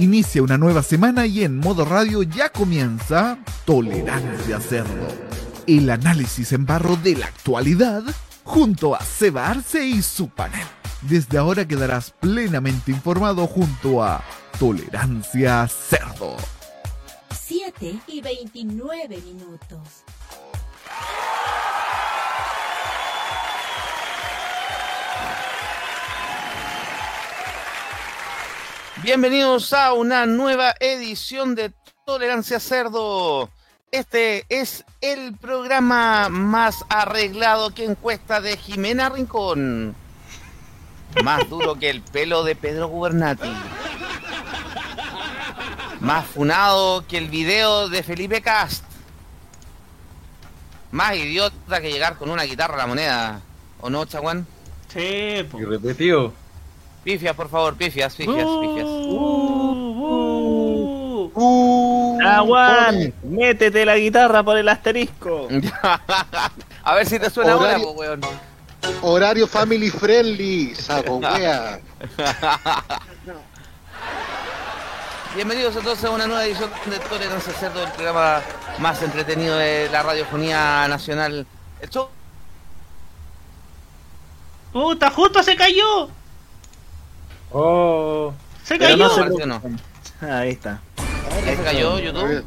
[0.00, 5.08] Inicia una nueva semana y en modo radio ya comienza Tolerancia Cerdo.
[5.66, 8.02] El análisis en barro de la actualidad
[8.42, 10.66] junto a Seba Arce y su panel.
[11.02, 14.24] Desde ahora quedarás plenamente informado junto a
[14.58, 16.38] Tolerancia Cerdo.
[17.38, 20.04] 7 y 29 minutos.
[29.02, 31.72] Bienvenidos a una nueva edición de
[32.04, 33.48] Tolerancia Cerdo.
[33.90, 39.94] Este es el programa más arreglado que encuesta de Jimena Rincón.
[41.24, 43.50] Más duro que el pelo de Pedro Gubernati.
[46.00, 48.84] Más funado que el video de Felipe Cast.
[50.90, 53.40] Más idiota que llegar con una guitarra a la moneda.
[53.80, 54.46] ¿O no, Chaguán?
[54.92, 55.58] Sí, po.
[55.58, 56.34] Y repetido.
[57.04, 58.84] Pifias, por favor, pifias, pifias, pifias.
[58.86, 61.32] Uh, uh.
[61.32, 65.48] Uh, Aguán, métete la guitarra por el asterisco.
[66.84, 68.20] A ver si te suena ahora, Horario- po, weón.
[69.02, 71.80] Horario family friendly, saco wea.
[75.36, 78.40] Bienvenidos entonces a una nueva edición de Tolerancia Cerdo, el programa
[78.78, 81.46] más entretenido de la radiofonía nacional.
[81.80, 82.08] El show
[84.72, 86.08] Puta, justo se cayó.
[87.52, 88.32] Oh,
[88.64, 88.96] Se cayó.
[88.96, 89.62] no se- ¿Apareció o no?
[90.20, 90.80] ahí está.
[91.46, 92.44] ¿Ya se cayó YouTube?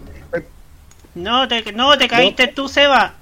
[1.15, 3.13] No, te, no, te caíste tú, Seba.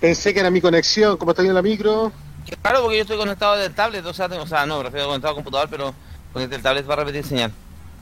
[0.00, 2.12] Pensé que era mi conexión, como está bien la micro.
[2.62, 5.06] Raro porque yo estoy conectado del tablet, o sea, tengo- o sea no, me refiero
[5.06, 5.94] conectado al computador, pero
[6.32, 7.52] conecté el tablet para repetir señal.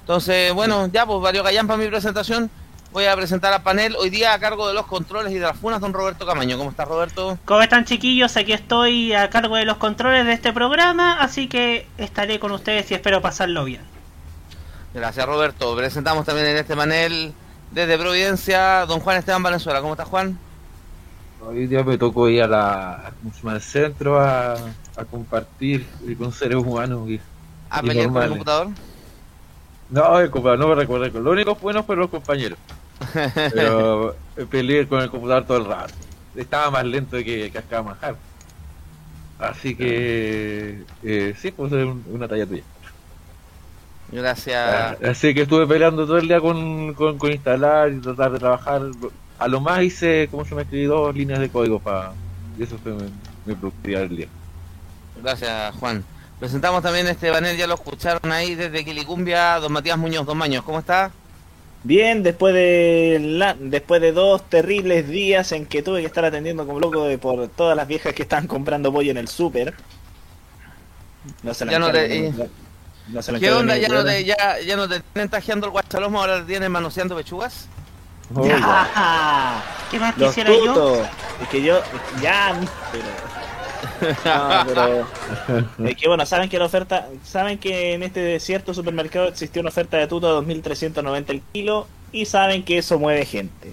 [0.00, 2.50] Entonces, bueno, ya pues varios galán para mi presentación.
[2.92, 5.56] Voy a presentar al panel hoy día a cargo de los controles y de las
[5.56, 6.58] funas, don Roberto Camaño.
[6.58, 7.38] ¿Cómo está Roberto?
[7.44, 8.36] ¿Cómo están chiquillos?
[8.36, 12.90] Aquí estoy a cargo de los controles de este programa, así que estaré con ustedes
[12.90, 13.82] y espero pasarlo bien.
[14.92, 15.76] Gracias Roberto.
[15.76, 17.32] Presentamos también en este panel
[17.70, 19.80] desde Providencia, don Juan Esteban Valenzuela.
[19.80, 20.36] ¿Cómo está Juan?
[21.46, 23.12] Hoy día me tocó ir a la
[23.46, 25.86] al centro a, a compartir
[26.18, 27.08] con seres humanos.
[27.08, 27.20] Y,
[27.70, 28.68] ¿A Y pelear con el computador?
[29.90, 31.20] no, el compa- no me recuerdo.
[31.20, 32.58] Lo único bueno fueron los compañeros.
[33.54, 34.14] Pero
[34.50, 35.94] peleé con el computador todo el rato.
[36.36, 38.16] Estaba más lento que cascaba manjar.
[39.38, 42.62] Así que eh, sí, pues es un- una talla tuya.
[44.12, 45.00] Gracias.
[45.02, 48.82] Así que estuve peleando todo el día con, con, con instalar y tratar de trabajar.
[49.38, 52.12] A lo más hice, como se me escribí, dos líneas de código para.
[52.58, 53.04] Y eso fue mi,
[53.46, 54.26] mi productividad del día.
[55.22, 56.04] Gracias, Juan.
[56.38, 60.64] Presentamos también este panel, ya lo escucharon ahí desde Quilicumbia, don Matías Muñoz, don Maños.
[60.64, 61.10] ¿Cómo está?
[61.82, 66.66] Bien, después de la- después de dos terribles días en que tuve que estar atendiendo
[66.66, 69.74] como loco de por todas las viejas que estaban comprando pollo en el súper.
[71.42, 72.46] No se la Ya no te- no-
[73.08, 73.76] no se la ¿Qué onda?
[73.78, 77.16] ¿Ya no, te, ya, ¿Ya no te tienen tajeando el guachalomo, ahora te tienen manoseando
[77.16, 77.66] pechugas?
[78.34, 79.62] Oh, ya.
[79.90, 81.02] ¿Qué más Los quisiera yo?
[81.42, 81.80] Es que yo.
[82.22, 82.54] Ya,
[82.92, 83.04] pero.
[84.24, 85.06] No, pero.
[85.88, 87.08] Es que bueno, saben que la oferta.
[87.24, 91.86] Saben que en este cierto supermercado existió una oferta de tuto a 2390 el kilo.
[92.12, 93.72] Y saben que eso mueve gente.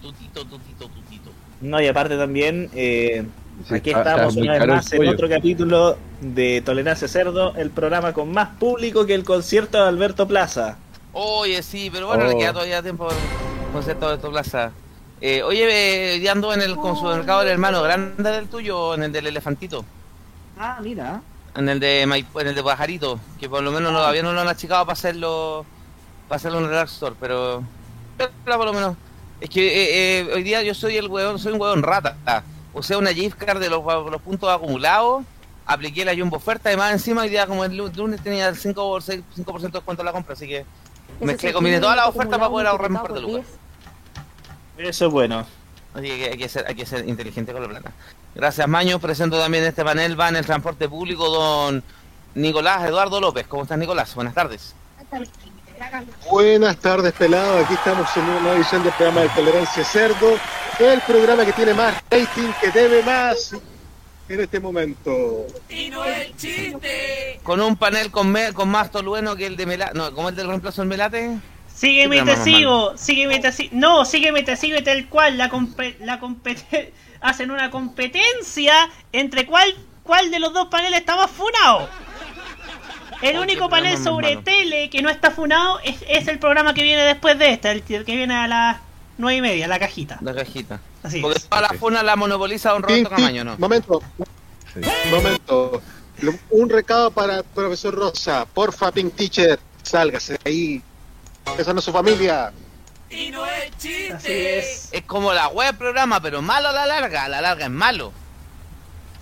[0.00, 1.30] Tutito, tutito, tutito.
[1.60, 3.24] No, y aparte también, eh,
[3.66, 8.12] Sí, aquí está- estamos una vez más en otro capítulo de Tolerancia Cerdo, el programa
[8.12, 10.76] con más público que el concierto de Alberto Plaza.
[11.12, 12.38] Oye, sí, pero bueno, le Oh.
[12.38, 14.72] queda todavía tiempo para el concepto de tu plaza.
[15.20, 18.94] Eh, oye, eh, ya ando en el con supermercado del hermano grande del tuyo, o
[18.94, 19.84] en el del elefantito,
[20.58, 21.20] Ah, mira.
[21.54, 22.12] en el de en
[22.46, 25.64] el de Pajarito, que por lo menos no- todavía no lo han achicado para hacerlo,
[26.28, 27.62] para hacerlo un relax store, pero,
[28.18, 28.96] pero por lo menos,
[29.40, 32.42] es que eh, eh, hoy día yo soy el hueón, soy un hueón rata, ah,
[32.74, 35.24] usé una gift card de los, los puntos acumulados,
[35.64, 38.56] apliqué la jumbo oferta y más encima hoy día como el lu- lunes tenía el
[38.56, 40.64] 5 por 6 5% de descuento en la compra, así que
[41.20, 43.46] mezclé, combiné todas las ofertas para poder ahorrar un par de lucas.
[44.78, 45.46] Eso es bueno.
[45.94, 47.92] Así que hay que ser, hay que ser inteligente con la plata.
[48.34, 48.98] Gracias, Maño.
[48.98, 51.82] Presento también en este panel, va en el transporte público don
[52.34, 53.46] Nicolás Eduardo López.
[53.46, 54.14] ¿Cómo estás, Nicolás?
[54.14, 54.74] Buenas tardes.
[56.30, 57.58] Buenas tardes, pelado.
[57.58, 60.38] Aquí estamos en una nueva edición del programa de Tolerancia Cerdo.
[60.78, 63.52] El programa que tiene más rating, que debe más
[64.28, 65.46] en este momento.
[67.42, 69.96] Con un panel con, me- con más tolueno que el de Melate.
[69.96, 71.38] No, como el del reemplazo del Melate.
[71.76, 73.70] Sígueme y Sí, te sigo, sígueme y te sigo.
[73.74, 75.36] No, sígueme y te sigo y tal cual.
[75.36, 75.50] La,
[76.00, 76.20] la
[77.20, 78.72] hacen una competencia
[79.12, 81.88] entre cuál, cuál de los dos paneles está más funado.
[83.20, 84.42] El único panel sobre malo.
[84.42, 87.82] tele que no está funado es, es el programa que viene después de este, el
[87.82, 88.76] que viene a las
[89.18, 90.18] nueve y media, la cajita.
[90.22, 90.80] La cajita.
[91.02, 91.46] Así Porque es.
[91.46, 93.10] toda la funa la monopoliza don Roberto.
[93.10, 93.56] Camaño, ¿no?
[93.58, 94.02] Momento,
[95.10, 95.82] momento.
[96.22, 98.46] Lo- Un recado para el profesor Rosa.
[98.46, 99.58] Porfa, Pink Teacher.
[99.82, 100.82] Sálgase de ahí.
[101.58, 102.52] Esa no es su familia.
[104.14, 104.88] Así es.
[104.92, 107.24] Es como la web programa, pero malo a la larga.
[107.24, 108.12] A la larga es malo.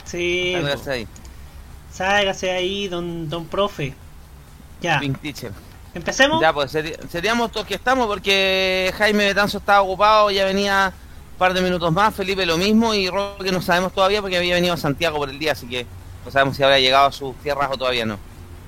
[0.05, 0.53] Sí.
[0.55, 1.09] Sálgase ahí.
[1.93, 3.95] Sálgase ahí, don, don profe.
[4.81, 4.99] Ya.
[5.01, 5.53] Pink Teacher.
[5.95, 6.41] ¿Empecemos?
[6.41, 10.93] Ya, pues seri- seríamos todos que estamos porque Jaime Betanzo estaba ocupado, ya venía
[11.33, 14.57] un par de minutos más, Felipe lo mismo y Roque no sabemos todavía porque había
[14.57, 15.87] venido a Santiago por el día, así que
[16.25, 18.19] no sabemos si habrá llegado a sus tierras o todavía no.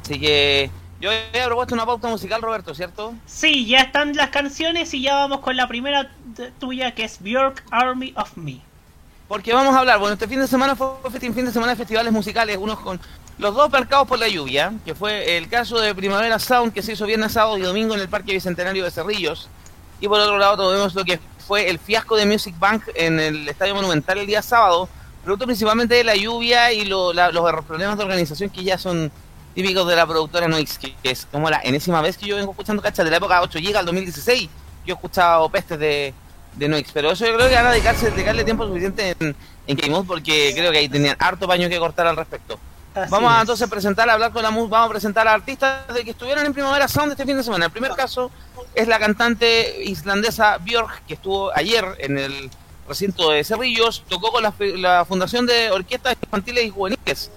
[0.04, 0.70] Así que
[1.00, 3.14] yo había propuesto una pauta musical, Roberto, ¿cierto?
[3.26, 6.10] Sí, ya están las canciones y ya vamos con la primera
[6.58, 8.60] tuya que es Björk Army of Me.
[9.28, 11.76] Porque vamos a hablar, bueno, este fin de semana fue un fin de semana de
[11.76, 13.00] festivales musicales, unos con
[13.38, 16.92] los dos marcados por la lluvia, que fue el caso de Primavera Sound, que se
[16.92, 19.48] hizo viernes, sábado y domingo en el Parque Bicentenario de Cerrillos.
[20.00, 23.48] Y por otro lado tuvimos lo que fue el fiasco de Music Bank en el
[23.48, 24.88] Estadio Monumental el día sábado,
[25.24, 29.10] producto principalmente de la lluvia y lo- la- los problemas de organización que ya son
[29.56, 32.82] típicos de la productora Noix, que, es como la enésima vez que yo vengo escuchando
[32.82, 34.50] cachas de la época 8 GB al 2016.
[34.84, 36.12] Yo he escuchado pestes de,
[36.54, 39.34] de Noix, pero eso yo creo que van a dedicarse, dedicarle tiempo suficiente en,
[39.66, 42.60] en Game Mode porque creo que ahí tenían harto paño que cortar al respecto.
[42.94, 43.40] Así Vamos a es.
[43.40, 46.44] entonces presentar, a hablar con la música, vamos a presentar a artistas de que estuvieron
[46.44, 47.64] en Primavera Sound este fin de semana.
[47.64, 48.30] El primer caso
[48.74, 52.50] es la cantante islandesa Björk, que estuvo ayer en el
[52.86, 57.30] recinto de Cerrillos, tocó con la, la Fundación de Orquestas Infantiles y Juveniles,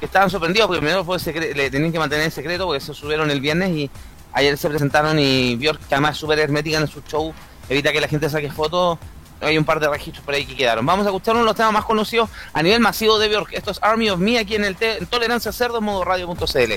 [0.00, 1.18] estaban sorprendidos porque primero fue
[1.54, 3.90] le tenían que mantener en secreto porque se subieron el viernes y
[4.32, 7.32] ayer se presentaron y Björk, que además es súper hermética en su show,
[7.68, 8.98] evita que la gente saque fotos.
[9.40, 10.86] Hay un par de registros por ahí que quedaron.
[10.86, 13.52] Vamos a escuchar uno de los temas más conocidos a nivel masivo de Björk.
[13.52, 16.72] Esto es Army of Me aquí en el en Tolerancia Cerdo modo radio.cl.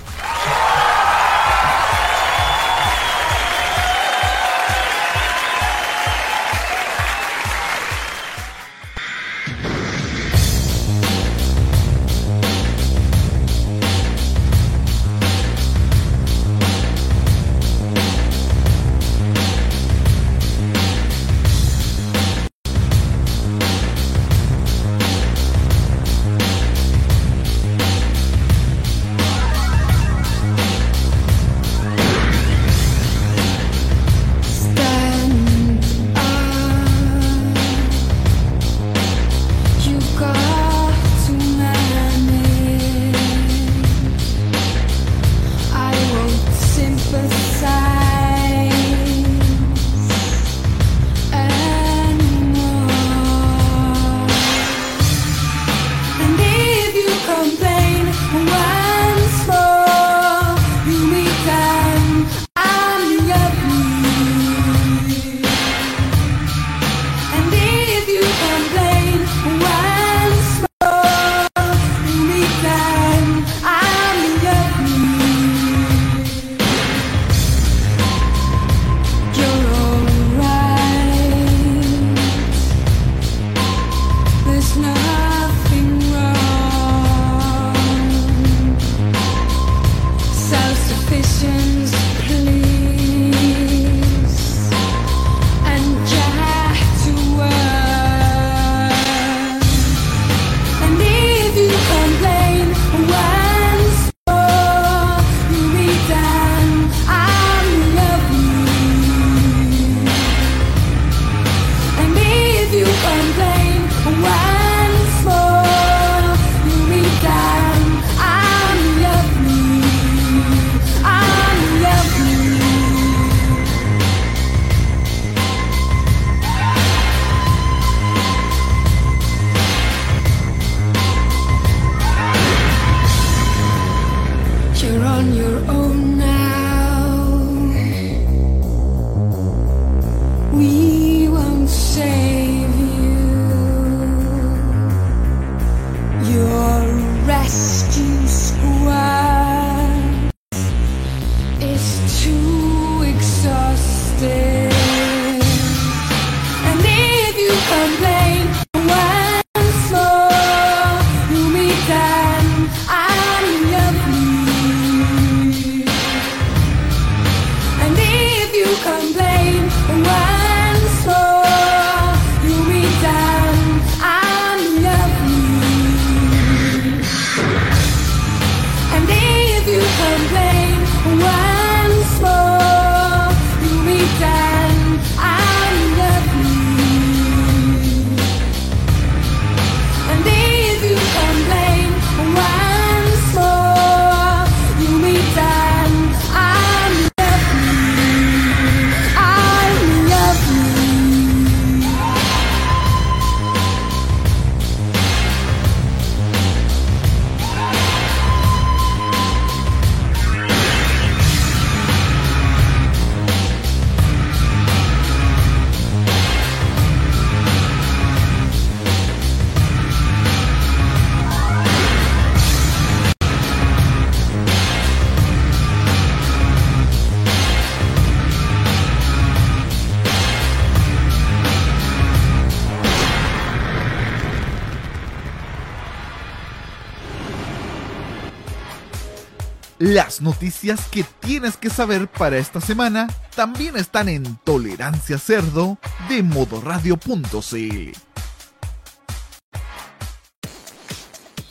[239.99, 245.77] Las noticias que tienes que saber para esta semana también están en Tolerancia Cerdo
[246.07, 247.91] de modoradio.cl.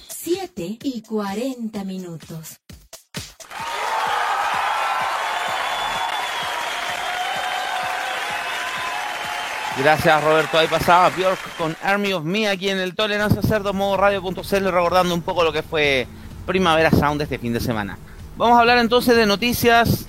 [0.09, 2.59] 7 y 40 minutos.
[9.79, 10.57] Gracias Roberto.
[10.57, 15.13] Ahí pasaba Bjork con Army of Me aquí en el Tolerancia Cerdo modo radio.cl recordando
[15.13, 16.09] un poco lo que fue
[16.47, 17.99] Primavera Sound este fin de semana.
[18.39, 20.07] Vamos a hablar entonces de noticias.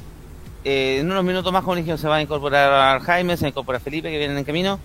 [0.63, 4.11] Eh, en unos minutos más, como dije, se va a incorporar Jaime, se incorpora Felipe
[4.11, 4.79] que vienen en camino.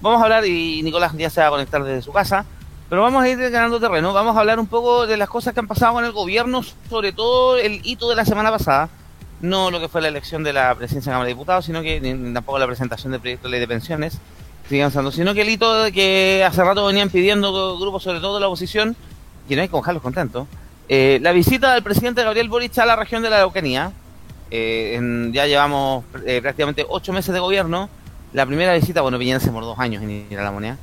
[0.00, 2.44] Vamos a hablar y Nicolás ya se va a conectar desde su casa.
[2.88, 4.12] Pero vamos a ir ganando terreno.
[4.12, 7.12] Vamos a hablar un poco de las cosas que han pasado con el gobierno, sobre
[7.12, 8.88] todo el hito de la semana pasada.
[9.40, 11.82] No lo que fue la elección de la presidencia de la Cámara de Diputados, sino
[11.82, 12.00] que
[12.34, 14.18] tampoco la presentación del proyecto de ley de pensiones,
[14.68, 18.48] avanzando, sino que el hito que hace rato venían pidiendo grupos, sobre todo de la
[18.48, 18.96] oposición,
[19.48, 20.48] y no hay que dejarlos contentos,
[20.92, 23.92] eh, la visita del presidente Gabriel Boric a la región de la Araucanía.
[24.50, 27.88] Eh, en- ya llevamos eh, prácticamente ocho meses de gobierno.
[28.32, 30.76] La primera visita, bueno, Piñera se por dos años en ir a la moneda,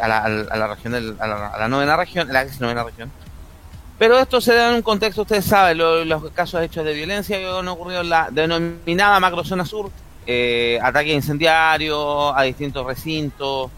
[0.00, 3.10] a la, a región, del- a, la, a la novena región, la ex novena región.
[3.98, 7.36] Pero esto se da en un contexto, ustedes saben, lo- los casos hechos de violencia
[7.36, 9.90] que han ocurrido en la denominada macrozona sur,
[10.26, 13.70] eh, ataques incendiarios a distintos recintos,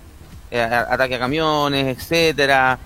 [0.51, 2.79] eh, ataque a camiones, etcétera,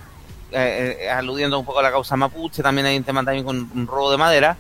[0.58, 3.70] eh, eh, aludiendo un poco a la causa mapuche, también hay un tema también con
[3.74, 4.56] un robo de madera,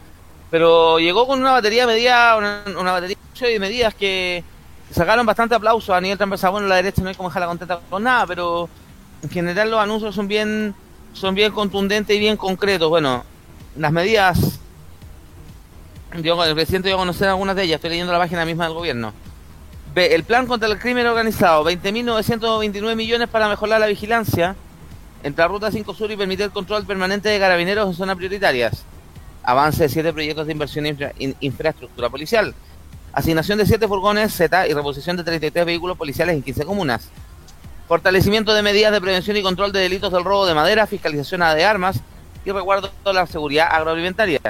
[0.50, 4.44] pero llegó con una batería de medidas, una, una batería de medidas que
[4.90, 6.50] sacaron bastante aplauso a nivel transversal.
[6.50, 8.68] Bueno, la derecha no hay como dejarla contenta con nada, pero
[9.22, 10.74] en general los anuncios son bien
[11.14, 12.90] son bien contundentes y bien concretos.
[12.90, 13.24] Bueno,
[13.74, 14.60] las medidas,
[16.22, 18.74] yo, el presidente dio a conocer algunas de ellas, estoy leyendo la página misma del
[18.74, 19.14] gobierno.
[19.94, 24.56] El plan contra el crimen organizado, 20.929 millones para mejorar la vigilancia
[25.26, 28.84] entre la Ruta 5 Sur y permitir el control permanente de carabineros en zonas prioritarias.
[29.42, 32.54] Avance de siete proyectos de inversión en infra- in- infraestructura policial.
[33.12, 37.08] Asignación de siete furgones Z y reposición de 33 vehículos policiales en 15 comunas.
[37.88, 41.64] Fortalecimiento de medidas de prevención y control de delitos del robo de madera, fiscalización de
[41.64, 42.00] armas
[42.44, 44.40] y resguardo de la seguridad agroalimentaria.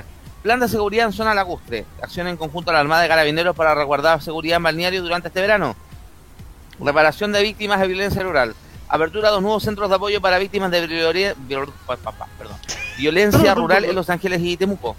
[0.42, 1.87] Plan de seguridad en zona lacustre.
[2.02, 5.40] Acción en conjunto a la Armada de Carabineros para resguardar seguridad en balneario durante este
[5.40, 5.75] verano.
[6.80, 8.54] Reparación de víctimas de violencia rural.
[8.88, 12.28] Apertura de dos nuevos centros de apoyo para víctimas de violen- viol- pa- pa- pa-
[12.38, 12.57] perdón,
[12.99, 14.95] violencia rural en Los Ángeles y Temuco.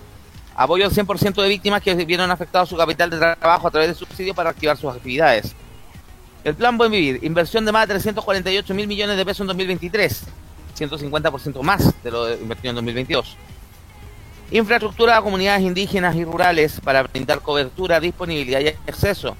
[0.55, 3.95] Apoyo al 100% de víctimas que vieron afectado su capital de trabajo a través de
[3.95, 5.55] subsidios para activar sus actividades.
[6.43, 10.23] El plan Buen Vivir, inversión de más de 348 mil millones de pesos en 2023,
[10.77, 13.37] 150% más de lo invertido en 2022.
[14.51, 19.35] Infraestructura a comunidades indígenas y rurales para brindar cobertura, disponibilidad y acceso.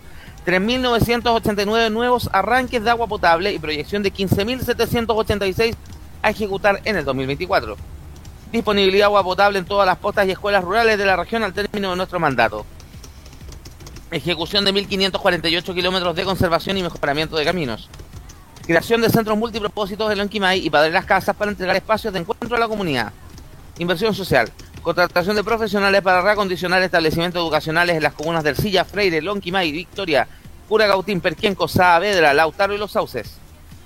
[0.48, 5.76] 3.989 nuevos arranques de agua potable y proyección de 15.786
[6.22, 7.76] a ejecutar en el 2024.
[8.54, 11.52] Disponibilidad de agua potable en todas las postas y escuelas rurales de la región al
[11.52, 12.66] término de nuestro mandato.
[14.10, 17.90] Ejecución de 1.548 kilómetros de conservación y mejoramiento de caminos.
[18.66, 22.56] Creación de centros multipropósitos en Lonquimay y Padre Las Casas para entregar espacios de encuentro
[22.56, 23.12] a la comunidad.
[23.80, 24.50] Inversión social.
[24.88, 30.30] Contratación de profesionales para reacondicionar establecimientos educacionales en las comunas del Silla, Freire, Lonquimay, Victoria,
[30.70, 33.38] Curagautín, Perquenco, Saavedra, Lautaro y Los Sauces.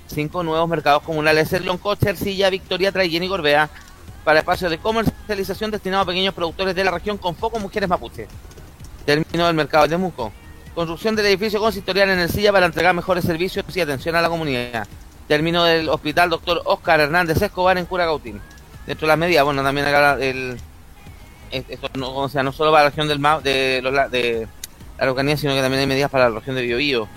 [0.05, 3.67] Cinco nuevos mercados comunales en Loncoche, Ercilla, Victoria, Traillén y Gorbea
[4.23, 8.27] para espacios de comercialización destinados a pequeños productores de la región con foco mujeres mapuche.
[9.03, 10.31] Término del mercado de Temuco.
[10.75, 14.29] Construcción del edificio consistorial en el Silla para entregar mejores servicios y atención a la
[14.29, 14.87] comunidad.
[15.27, 16.61] Término del hospital Dr.
[16.65, 18.39] Oscar Hernández Escobar en Curagautín.
[18.85, 20.59] Dentro de las medidas, bueno, también acá el,
[21.51, 24.47] esto no, o sea, no solo para la región del de, la- de
[24.97, 27.07] la Araucanía, sino que también hay medidas para la región de Biobío.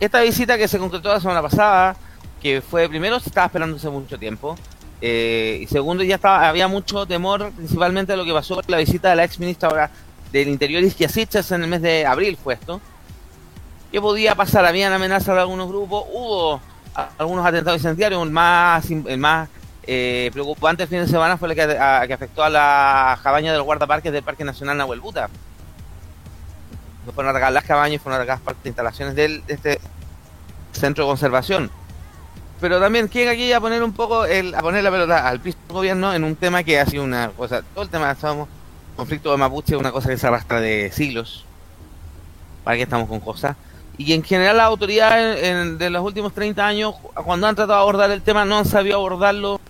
[0.00, 1.96] Esta visita que se concretó la semana pasada,
[2.42, 4.56] que fue primero se estaba esperando hace mucho tiempo,
[5.00, 8.78] eh, y segundo ya estaba, había mucho temor, principalmente de lo que pasó con la
[8.78, 9.90] visita de la ex ministra
[10.32, 12.80] del Interior Isquia Sichas en el mes de abril fue esto.
[13.92, 14.64] ¿Qué podía pasar?
[14.66, 16.60] Habían amenazas de algunos grupos, hubo
[17.18, 19.48] algunos atentados incendiarios, más, el más
[19.86, 21.62] eh, preocupante el fin de semana fue el que,
[22.14, 25.28] afectó a la cabaña de los guardaparques del Parque Nacional Nahuel Buta.
[27.14, 29.80] Fueron atacadas las cabañas, fueron atacadas parte de instalaciones del, de este
[30.72, 31.70] centro de conservación.
[32.60, 35.58] Pero también quieren aquí a poner un poco, el, a poner la pelota al piso
[35.68, 38.48] del gobierno en un tema que ha sido una cosa, todo el tema, sabemos,
[38.96, 41.44] conflicto de Mapuche es una cosa que se arrastra de siglos.
[42.62, 43.56] ¿Para qué estamos con cosas?
[43.98, 47.78] Y en general las autoridades en- en- de los últimos 30 años, cuando han tratado
[47.78, 49.60] de abordar el tema, no han sabido abordarlo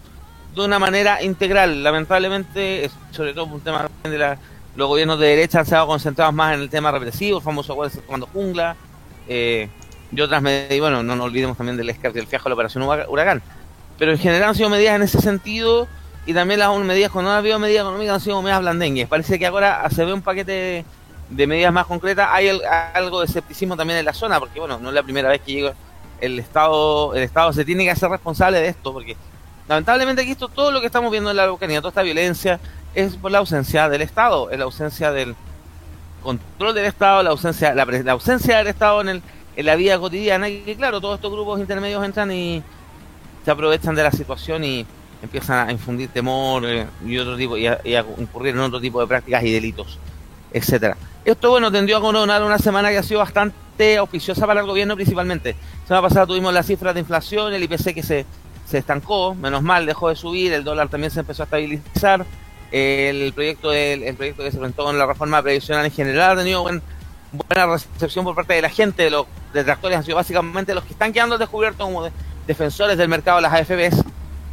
[0.63, 1.83] de una manera integral.
[1.83, 4.39] Lamentablemente, sobre todo por un tema de la,
[4.77, 8.27] los gobiernos de derecha han estado concentrados más en el tema represivo, el famoso cuando
[8.27, 8.77] jungla,
[9.29, 9.69] eh,
[10.13, 12.55] y otras medidas, y bueno, no nos olvidemos también del escape del fiajo de la
[12.55, 13.43] operación Hura- Huracán.
[13.99, 15.89] Pero en general han sido medidas en ese sentido
[16.27, 19.09] y también las medidas, cuando no ha habido medidas económicas han sido medidas blandengues.
[19.09, 20.85] Parece que ahora se ve un paquete
[21.31, 22.29] de, medidas más concretas.
[22.31, 22.49] Hay
[22.95, 25.53] algo de escepticismo también en la zona, porque bueno, no es la primera vez que
[25.53, 25.75] llega
[26.21, 29.17] el Estado, el Estado se tiene que hacer responsable de esto, porque
[29.69, 32.61] lamentablemente aquí esto, todo lo que estamos viendo en la Araucanía, toda esta violencia,
[32.95, 35.35] es por la ausencia del Estado, es la ausencia del
[36.23, 39.23] control del Estado, la ausencia, la, la ausencia del Estado en, el,
[39.57, 42.63] en la vida cotidiana, y que claro, todos estos grupos intermedios entran y
[43.45, 44.87] se aprovechan de la situación y
[45.23, 49.07] empiezan a infundir temor eh, y otro tipo y a incurrir en otro tipo de
[49.07, 49.99] prácticas y delitos,
[50.53, 50.97] etcétera.
[51.25, 54.95] Esto bueno tendió a coronar una semana que ha sido bastante auspiciosa para el gobierno
[54.95, 55.57] principalmente.
[55.83, 58.27] La semana pasada tuvimos las cifras de inflación, el IPC que se,
[58.75, 62.27] se estancó, menos mal, dejó de subir, el dólar también se empezó a estabilizar,
[62.73, 66.41] el proyecto del, el proyecto que se presentó en la reforma previsional en general ha
[66.43, 66.83] tenido buen-
[67.31, 71.13] buena recepción por parte de la gente, los detractores han sido básicamente los que están
[71.13, 72.11] quedando descubiertos como de-
[72.49, 74.03] defensores del mercado de las AFBs.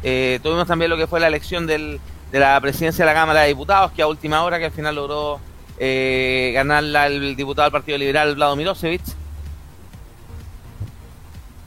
[0.04, 2.00] Eh, tuvimos también lo que fue la elección del,
[2.30, 4.94] de la presidencia de la Cámara de Diputados, que a última hora, que al final
[4.94, 5.40] logró
[5.78, 9.02] eh, ganarla el diputado del Partido Liberal, Vlado Milosevic.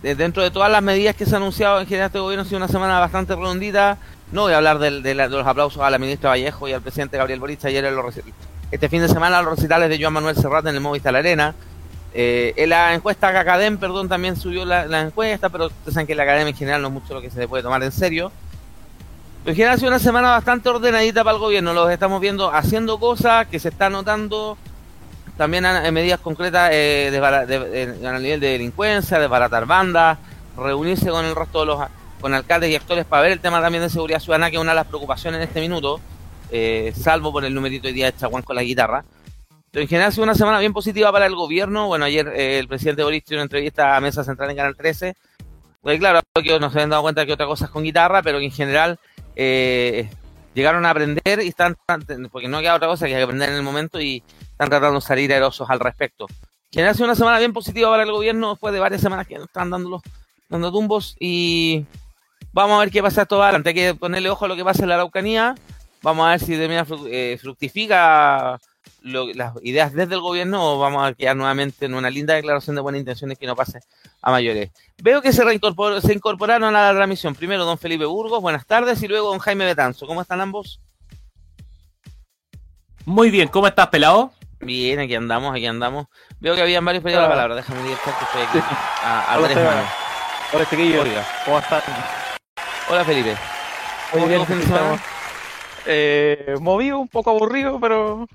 [0.04, 2.46] De- dentro de todas las medidas que se han anunciado en general este gobierno, ha
[2.46, 3.98] sido una semana bastante redondita.
[4.32, 6.74] No voy a hablar del- de, la- de los aplausos a la ministra Vallejo y
[6.74, 8.16] al presidente Gabriel Boric ayer en los
[8.72, 11.54] este fin de semana los recitales de Joan Manuel Serrat en el Movistar Arena.
[12.14, 16.16] Eh, en la encuesta que Academ, perdón, también subió la, encuesta, pero ustedes saben que
[16.16, 18.31] la Academia en general no es mucho lo que se le puede tomar en serio.
[19.44, 21.74] Pero en general ha sido una semana bastante ordenadita para el gobierno.
[21.74, 24.58] Los estamos viendo haciendo cosas que se están notando
[25.37, 30.17] también en medidas concretas eh, de, de- a nivel de delincuencia, de baratar bandas,
[30.57, 31.79] reunirse con el resto de los
[32.21, 34.71] con alcaldes y actores para ver el tema también de seguridad ciudadana, que es una
[34.71, 36.00] de las preocupaciones en este minuto,
[36.50, 39.03] eh, salvo por el numerito hoy día de Chaguán con la guitarra.
[39.69, 41.87] Pero en general ha sido una semana bien positiva para el gobierno.
[41.87, 45.15] Bueno, ayer eh, el presidente Boris dio una entrevista a Mesa Central en Canal 13.
[45.81, 48.45] Porque claro, que nos habían dado cuenta que otra cosa es con guitarra, pero que
[48.45, 48.98] en general
[49.35, 50.09] eh,
[50.55, 51.75] llegaron a aprender y están,
[52.31, 54.24] porque no queda otra cosa que aprender en el momento y
[54.55, 56.27] están tratando de salir aerosos al respecto.
[56.29, 59.27] En general ha sido una semana bien positiva para el gobierno después de varias semanas
[59.27, 60.01] que están dando,
[60.48, 61.85] dando tumbos y
[62.53, 63.70] vamos a ver qué pasa esto va adelante.
[63.70, 65.55] Hay que ponerle ojo a lo que pasa en la Araucanía.
[66.01, 68.59] Vamos a ver si termina eh, fructifica
[69.01, 72.81] las ideas desde el gobierno o vamos a quedar nuevamente en una linda declaración de
[72.81, 73.79] buenas intenciones que no pase
[74.22, 74.72] a mayores.
[75.01, 77.35] Veo que se, reincorpor- se incorporaron a la transmisión.
[77.35, 80.07] Primero don Felipe Burgos, buenas tardes, y luego don Jaime Betanzo.
[80.07, 80.79] ¿Cómo están ambos?
[83.05, 84.33] Muy bien, ¿cómo estás, pelado?
[84.66, 86.08] Bien, aquí andamos, aquí andamos.
[86.40, 87.56] Veo que habían varios pedidos la palabra.
[87.56, 88.60] Déjame directar que estoy aquí
[89.04, 89.75] a, a Hola, tres Esteban.
[89.75, 89.92] manos.
[90.54, 91.04] Hola, chiquillos.
[91.06, 91.25] Oiga.
[91.46, 91.82] ¿Cómo están?
[92.90, 93.30] Hola Felipe.
[93.32, 94.62] Muy ¿Cómo bien, fin.
[95.88, 98.28] Eh, movido, un poco aburrido, pero.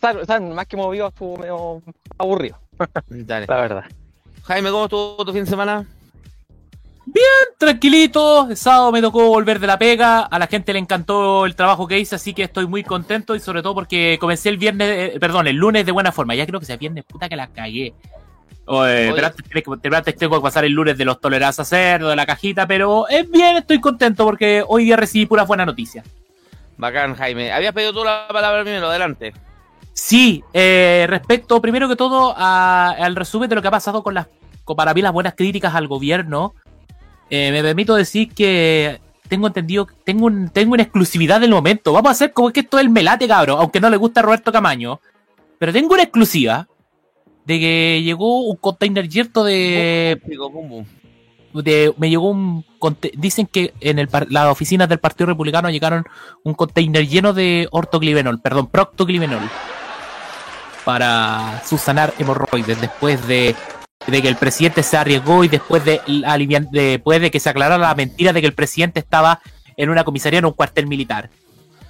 [0.00, 1.82] Saben, Más que movido, estuvo medio
[2.16, 2.58] aburrido,
[3.08, 3.46] Dale.
[3.48, 3.84] la verdad.
[4.44, 5.86] Jaime, ¿cómo estuvo tu fin de semana?
[7.58, 11.56] Tranquilito, el sábado me tocó volver de la pega, a la gente le encantó el
[11.56, 15.14] trabajo que hice, así que estoy muy contento y sobre todo porque comencé el viernes,
[15.14, 17.48] eh, perdón, el lunes de buena forma, ya creo que sea viernes, puta que la
[17.48, 17.94] cagué.
[18.66, 19.24] Oye, Oye.
[19.96, 23.28] antes tengo que pasar el lunes de los toleranzas cerdo, de la cajita, pero es
[23.30, 26.04] bien, estoy contento porque hoy día recibí puras buenas noticias.
[26.76, 27.50] Bacán, Jaime.
[27.50, 29.32] Habías pedido tú la palabra primero, adelante.
[29.92, 34.14] Sí, eh, respecto primero que todo a- al resumen de lo que ha pasado con
[34.14, 34.28] las,
[34.64, 36.54] con para mí las buenas críticas al gobierno,
[37.30, 41.92] eh, me permito decir que tengo entendido, tengo, un, tengo una exclusividad del momento.
[41.92, 44.22] Vamos a hacer como que esto es el melate, cabrón, aunque no le gusta a
[44.22, 45.00] Roberto Camaño.
[45.58, 46.66] Pero tengo una exclusiva
[47.44, 50.20] de que llegó un container lleno de,
[51.54, 52.64] de- me llegó un
[53.14, 56.04] dicen que en el las oficinas del Partido Republicano llegaron
[56.44, 59.40] un container lleno de ortoclivenol, perdón, proctoclivenol
[60.84, 63.54] para subsanar hemorroides después de,
[64.06, 66.00] de que el presidente se arriesgó y después de,
[66.70, 69.40] después de que se aclarara la mentira de que el presidente estaba
[69.76, 71.30] en una comisaría en un cuartel militar.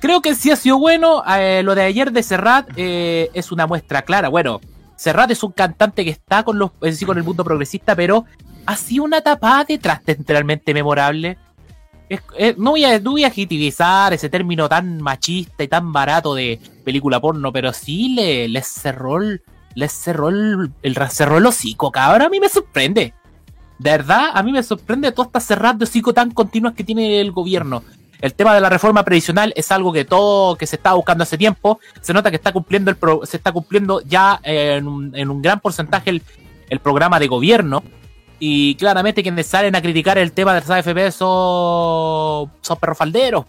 [0.01, 1.23] Creo que sí ha sido bueno.
[1.39, 4.29] eh, lo de ayer de Serrat eh, es una muestra clara.
[4.29, 4.61] Bueno,
[4.97, 8.25] Serrat es un cantante que está con los, es decir, con el mundo progresista, pero
[8.67, 11.37] ha sido una tapada detrás temporalmente memorable.
[12.57, 17.53] No, voy a, no a ese término tan machista y tan barato de película porno,
[17.53, 19.43] pero sí le, le cerró el,
[19.79, 22.23] le cerró el, el, cerró el hocico, cabrón.
[22.23, 23.15] A mí me sorprende.
[23.79, 27.21] De verdad, a mí me sorprende todas estas cerradas de hocico tan continuas que tiene
[27.21, 27.85] el gobierno.
[28.21, 31.39] El tema de la reforma previsional es algo que todo, que se está buscando hace
[31.39, 31.79] tiempo.
[32.01, 35.61] Se nota que está cumpliendo el se está cumpliendo ya en, un, en un gran
[35.61, 36.23] porcentaje el,
[36.71, 37.85] el programa de gobierno.
[38.41, 43.45] Y claramente quienes salen a criticar el tema de las AFP son, son perrofalderos.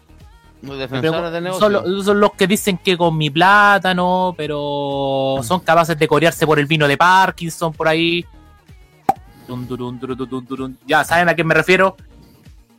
[0.61, 1.59] Defensores negocio.
[1.59, 6.45] Son, lo- son los que dicen que con mi plátano, pero son capaces de corearse
[6.45, 8.25] por el vino de Parkinson por ahí.
[10.87, 11.95] Ya saben a qué me refiero.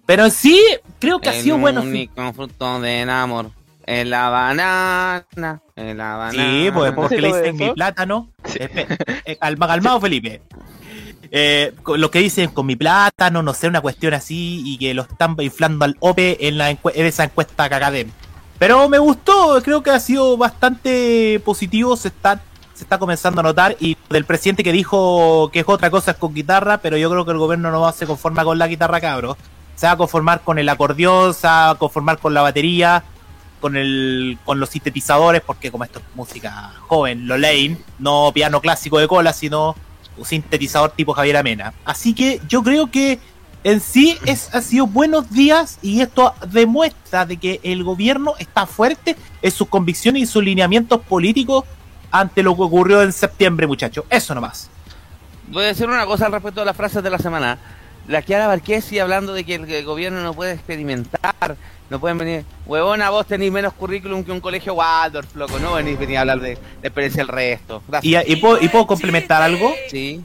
[0.07, 0.61] Pero sí,
[0.99, 1.83] creo que ha El sido bueno.
[1.83, 3.51] único fruto del amor
[3.87, 5.25] es la banana.
[5.77, 6.33] Es la banana.
[6.33, 8.29] Sí, pues porque le dicen mi plátano.
[9.25, 10.43] Eh, calma, calmado, Felipe.
[11.33, 15.03] Eh, lo que dicen con mi plátano, no sé, una cuestión así, y que lo
[15.03, 18.11] están inflando al OPE en, la encue- en esa encuesta Cacadem.
[18.59, 22.41] Pero me gustó, creo que ha sido bastante positivo, se está,
[22.75, 26.17] se está comenzando a notar, y del presidente que dijo que es otra cosa es
[26.17, 29.37] con guitarra, pero yo creo que el gobierno no se conforma con la guitarra, cabros.
[29.77, 33.03] Se va a conformar con el acordeón, se va a conformar con la batería,
[33.63, 38.61] con el con los sintetizadores, porque como esto es música joven, lo lane, no piano
[38.61, 39.75] clásico de cola, sino
[40.21, 41.73] un sintetizador tipo Javier Amena.
[41.85, 43.19] Así que yo creo que
[43.65, 48.67] en sí es, ha sido buenos días y esto demuestra de que el gobierno está
[48.67, 51.65] fuerte en sus convicciones y sus lineamientos políticos
[52.11, 54.05] ante lo que ocurrió en septiembre, muchachos.
[54.11, 54.71] Eso nomás.
[55.49, 57.59] Voy a decir una cosa al respecto de las frases de la semana.
[58.09, 61.57] La Kiara Barqués sigue hablando de que el, el gobierno no puede experimentar,
[61.91, 62.45] no pueden venir.
[62.67, 65.59] Huevona, vos tenés menos currículum que un colegio Waldorf, loco.
[65.61, 66.59] No venís venir a hablar de, de
[66.89, 67.83] experiencia del resto.
[67.87, 68.25] Y, Gracias.
[68.29, 70.23] y puedo, y puedo complementar algo Sí.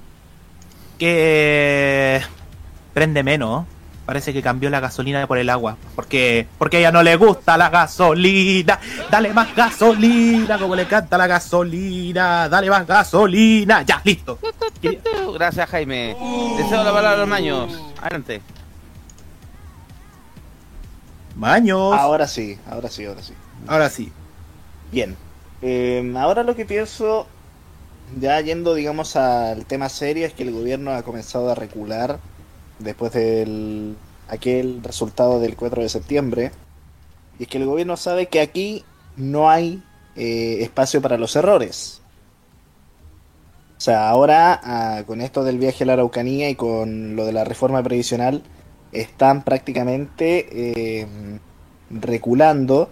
[0.98, 2.22] que
[2.94, 3.66] prende menos.
[4.06, 5.78] Parece que cambió la gasolina por el agua.
[5.96, 8.80] Porque, porque a ella no le gusta la gasolina.
[9.10, 12.48] Dale más gasolina, como le encanta la gasolina.
[12.48, 13.82] Dale más gasolina.
[13.82, 14.38] Ya, listo.
[15.34, 16.16] Gracias, Jaime.
[16.58, 17.82] Deseo la palabra a los maños.
[18.00, 18.42] Adelante.
[21.36, 21.94] Maños.
[21.94, 23.34] Ahora sí, ahora sí, ahora sí.
[23.68, 24.12] Ahora sí.
[24.92, 25.16] Bien.
[25.64, 27.26] Eh, ahora lo que pienso,
[28.20, 32.20] ya yendo, digamos, al tema serio, es que el gobierno ha comenzado a recular
[32.80, 33.96] después del
[34.28, 36.52] aquel resultado del 4 de septiembre.
[37.40, 38.84] Y es que el gobierno sabe que aquí
[39.18, 39.84] no hay
[40.16, 42.02] eh, espacio para los errores.
[43.78, 47.34] O sea, ahora ah, con esto del viaje a la Araucanía y con lo de
[47.34, 48.44] la reforma previsional,
[48.92, 50.48] están prácticamente
[51.02, 51.08] eh,
[51.90, 52.90] reculando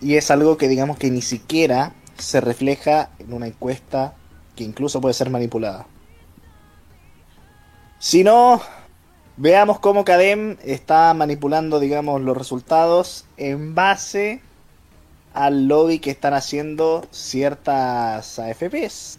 [0.00, 4.14] y es algo que digamos que ni siquiera se refleja en una encuesta
[4.56, 5.86] que incluso puede ser manipulada.
[7.98, 8.60] Si no,
[9.36, 14.40] veamos cómo Cadem está manipulando, digamos, los resultados en base
[15.34, 19.18] al lobby que están haciendo ciertas AFPs.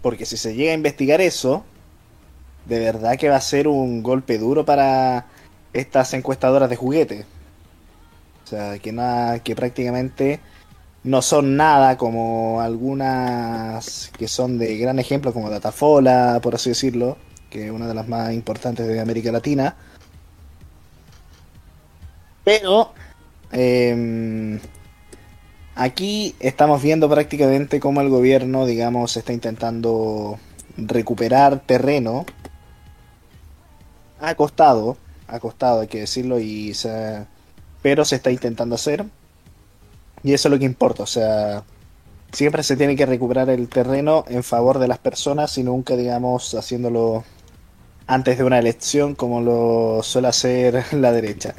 [0.00, 1.64] Porque si se llega a investigar eso,
[2.64, 5.26] de verdad que va a ser un golpe duro para
[5.74, 7.26] estas encuestadoras de juguete.
[8.44, 10.40] O sea, que, nada, que prácticamente
[11.04, 17.16] no son nada como algunas que son de gran ejemplo, como Datafola, por así decirlo,
[17.50, 19.76] que es una de las más importantes de América Latina.
[22.44, 22.92] Pero
[23.52, 24.58] eh,
[25.74, 30.38] aquí estamos viendo prácticamente cómo el gobierno, digamos, está intentando
[30.76, 32.26] recuperar terreno.
[34.20, 34.96] Ha costado,
[35.28, 37.24] ha costado, hay que decirlo, y se-
[37.82, 39.06] pero se está intentando hacer.
[40.22, 41.62] Y eso es lo que importa, o sea,
[42.32, 46.54] siempre se tiene que recuperar el terreno en favor de las personas y nunca, digamos,
[46.54, 47.24] haciéndolo
[48.06, 51.54] antes de una elección como lo suele hacer la derecha.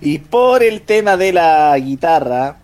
[0.00, 2.56] Y por el tema de la guitarra,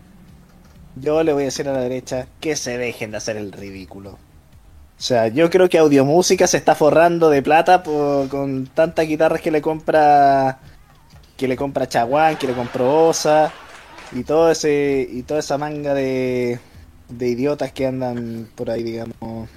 [0.96, 4.11] yo le voy a decir a la derecha que se dejen de hacer el ridículo.
[4.11, 9.53] O sea, yo creo que Audiomúsica se está forrando de plata con tantas guitarras que
[9.53, 10.59] le compra
[11.37, 13.53] que le compra Chaguán, que le compró Osa
[14.12, 16.58] y todo ese y toda esa manga de
[17.08, 19.48] de idiotas que andan por ahí, digamos,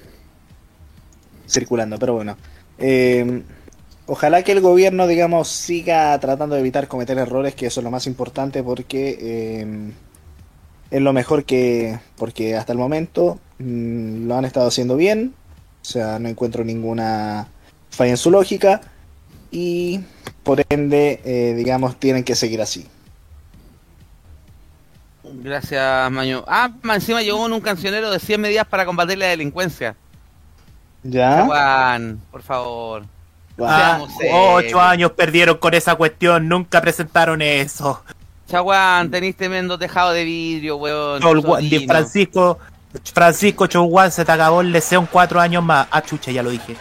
[1.48, 1.98] circulando.
[2.00, 2.38] Pero bueno,
[2.78, 3.44] eh,
[4.08, 7.92] ojalá que el gobierno, digamos, siga tratando de evitar cometer errores, que eso es lo
[7.92, 9.92] más importante porque eh,
[10.90, 15.34] es lo mejor que, porque hasta el momento mm, lo han estado haciendo bien,
[15.82, 17.48] o sea, no encuentro ninguna
[17.90, 18.82] falla en su lógica
[19.52, 20.00] y
[20.44, 22.88] por ende, eh, digamos, tienen que seguir así.
[25.34, 26.44] Gracias, Maño.
[26.48, 29.96] Ah, más encima llegó un cancionero de 100 medidas para combatir la delincuencia.
[31.04, 31.46] ¿Ya?
[31.46, 33.04] Juan, por favor.
[33.60, 34.00] Ah,
[34.32, 38.04] ocho años perdieron con esa cuestión, nunca presentaron eso.
[38.48, 41.22] Chaguán, tenés tremendo tejado de vidrio, weón.
[41.22, 41.88] Chol-.
[41.88, 42.60] Francisco,
[43.14, 45.88] Francisco Chouwan se te acabó el deseo en cuatro años más.
[45.92, 46.76] Ah, chucha, ya lo dije.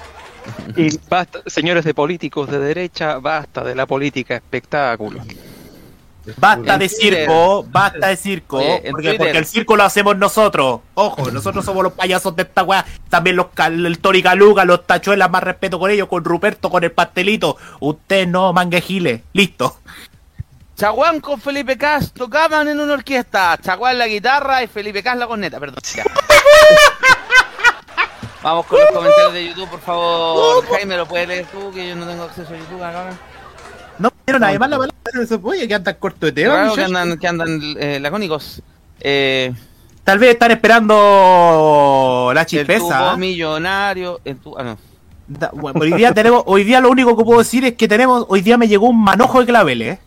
[0.77, 5.21] Y basta, señores de políticos de derecha, basta de la política espectáculo.
[6.37, 10.81] Basta de circo, basta de circo, Oye, porque, el circo lo hacemos nosotros.
[10.95, 12.85] Ojo, nosotros somos los payasos de esta weá.
[13.09, 16.93] También los el Tori Caluga, los tachuelas, más respeto con ellos, con Ruperto, con el
[16.93, 17.57] pastelito.
[17.81, 19.25] Usted no, manguejile.
[19.33, 19.79] Listo.
[20.77, 23.59] Chaguán con Felipe Cas tocaban en una orquesta.
[23.62, 25.83] Chaguán la guitarra y Felipe Cas la corneta, perdón.
[25.95, 26.05] ya.
[28.43, 30.66] Vamos con los comentarios de YouTube, por favor.
[30.71, 31.71] Jaime, ¿lo puedes leer tú?
[31.73, 33.11] Que yo no tengo acceso a YouTube acá.
[34.01, 36.85] No pusieron nadie más la palabra, eso, oye, que andan corto de tema, Claro que
[36.85, 38.63] andan, que andan eh, lacónicos.
[39.01, 39.53] Eh,
[40.03, 43.17] Tal vez están esperando la el chispeza.
[43.17, 44.21] millonario.
[44.25, 44.79] El tu- ah, no.
[45.29, 48.25] Da- bueno, hoy día tenemos, hoy día lo único que puedo decir es que tenemos,
[48.29, 49.99] hoy día me llegó un manojo de claveles.
[49.99, 50.01] ¿eh?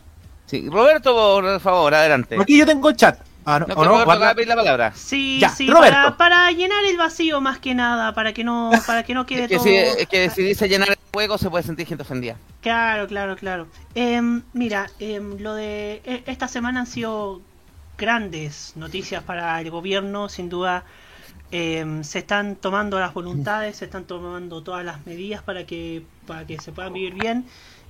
[0.46, 2.36] Sí, Roberto, por favor, adelante.
[2.40, 3.18] Aquí yo tengo el chat.
[3.46, 3.88] Ah, no, No, ¿o que no?
[3.90, 4.92] Roberto Guarda- acaba de pedir la palabra.
[4.94, 5.94] Sí, Ya, sí, Roberto.
[5.96, 9.42] para, para llenar el vacío más que nada, para que no, para que no quede
[9.44, 9.64] Es que, todo.
[9.64, 12.36] si, es que si dice llenar el juego se puede sentir gente ofendida.
[12.62, 13.66] Claro, claro, claro.
[13.94, 17.42] Em, mira, em, lo de e- esta semana han sido
[17.98, 20.84] grandes noticias para el gobierno, sin duda.
[21.50, 26.44] em, se están tomando las voluntades, se están tomando todas las medidas para que para
[26.46, 27.44] que se puedan vivir bien.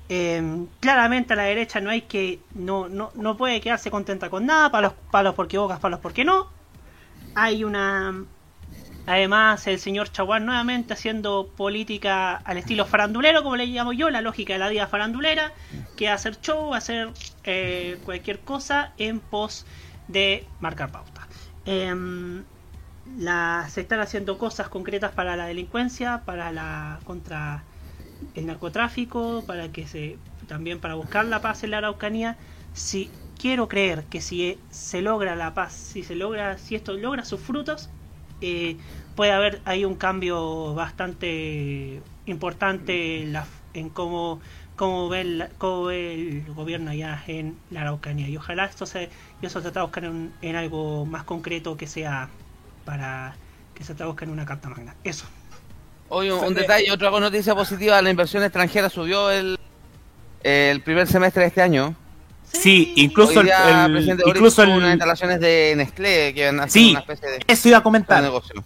[0.09, 4.47] Em, claramente a la derecha no hay que no, no, no puede quedarse contenta con
[4.47, 6.49] nada, palos palos porque bocas, palos porque no.
[7.35, 8.27] Hay una
[9.07, 14.23] Además, el señor Chaguar nuevamente haciendo política al estilo farandulero, como le llamo yo, la
[14.23, 15.53] lógica de la vida farandulera,
[15.97, 17.15] que hacer show, hacer
[17.45, 19.67] eh, cualquier cosa en pos
[20.07, 21.29] de marcar pauta.
[21.67, 22.47] Em,
[23.05, 27.67] la- se están haciendo cosas concretas para la delincuencia, para la contra
[28.35, 32.39] el narcotráfico, para que se también para buscar la paz en la Araucanía.
[32.73, 37.25] Si quiero creer que si se logra la paz, si se logra, si esto logra
[37.25, 37.91] sus frutos,
[38.41, 38.79] eh,
[39.15, 44.41] puede haber ahí un cambio bastante importante en, la, en cómo,
[44.77, 48.29] cómo, ve el, cómo ve el gobierno allá en la Araucanía.
[48.29, 49.11] Y ojalá esto se,
[49.41, 52.31] y eso se traduzca en, en algo más concreto que sea
[52.85, 53.39] para
[53.75, 54.97] que se traduzca en una carta magna.
[55.05, 55.27] Eso.
[56.09, 59.59] Hoy un, un detalle, otra noticia positiva, la inversión extranjera subió el,
[60.43, 61.95] el primer semestre de este año.
[62.53, 63.51] Sí, incluso el,
[64.27, 67.69] incluso unas el, instalaciones de Nestlé que van a hacer Sí, una especie de, eso
[67.69, 68.23] iba a comentar.
[68.23, 68.63] negocio.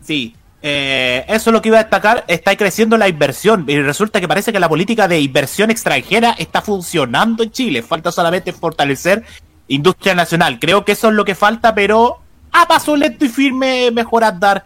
[0.00, 2.24] Sí, eh, eso es lo que iba a destacar.
[2.28, 6.62] Está creciendo la inversión y resulta que parece que la política de inversión extranjera está
[6.62, 7.82] funcionando en Chile.
[7.82, 9.24] Falta solamente fortalecer
[9.66, 10.58] industria nacional.
[10.60, 12.20] Creo que eso es lo que falta, pero
[12.52, 14.64] a paso lento y firme mejor andar.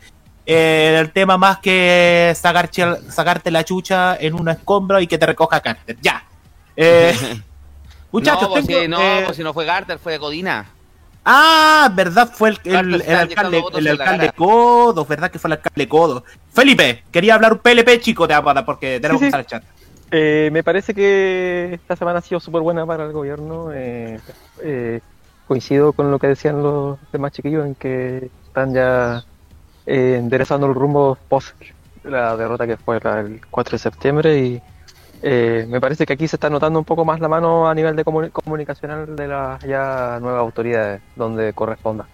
[0.50, 2.70] Eh, el tema más que sacar,
[3.10, 5.98] sacarte la chucha en una escombro y que te recoja Carter.
[6.00, 6.24] Ya.
[6.74, 7.14] Eh,
[8.12, 10.64] muchachos, no, pues tengo, si, no, eh, pues si no fue Garter, fue Codina.
[11.22, 14.32] Ah, verdad, fue el, el, Carter el alcalde, el alcalde.
[14.32, 16.24] Codo, ¿verdad que fue el alcalde Codo?
[16.54, 19.32] Felipe, quería hablar un PLP chico de Apata porque tenemos Sí, que sí.
[19.32, 19.64] pasar el chat.
[20.10, 23.70] Eh, me parece que esta semana ha sido súper buena para el gobierno.
[23.74, 24.18] eh,
[24.62, 25.00] eh,
[25.46, 29.22] coincido con lo que decían los demás chiquillos en que están ya
[29.88, 31.54] eh, enderezando el rumbo post
[32.04, 34.62] la derrota que fue la- el 4 de septiembre y
[35.22, 37.96] eh, me parece que aquí se está notando un poco más la mano a nivel
[37.96, 42.06] de comuni- comunicacional de las ya nuevas autoridades donde corresponda.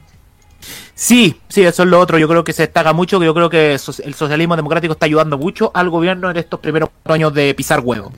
[0.94, 2.18] Sí, sí, eso es lo otro.
[2.18, 5.36] Yo creo que se destaca mucho, que yo creo que el socialismo democrático está ayudando
[5.36, 8.12] mucho al gobierno en estos primeros cuatro años de pisar huevo.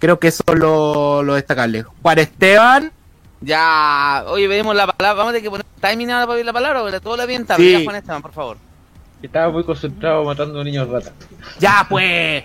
[0.00, 1.84] Creo que eso es lo, lo destacable.
[2.02, 2.92] Juan Esteban,
[3.40, 5.14] Ya, oye, pedimos la palabra.
[5.14, 7.46] Vamos a tener que poner timing ahora para pedir la palabra, porque todo lo bien.
[7.56, 7.84] Sí.
[7.84, 8.56] Juan Esteban, por favor.
[9.22, 11.12] Estaba muy concentrado matando niños ratas.
[11.58, 12.44] ya pues.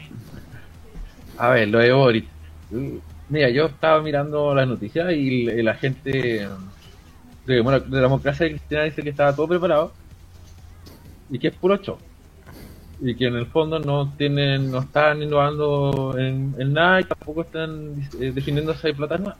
[1.37, 2.23] A ver, lo de Boris.
[3.29, 6.47] Mira, yo estaba mirando las noticias y la gente
[7.45, 9.91] de, bueno, de la democracia cristiana dice que estaba todo preparado
[11.29, 11.97] y que es puro show.
[12.99, 17.41] Y que en el fondo no tienen, no están innovando en, en nada y tampoco
[17.41, 19.35] están eh, definiendo si hay plata nueva.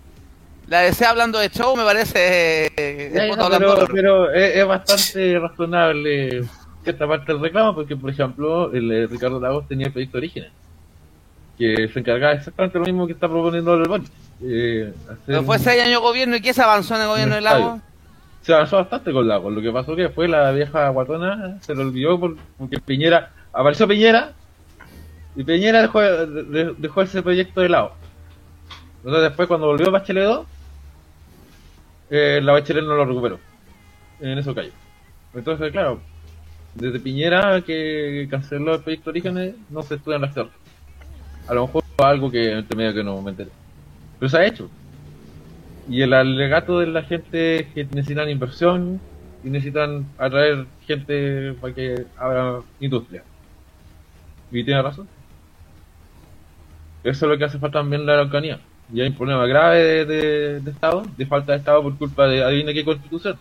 [0.68, 2.68] La desea hablando de show me parece.
[2.78, 6.44] eh, Ya, ya, pero es, es bastante razonable
[6.88, 10.52] cierta parte del reclamo, porque por ejemplo, el eh, Ricardo Lagos tenía el proyecto Orígenes,
[11.58, 14.10] que se encargaba exactamente lo mismo que está proponiendo el Boris.
[14.42, 14.94] Eh,
[15.26, 17.60] Pero fue seis años de gobierno y ¿qué se avanzó en el gobierno del lago?
[17.76, 17.82] estadio.
[18.42, 21.82] Se avanzó bastante con Lagos, lo que pasó que fue la vieja guatona, se lo
[21.82, 24.32] olvidó por- porque Piñera, apareció Piñera,
[25.36, 27.92] y Piñera dejó, de- dejó ese proyecto de lado.
[29.00, 30.48] Entonces después cuando volvió Bachelet 2,
[32.10, 33.40] eh, la Bachelet no lo recuperó.
[34.22, 34.72] En eso cayó.
[35.34, 36.00] Entonces, claro,
[36.78, 40.54] desde Piñera que canceló el proyecto Orígenes, no se estudian las tierras.
[41.48, 43.50] A lo mejor algo que entre medio que no me enteré.
[44.20, 44.70] Pero se ha hecho.
[45.90, 49.00] Y el alegato de la gente que necesitan inversión
[49.44, 53.24] y necesitan atraer gente para que abra industria.
[54.52, 55.08] Y tiene razón.
[57.04, 58.60] Eso es lo que hace falta también la Araucanía.
[58.94, 62.28] Y hay un problema grave de, de- de Estado, de falta de Estado por culpa
[62.28, 63.38] de adivina qué constitución.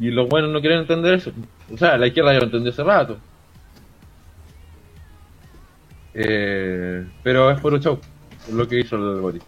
[0.00, 1.32] Y los buenos no quieren entender eso.
[1.72, 3.18] O sea, la izquierda ya lo entendió hace rato.
[6.14, 8.00] Eh, pero es puro show,
[8.52, 9.42] lo que hizo el Boris.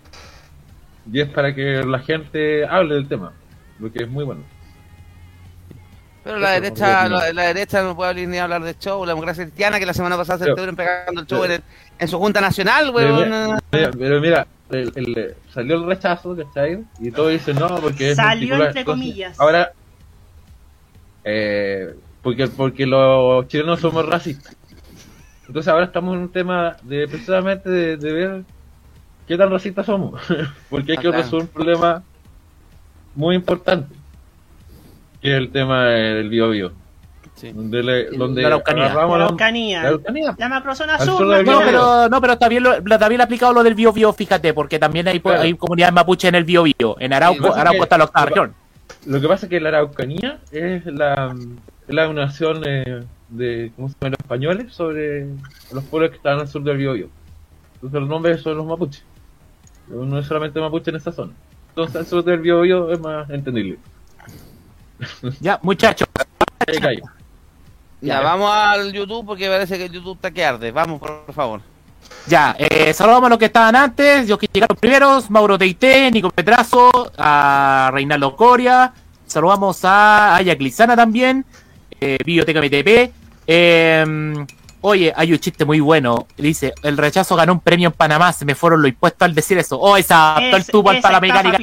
[1.12, 3.32] Y es para que la gente hable del tema,
[3.78, 4.42] lo que es muy bueno.
[6.22, 9.12] Pero la Eso, derecha, no, la, la derecha no puede ni hablar de show, la
[9.12, 11.62] democracia cristiana que la semana pasada se estuvieron pegando el show en, el-
[11.98, 13.58] en su junta nacional, Pero, weón.
[13.72, 16.84] mira, pero mira, el- el- salió el rechazo, ¿cachai?
[17.00, 19.40] Y todos dicen no, porque es Salió entre Entonces, comillas.
[19.40, 19.72] Ahora,
[21.24, 24.56] eh, porque, porque los chilenos somos racistas.
[25.46, 28.42] Entonces ahora estamos en un tema de precisamente de, de ver
[29.26, 30.20] qué tan racistas somos.
[30.70, 32.02] porque hay que resolver un problema
[33.14, 33.94] muy importante.
[35.20, 36.72] Que es el tema del bio bio.
[37.34, 37.52] Sí.
[37.52, 38.84] Donde, le, donde La Araucanía.
[38.86, 39.82] agarramos La Araucanía.
[39.82, 40.34] la Araucanía.
[40.48, 44.12] Macrozona sur, No, pero, no, pero también lo, lo- también aplicado lo del Bio Bio,
[44.12, 45.40] fíjate, porque también hay, Claro.
[45.40, 46.96] hay comunidades mapuche en el Bio Bio.
[47.00, 48.54] En Arauco, Sí, Arauco está la octava región.
[49.06, 51.34] Lo que pasa es que la Araucanía es la,
[51.88, 54.10] es la nación eh, de ¿cómo se llama?
[54.10, 55.26] los españoles sobre
[55.72, 57.08] los pueblos que están al sur del Biobío.
[57.74, 59.02] Entonces los nombres son los mapuches.
[59.88, 61.32] No es solamente mapuche en esa zona.
[61.70, 63.78] Entonces al sur del Biobío es más entendible.
[65.40, 66.06] Ya, muchachos.
[66.66, 67.02] Ahí callo.
[68.02, 68.20] Ya, Ya.
[68.20, 70.70] vamos al YouTube porque parece que el YouTube está que arde.
[70.72, 71.60] Vamos, por favor.
[72.26, 76.30] Ya, eh, saludamos a los que estaban antes, los que llegaron primeros, Mauro Teité, Nico
[76.30, 78.92] Petrazo, a Reinaldo Coria,
[79.26, 81.44] saludamos a Aya Glizana también,
[82.00, 83.12] eh, Biblioteca MTP.
[83.46, 84.34] Eh,
[84.82, 88.44] oye, hay un chiste muy bueno, dice, el rechazo ganó un premio en Panamá, se
[88.44, 89.78] me fueron los impuestos al decir eso.
[89.78, 91.56] Oh, esa adaptó el Es- tubo al piramidal.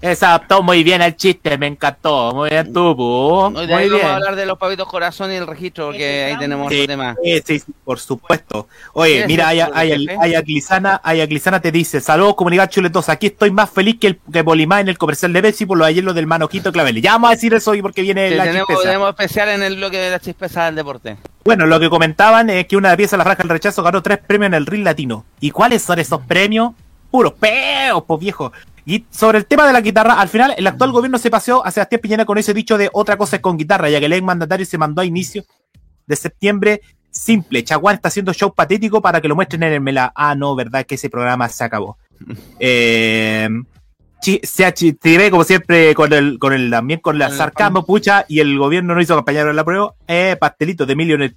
[0.00, 2.32] Esa adaptó muy bien al chiste, me encantó.
[2.32, 3.46] Muy bien, tubo.
[3.48, 4.00] Hoy de Muy ahí bien.
[4.02, 6.76] vamos a hablar de los pavitos corazón y el registro porque Ese ahí tenemos Sí,
[6.82, 7.16] otro tema.
[7.24, 8.68] sí, sí, sí, por supuesto.
[8.92, 9.96] Oye, ¿Quieres mira, Aya, Aya?
[10.20, 14.20] Aya Glizana, Aya Glizana te dice, saludos comunidad chuletos, aquí estoy más feliz que el
[14.32, 17.02] que Polimá en el comercial de Pepsi por lo de ayer lo del manojito clavel.
[17.02, 18.88] Ya vamos a decir eso hoy porque viene Sí, la tenemos, chispeza.
[18.88, 21.16] tenemos especial en el bloque de la chispeza del deporte.
[21.44, 24.18] Bueno, lo que comentaban es que una pieza de la franja del rechazo ganó tres
[24.24, 25.24] premios en el ring latino.
[25.40, 26.72] ¿Y cuáles son esos premios?
[27.10, 28.52] Puros peos, pues viejo.
[28.88, 31.70] Y sobre el tema de la guitarra, al final el actual gobierno se paseó a
[31.70, 34.22] Sebastián Piñera con ese dicho de otra cosa es con guitarra, ya que el ex
[34.22, 35.44] mandatario se mandó a inicio
[36.06, 37.62] de septiembre simple.
[37.62, 40.10] Chaguán está haciendo show patético para que lo muestren en el Mela.
[40.16, 41.98] Ah, no, verdad que ese programa se acabó.
[42.60, 43.48] Eh,
[44.42, 48.94] se como siempre con el, con el también con el- sarcasmo, pucha, y el gobierno
[48.94, 49.92] no hizo campaña en la prueba.
[50.06, 51.36] Eh, pastelitos de Emilio en el.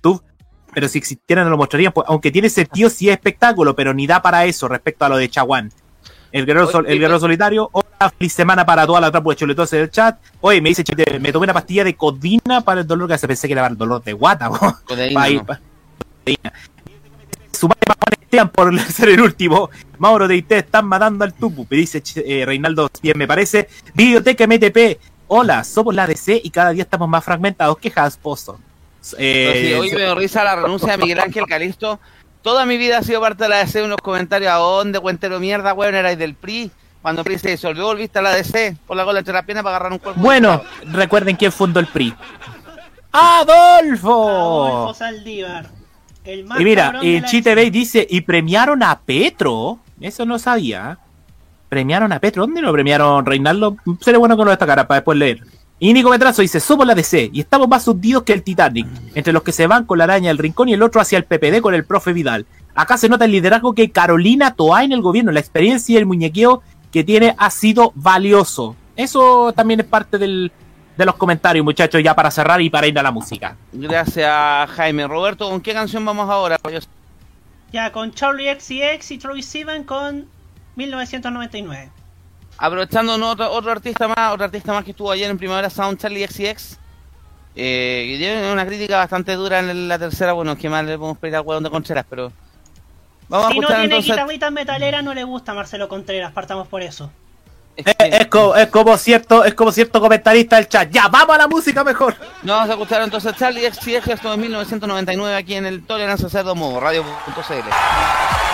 [0.74, 4.08] Pero si existieran no lo mostrarían, pues, aunque tiene sentido si es espectáculo, pero ni
[4.08, 5.70] da para eso respecto a lo de Chaguán.
[6.32, 9.72] El guerrero, sol- el guerrero solitario, hola, feliz semana para toda la trapo de chuletos
[9.74, 10.18] en el chat.
[10.40, 13.28] Oye, me dice, Chete, me tomé una pastilla de codina para el dolor que se
[13.28, 14.48] pensé que era para el dolor de guata.
[14.50, 15.46] Codeína, no.
[15.46, 16.54] codeína.
[17.52, 19.70] Su madre más Juan Esteban por ser el último.
[19.98, 21.68] Mauro de IT están matando al tupu.
[21.70, 23.68] Me dice eh, Reinaldo, bien me parece.
[23.94, 25.00] Biblioteca MTP.
[25.28, 28.60] Hola, somos la DC y cada día estamos más fragmentados que Hasposo.
[29.18, 32.00] Eh, hoy me risa la renuncia de Miguel Ángel Calisto.
[32.42, 33.84] Toda mi vida ha sido parte de la DC.
[33.84, 36.72] Unos comentarios a dónde, cuentero mierda, weón, erais del PRI.
[37.02, 38.78] Cuando el PRI se disolvió, volviste a la DC.
[38.88, 40.22] Por la cola entre las piernas para agarrar un cuerpo.
[40.22, 42.14] bueno, recuerden quién fundó el PRI.
[43.12, 44.68] ¡Adolfo!
[44.68, 45.70] Adolfo Saldívar.
[46.24, 49.80] El más Y mira, la Chite Bay dice, y premiaron a Petro.
[50.00, 51.00] Eso no sabía.
[51.68, 52.44] Premiaron a Petro.
[52.44, 53.78] ¿Dónde lo premiaron, Reinaldo?
[54.02, 55.42] Sería bueno que lo destacara para después leer.
[55.84, 59.34] Y Nico Metrazo dice, somos la DC y estamos más hundidos que el Titanic, entre
[59.34, 61.60] los que se van con la araña del rincón y el otro hacia el PPD
[61.60, 62.46] con el profe Vidal.
[62.76, 66.06] Acá se nota el liderazgo que Carolina Toa en el gobierno, la experiencia y el
[66.06, 68.76] muñequeo que tiene ha sido valioso.
[68.96, 70.52] Eso también es parte del,
[70.98, 73.58] de los comentarios, muchachos, ya para cerrar y para ir a la música.
[73.74, 75.08] Gracias, Jaime.
[75.08, 76.58] Roberto, ¿con qué canción vamos ahora?
[76.72, 76.78] Yo-
[77.74, 80.28] Ya, con Charlie XCX y Troy Sivan con
[80.76, 81.90] 1999.
[82.62, 83.32] Aprovechando ¿no?
[83.32, 86.78] otro, otro artista más, otro artista más que estuvo ayer en Primavera Sound, Charlie XCX.
[87.56, 91.38] Eh, tiene una crítica bastante dura en la tercera, bueno, que más le podemos pedir
[91.38, 92.32] al hueón de Contreras, pero...
[93.30, 94.12] Vamos si a no tiene entonces...
[94.12, 97.12] guitarritas metaleras, no le gusta a Marcelo Contreras, partamos por eso.
[97.76, 100.92] Es es como, es como cierto, es como cierto comentarista del chat.
[100.92, 102.16] Ya, vamos a la música mejor.
[102.44, 106.54] No, vamos a escuchar entonces Charlie XCX, esto en 1999 aquí en el Tolerancia Cerdo
[106.54, 108.51] Modo, radio.cl.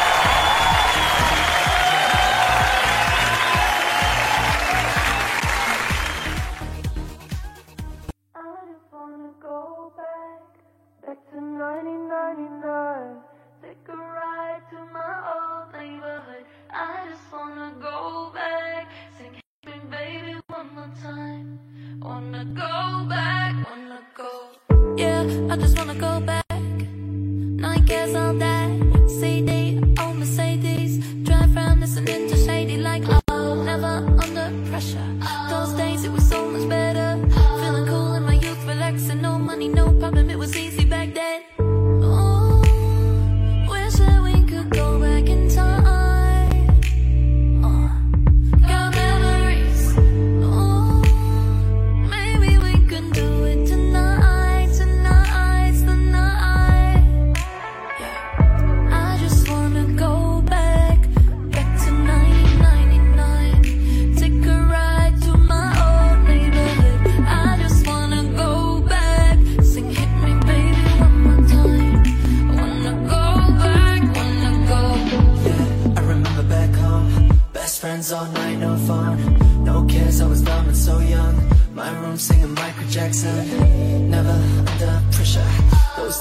[22.01, 24.29] Wanna go back, wanna go.
[24.95, 26.45] Yeah, I just wanna go back.
[27.63, 28.69] Nine years old that
[29.19, 29.56] CD, old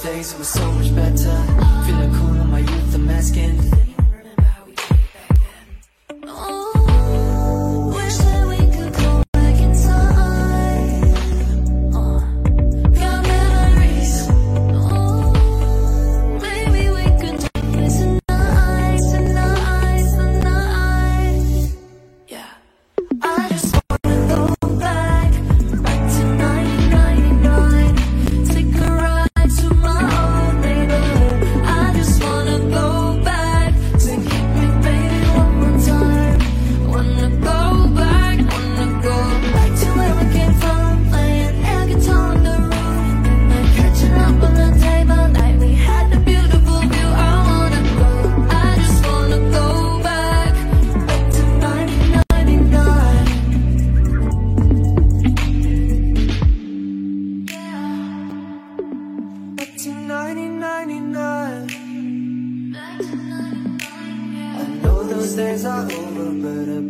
[0.07, 1.35] Days were so much better.
[1.85, 3.76] Feeling cool in my youth, I'm asking.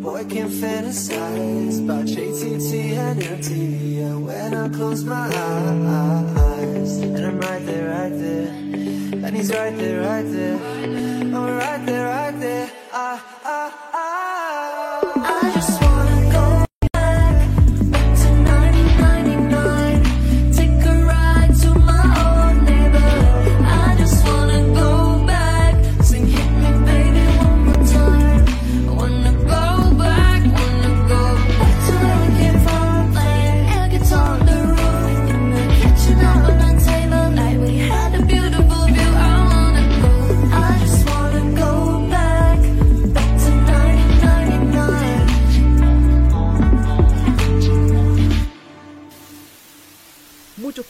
[0.06, 4.06] Boy can fantasize about JTT and MTV.
[4.06, 8.46] And when I close my eyes, and I'm right there, right there,
[9.24, 11.75] and he's right there, right there, I'm right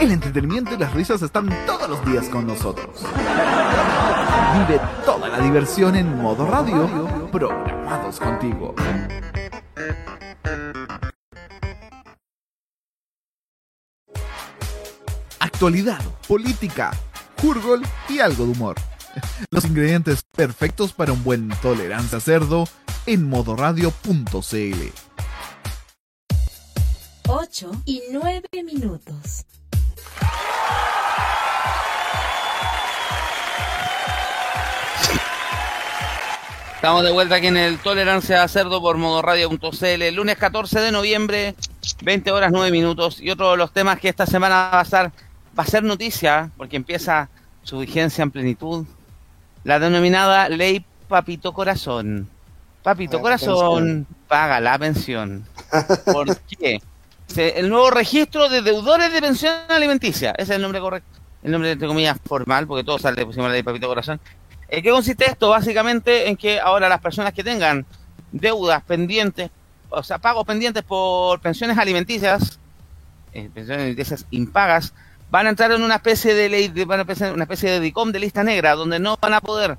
[0.00, 3.02] El entretenimiento y las risas están todos los días con nosotros.
[4.54, 8.74] Vive toda la diversión en modo radio, programados contigo.
[15.40, 16.92] Actualidad, política,
[17.40, 18.76] jurgol y algo de humor.
[19.50, 22.68] Los ingredientes perfectos para un buen tolerancia cerdo
[23.06, 24.92] en modoradio.cl.
[27.28, 29.46] 8 y 9 minutos.
[36.86, 41.56] Estamos de vuelta aquí en el Tolerancia a Cerdo por modoradio.cl, lunes 14 de noviembre,
[42.04, 43.20] 20 horas 9 minutos.
[43.20, 45.10] Y otro de los temas que esta semana va a estar,
[45.58, 47.28] va a ser noticia, porque empieza
[47.64, 48.86] su vigencia en plenitud,
[49.64, 52.28] la denominada Ley Papito Corazón.
[52.84, 54.06] Papito La Corazón pensión.
[54.28, 55.44] paga la pensión.
[56.12, 56.80] ¿Por qué?
[57.34, 60.30] El nuevo registro de deudores de pensión alimenticia.
[60.32, 61.18] Ese es el nombre correcto.
[61.42, 64.20] El nombre, entre comillas, formal, porque todo sale pusimos la ley Papito Corazón.
[64.68, 65.50] ¿En qué consiste esto?
[65.50, 67.86] Básicamente en que ahora las personas que tengan
[68.32, 69.50] deudas pendientes,
[69.90, 72.58] o sea, pagos pendientes por pensiones alimenticias,
[73.32, 74.92] eh, pensiones alimenticias impagas,
[75.30, 78.12] van a entrar en una especie de ley, van a empezar una especie de DICOM
[78.12, 79.78] de lista negra, donde no van a poder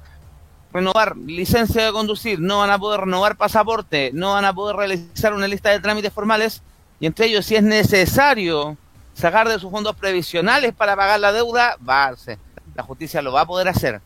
[0.71, 5.33] renovar licencia de conducir, no van a poder renovar pasaporte, no van a poder realizar
[5.33, 6.61] una lista de trámites formales,
[6.99, 8.77] y entre ellos, si es necesario
[9.13, 12.37] sacar de sus fondos previsionales para pagar la deuda, va a hacer.
[12.75, 14.01] La justicia lo va a poder hacer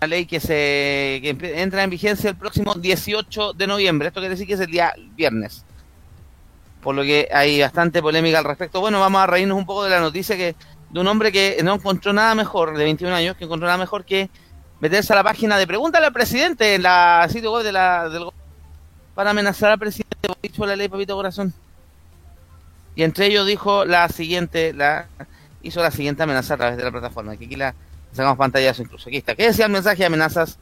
[0.00, 4.08] una ley que se que entra en vigencia el próximo 18 de noviembre.
[4.08, 5.64] Esto quiere decir que es el día viernes.
[6.82, 8.80] Por lo que hay bastante polémica al respecto.
[8.80, 10.54] Bueno, vamos a reírnos un poco de la noticia que
[10.90, 14.04] de un hombre que no encontró nada mejor, de 21 años, que encontró nada mejor
[14.04, 14.30] que
[14.80, 18.24] meterse a la página de Pregúntale al presidente en la sitio web de la, del
[19.14, 21.52] para amenazar al presidente por dicho la ley Papito Corazón.
[22.98, 25.06] Y entre ellos dijo la siguiente, la
[25.62, 27.36] hizo la siguiente amenaza a través de la plataforma.
[27.36, 27.72] Que aquí la
[28.10, 29.08] sacamos pantallazo incluso.
[29.08, 29.36] Aquí está.
[29.36, 30.58] ¿Qué decía el mensaje de amenazas?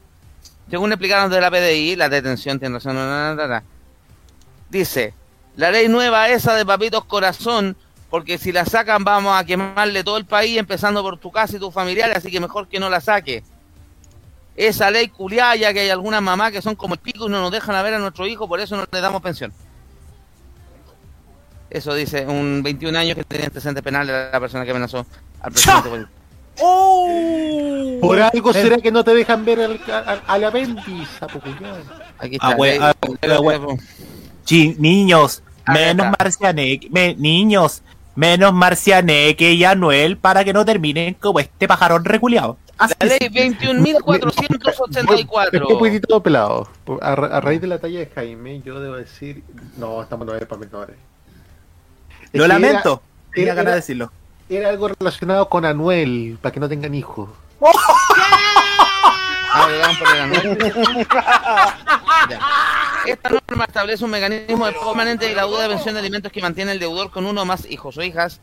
[0.69, 3.63] Según explicaron de la PDI, la detención tiene razón.
[4.69, 5.15] Dice,
[5.55, 7.75] la ley nueva esa de papitos corazón,
[8.11, 11.59] porque si la sacan vamos a quemarle todo el país, empezando por tu casa y
[11.59, 13.43] tus familiares, así que mejor que no la saque.
[14.55, 17.41] Esa ley culiada, ya que hay algunas mamás que son como el pico y no
[17.41, 19.51] nos dejan a ver a nuestro hijo, por eso no le damos pensión.
[21.69, 25.05] Eso dice un 21 años que tenía antecedentes penales de la persona que amenazó
[25.41, 25.89] al presidente.
[25.89, 26.11] político.
[28.01, 30.43] Por algo será que no te dejan ver al, al, al.
[32.19, 32.55] Aquí Ah, está.
[32.55, 33.77] güey, ley- ah, güey, güey, güey.
[34.45, 37.83] Chi- niños, menos marcianeque, me- niños,
[38.15, 42.57] menos marcianeque y Anuel para que no terminen como este pajarón reculeado.
[42.77, 43.31] Así La ley es.
[43.33, 45.53] 21.484.
[45.53, 46.69] Estoy un poquitito pelado.
[47.01, 49.43] A, ra- a raíz de la talla de Jaime, yo debo decir.
[49.77, 50.95] No, estamos no es para menores.
[52.37, 54.11] Lo que lamento, era- tenía era- ganas de decirlo.
[54.49, 57.29] Era algo relacionado con Anuel, para que no tengan hijos.
[59.53, 60.57] Ah, por el.
[63.05, 66.31] Esta norma establece un mecanismo de pago permanente de la deuda de pensión de alimentos
[66.31, 68.39] que mantiene el deudor con uno o más hijos o hijas,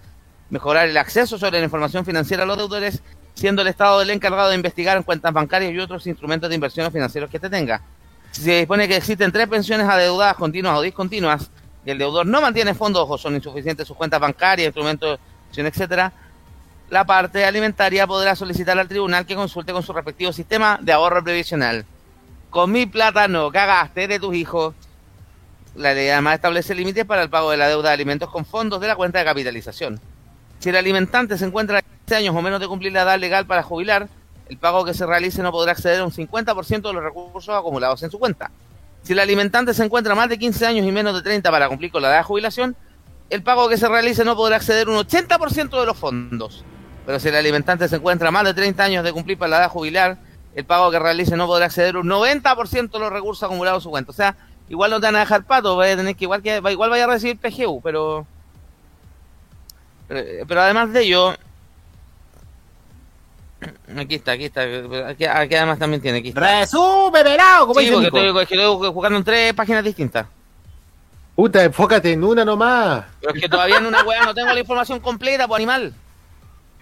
[0.51, 3.03] mejorar el acceso sobre la información financiera a los deudores,
[3.35, 6.91] siendo el Estado el encargado de investigar en cuentas bancarias y otros instrumentos de inversión
[6.91, 7.83] financieros que te tenga.
[8.31, 11.51] Si se dispone que existen tres pensiones adeudadas continuas o discontinuas
[11.85, 15.19] y el deudor no mantiene fondos o son insuficientes sus cuentas bancarias, instrumentos
[15.57, 16.13] etcétera,
[16.91, 21.23] la parte alimentaria podrá solicitar al tribunal que consulte con su respectivo sistema de ahorro
[21.23, 21.85] previsional.
[22.51, 24.75] Con mi plata no cagaste de tus hijos.
[25.75, 28.81] La ley además establece límites para el pago de la deuda de alimentos con fondos
[28.81, 30.01] de la cuenta de capitalización.
[30.61, 33.47] Si el alimentante se encuentra a 15 años o menos de cumplir la edad legal
[33.47, 34.09] para jubilar,
[34.49, 38.03] el pago que se realice no podrá exceder a un 50% de los recursos acumulados
[38.03, 38.51] en su cuenta.
[39.05, 41.93] Si el alimentante se encuentra más de 15 años y menos de 30 para cumplir
[41.93, 42.75] con la edad de jubilación,
[43.29, 46.65] el pago que se realice no podrá exceder un 80% de los fondos.
[47.05, 49.69] Pero si el alimentante se encuentra más de 30 años de cumplir para la edad
[49.69, 50.17] jubilar,
[50.55, 53.91] el pago que realice no podrá exceder un 90% de los recursos acumulados en su
[53.91, 54.11] cuenta.
[54.11, 54.37] O sea,
[54.71, 57.05] igual no te van a dejar pato, vaya a tener que igual que igual vaya
[57.05, 58.27] a recibir PGU, pero
[60.09, 61.35] pero, pero además de ello
[63.99, 64.63] aquí está, aquí está,
[65.09, 66.61] aquí, aquí además también tiene, aquí está.
[66.61, 68.19] Resume, pelado, como Sí, dice porque Nico.
[68.19, 70.27] estoy, es que estoy jugando en tres páginas distintas.
[71.35, 73.05] Puta, enfócate en una nomás.
[73.21, 75.93] Pero es que todavía en una weá no tengo la información completa, pues animal.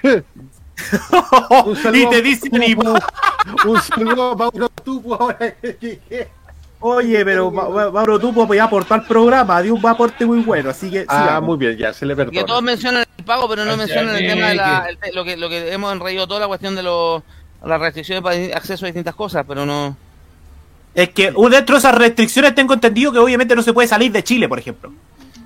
[1.67, 2.51] Un saludo y te a dice.
[3.67, 6.29] Un saludo a Mauro Tupu ahora que.
[6.85, 10.71] Oye, pero Ma- Ma- Mauro, tú puedes aportar al programa, dio un aporte muy bueno,
[10.71, 11.49] así que Ah, sigamos.
[11.51, 12.45] muy bien, ya se le Que perdona.
[12.45, 15.73] todos mencionan pago, pero no mencionan el tema de la, el lo, que, lo que
[15.73, 17.23] hemos enreído toda la cuestión de los,
[17.65, 19.97] las restricciones para acceso a distintas cosas, pero no.
[20.95, 24.23] Es que dentro de esas restricciones tengo entendido que obviamente no se puede salir de
[24.23, 24.93] Chile, por ejemplo.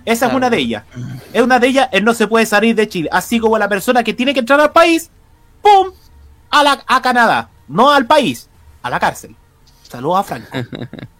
[0.04, 0.84] Esa es una de ellas.
[1.32, 3.08] Es una de ellas, él no se puede salir de Chile.
[3.12, 5.10] Así como la persona que tiene que entrar al país,
[5.62, 5.92] ¡pum!
[6.50, 7.50] A, la, a Canadá.
[7.68, 8.48] No al país,
[8.82, 9.34] a la cárcel.
[9.82, 10.48] Saludos a Franco.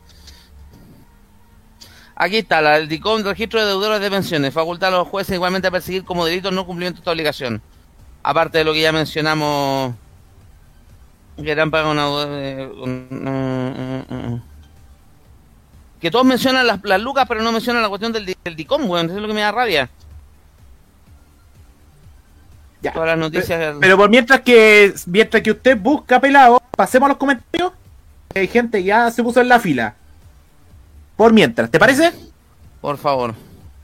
[2.18, 5.68] Aquí está, la, el DICOM, registro de deudores de pensiones, faculta a los jueces igualmente
[5.68, 7.60] a perseguir como delito el no cumplimiento de esta obligación.
[8.22, 9.94] Aparte de lo que ya mencionamos,
[11.36, 12.06] que eran para una...
[12.38, 14.42] eh, un- mm, mm, mm.
[16.00, 19.06] que todos mencionan las, las lucas, pero no mencionan la cuestión del, del DICOM, weón,
[19.06, 19.90] eso es lo que me da rabia.
[22.80, 22.92] Ya.
[22.92, 23.76] Todas las noticias...
[23.80, 27.72] Pero por mientras que mientras que usted busca pelado, pasemos a los comentarios.
[28.34, 29.94] Hay gente que ya se puso en la fila.
[31.16, 32.12] Por mientras, ¿te parece?
[32.80, 33.34] Por favor.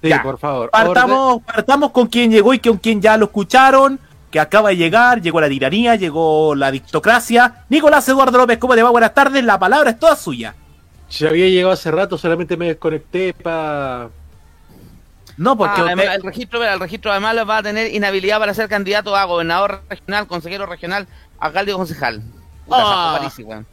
[0.02, 0.22] Sí, Ya.
[0.22, 0.70] por favor.
[0.70, 3.98] Partamos, partamos con quien llegó y con quien ya lo escucharon,
[4.30, 7.64] que acaba de llegar, llegó la tiranía, llegó la dictocracia.
[7.68, 8.90] Nicolás Eduardo López, ¿cómo te va?
[8.90, 10.54] Buenas tardes, la palabra es toda suya.
[11.08, 14.08] Si había llegado hace rato, solamente me desconecté para.
[15.36, 18.68] No, porque Ah, usted- el registro, el registro además va a tener inhabilidad para ser
[18.68, 21.06] candidato a gobernador regional, consejero regional,
[21.38, 22.22] alcalde o concejal.
[22.66, 23.30] Puta, Ah.
[23.38, 23.66] weón.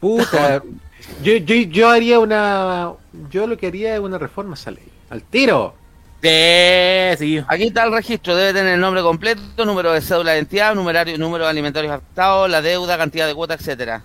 [0.00, 0.62] Puta.
[1.22, 2.92] yo, yo, yo haría una.
[3.30, 4.88] Yo lo que haría es una reforma a esa ley.
[5.10, 5.74] Al tiro.
[6.22, 7.42] Sí.
[7.48, 11.16] Aquí está el registro, debe tener el nombre completo, número de cédula de identidad, numerario,
[11.16, 14.02] número de alimentarios afectados, la deuda, cantidad de cuota, etcétera.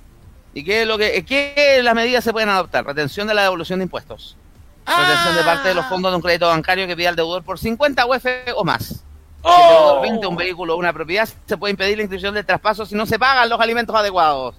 [0.53, 2.85] ¿Y qué es lo que qué las medidas se pueden adoptar?
[2.85, 4.37] Retención de la devolución de impuestos.
[4.85, 7.59] Retención de parte de los fondos de un crédito bancario que pida al deudor por
[7.59, 8.25] 50 UF
[8.55, 8.85] o más.
[8.85, 12.45] Si el deudor vende un vehículo o una propiedad, se puede impedir la inscripción del
[12.45, 14.55] traspaso si no se pagan los alimentos adecuados.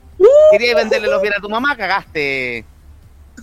[0.50, 2.64] Querías venderle los bienes a tu mamá, cagaste.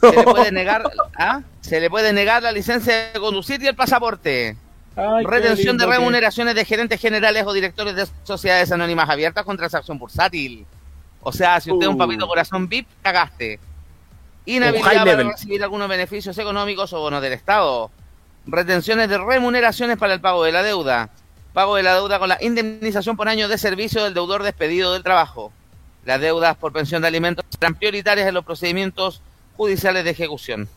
[0.02, 0.84] Se le puede negar,
[1.18, 1.42] ¿ah?
[1.62, 4.58] Se le puede negar la licencia de conducir y el pasaporte.
[4.96, 9.58] Ay, Retención de que- remuneraciones de gerentes generales o directores de sociedades anónimas abiertas con
[9.58, 10.66] transacción bursátil.
[11.22, 12.00] O sea, si usted es un Uh.
[12.00, 13.60] papito corazón VIP, cagaste.
[14.46, 17.90] Inhabilidad para recibir algunos beneficios económicos o bonos del Estado.
[18.46, 21.10] retenciones de remuneraciones para el pago de la deuda,
[21.54, 25.02] pago de la deuda con la indemnización por año de servicio del deudor despedido del
[25.02, 25.54] trabajo.
[26.06, 29.22] Las deudas por pensión de alimentos serán prioritarias en los procedimientos
[29.56, 30.68] judiciales de ejecución.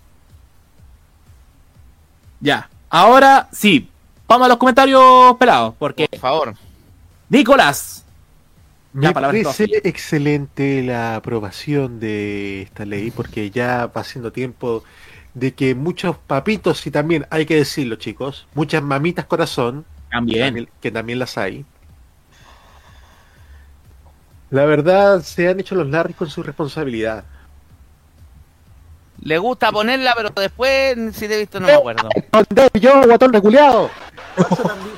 [2.40, 2.68] Ya.
[2.88, 3.90] Ahora sí.
[4.28, 5.74] Vamos a los comentarios pelados.
[5.78, 6.08] Porque.
[6.08, 6.54] Por favor.
[7.28, 8.04] Nicolás.
[8.92, 14.84] Me parece excelente la aprobación de esta ley porque ya va siendo tiempo
[15.34, 20.66] de que muchos papitos, y también hay que decirlo chicos, muchas mamitas corazón, También.
[20.80, 21.66] que también las hay,
[24.50, 27.24] la verdad se han hecho los largos con su responsabilidad.
[29.22, 32.08] Le gusta ponerla, pero después, si te he visto, no me acuerdo.
[32.74, 33.90] Yo, guatón reculeado.
[34.36, 34.94] Pasa también,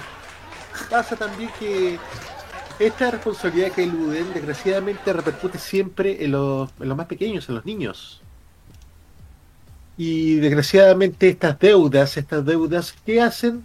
[0.91, 1.99] pasa también que
[2.79, 7.65] esta responsabilidad que eluden, desgraciadamente, repercute siempre en los, en los más pequeños, en los
[7.65, 8.21] niños.
[9.97, 13.65] Y desgraciadamente estas deudas, estas deudas, ¿qué hacen?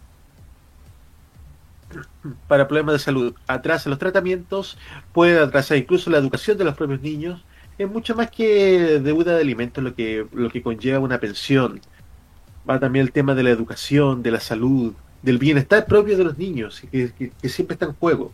[2.47, 3.33] Para problemas de salud.
[3.47, 4.77] Atrasan los tratamientos,
[5.11, 7.43] pueden atrasar incluso la educación de los propios niños.
[7.77, 11.81] Es mucho más que deuda de alimentos lo que, lo que conlleva una pensión.
[12.69, 16.37] Va también el tema de la educación, de la salud, del bienestar propio de los
[16.37, 17.11] niños, que,
[17.43, 18.31] siempre está en juego.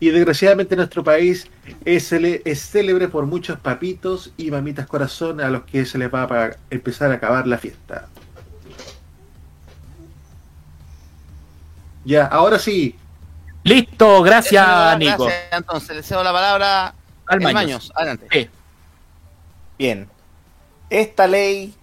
[0.00, 1.48] Y desgraciadamente nuestro país
[1.84, 6.24] es, es célebre por muchos papitos y mamitas corazón a los que se les va
[6.24, 8.08] a empezar a acabar la fiesta.
[12.06, 12.94] Ya, ahora sí.
[13.66, 15.28] Listo, gracias, Gracias, Nico.
[15.50, 16.94] Entonces, le cedo la palabra
[17.26, 17.54] Al El Maños.
[17.54, 17.92] Maños.
[17.96, 18.50] Adelante.
[19.76, 20.08] Bien.
[20.88, 21.74] Esta ley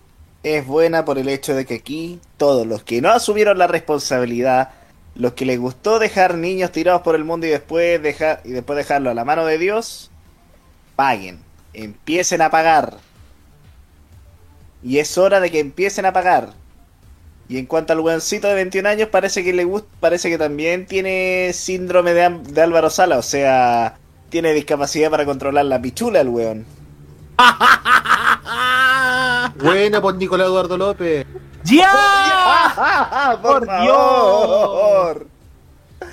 [0.43, 4.69] es buena por el hecho de que aquí todos los que no asumieron la responsabilidad,
[5.15, 8.77] los que les gustó dejar niños tirados por el mundo y después dejar y después
[8.77, 10.09] dejarlo a la mano de Dios,
[10.95, 11.41] paguen,
[11.73, 12.97] empiecen a pagar.
[14.81, 16.53] Y es hora de que empiecen a pagar.
[17.49, 20.85] Y en cuanto al buencito de 21 años, parece que le gusta, parece que también
[20.85, 23.97] tiene síndrome de, Álvaro Sala, o sea,
[24.29, 26.65] tiene discapacidad para controlar la pichula el weón.
[29.55, 31.27] Buena por Nicolás Eduardo López.
[31.65, 33.37] ¡Ya!
[33.41, 35.27] ¡Por favor!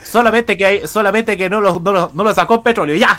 [0.02, 3.18] Solamente que hay, solamente que no lo, no lo, no lo sacó petróleo, ya.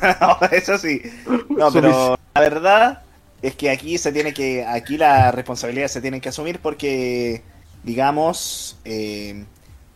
[0.52, 1.02] Eso sí.
[1.48, 3.02] No, pero la verdad
[3.42, 7.42] es que aquí se tiene que, aquí la responsabilidad se tiene que asumir porque,
[7.84, 9.44] digamos, eh,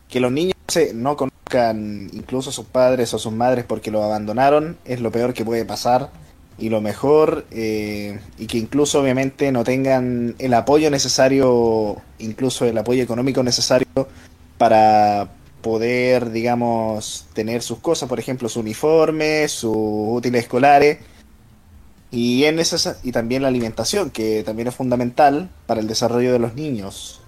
[0.09, 0.53] que los niños
[0.93, 5.33] no conozcan incluso a sus padres o sus madres porque los abandonaron es lo peor
[5.33, 6.09] que puede pasar
[6.57, 12.77] y lo mejor eh, y que incluso obviamente no tengan el apoyo necesario, incluso el
[12.77, 13.87] apoyo económico necesario
[14.57, 15.29] para
[15.61, 20.99] poder, digamos, tener sus cosas, por ejemplo, su uniforme, sus útiles escolares
[22.13, 26.39] y, es necesa- y también la alimentación, que también es fundamental para el desarrollo de
[26.39, 27.19] los niños.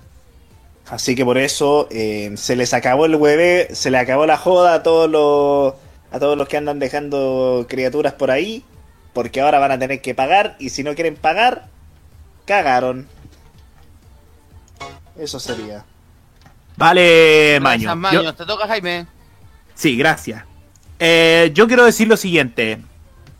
[0.88, 4.76] Así que por eso eh, se les acabó el hueve, se le acabó la joda
[4.76, 5.74] a todos los
[6.12, 8.64] a todos los que andan dejando criaturas por ahí,
[9.12, 11.68] porque ahora van a tener que pagar y si no quieren pagar,
[12.46, 13.08] cagaron.
[15.18, 15.84] Eso sería.
[16.78, 17.84] Vale, Maño.
[17.90, 18.36] Gracias, Yo- Maños.
[18.38, 19.08] Te toca, Jaime.
[19.74, 20.44] Sí, gracias.
[21.00, 22.80] Eh, yo quiero decir lo siguiente.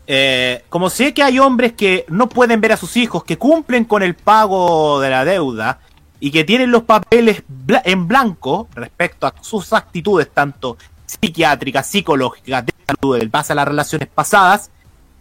[0.06, 3.84] Eh, como sé que hay hombres que no pueden ver a sus hijos, que cumplen
[3.84, 5.80] con el pago de la deuda
[6.20, 7.42] y que tienen los papeles
[7.84, 10.76] en blanco respecto a sus actitudes, tanto
[11.06, 14.70] psiquiátricas, psicológicas, de salud, en base a las relaciones pasadas,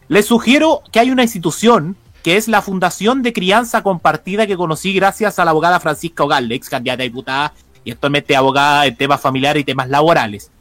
[0.07, 4.93] les sugiero que hay una institución que es la Fundación de Crianza Compartida que conocí
[4.93, 9.61] gracias a la abogada Francisca Ogalde, ex candidata diputada y actualmente abogada en temas familiares
[9.61, 10.51] y temas laborales.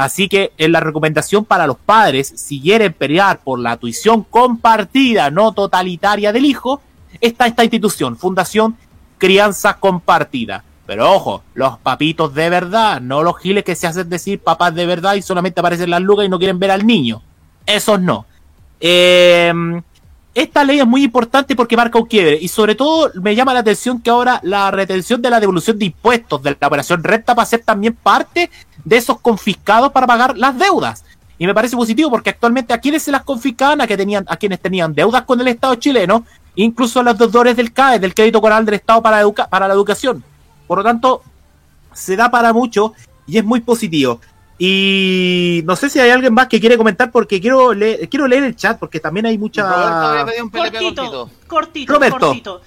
[0.00, 5.30] Así que en la recomendación para los padres, si quieren pelear por la tuición compartida,
[5.30, 6.80] no totalitaria del hijo,
[7.20, 8.78] está esta institución, Fundación
[9.18, 10.64] Crianza Compartida.
[10.86, 14.86] Pero ojo, los papitos de verdad, no los giles que se hacen decir papás de
[14.86, 17.20] verdad y solamente aparecen las lucas y no quieren ver al niño.
[17.66, 18.24] Esos no.
[18.80, 19.52] Eh,
[20.34, 23.60] esta ley es muy importante porque marca un quiebre y sobre todo me llama la
[23.60, 27.42] atención que ahora la retención de la devolución de impuestos de la operación renta va
[27.42, 28.48] a ser también parte
[28.84, 31.04] de esos confiscados para pagar las deudas.
[31.38, 34.36] Y me parece positivo porque actualmente a quienes se las confiscaban, a, que tenían, a
[34.36, 36.24] quienes tenían deudas con el Estado chileno,
[36.54, 39.74] incluso a los deudores del CAE, del crédito coral del Estado para, educa- para la
[39.74, 40.22] educación.
[40.66, 41.22] Por lo tanto,
[41.94, 42.92] se da para mucho
[43.26, 44.20] y es muy positivo.
[44.58, 48.44] Y no sé si hay alguien más que quiere comentar porque quiero leer, quiero leer
[48.44, 49.62] el chat porque también hay mucha...
[50.50, 52.18] cortito, cortito, Roberto.
[52.18, 52.60] cortito,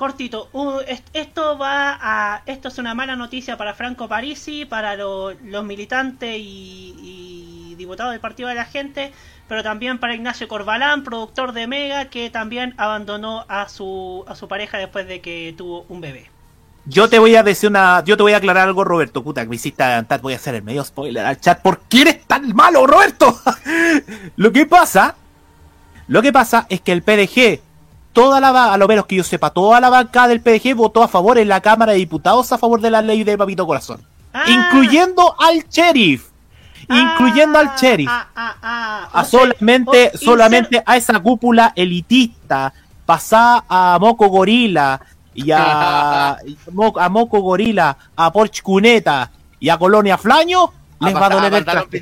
[0.00, 0.48] cortito.
[0.52, 5.32] Uh, es- esto va a, esto es una mala noticia para Franco Parisi, para lo-
[5.44, 9.12] los militantes y, y diputados del Partido de la Gente,
[9.48, 14.48] pero también para Ignacio Corbalán, productor de Mega, que también abandonó a su a su
[14.48, 16.30] pareja después de que tuvo un bebé.
[16.86, 18.02] yo te voy a decir una.
[18.04, 19.22] Yo te voy a aclarar algo, Roberto.
[19.22, 20.20] Puta, que me hiciste adelantar.
[20.22, 21.60] Voy a hacer el medio spoiler al chat.
[21.62, 23.38] ¿Por qué eres tan malo, Roberto?
[24.36, 25.14] lo que pasa.
[26.08, 27.60] Lo que pasa es que el PDG.
[28.12, 31.08] Toda la a lo menos que yo sepa, toda la bancada del PDG votó a
[31.08, 34.00] favor en la Cámara de Diputados a favor de la ley de Papito Corazón.
[34.46, 36.28] Incluyendo al sheriff.
[36.88, 38.10] Incluyendo al sheriff.
[38.10, 42.72] a solamente, solamente a esa cúpula elitista,
[43.06, 45.00] pasada a Moco Gorila
[45.34, 46.30] y a,
[47.00, 49.30] a Moco Gorila, a Porch Cuneta
[49.60, 52.00] y a Colonia Flaño, les va a doler el traste.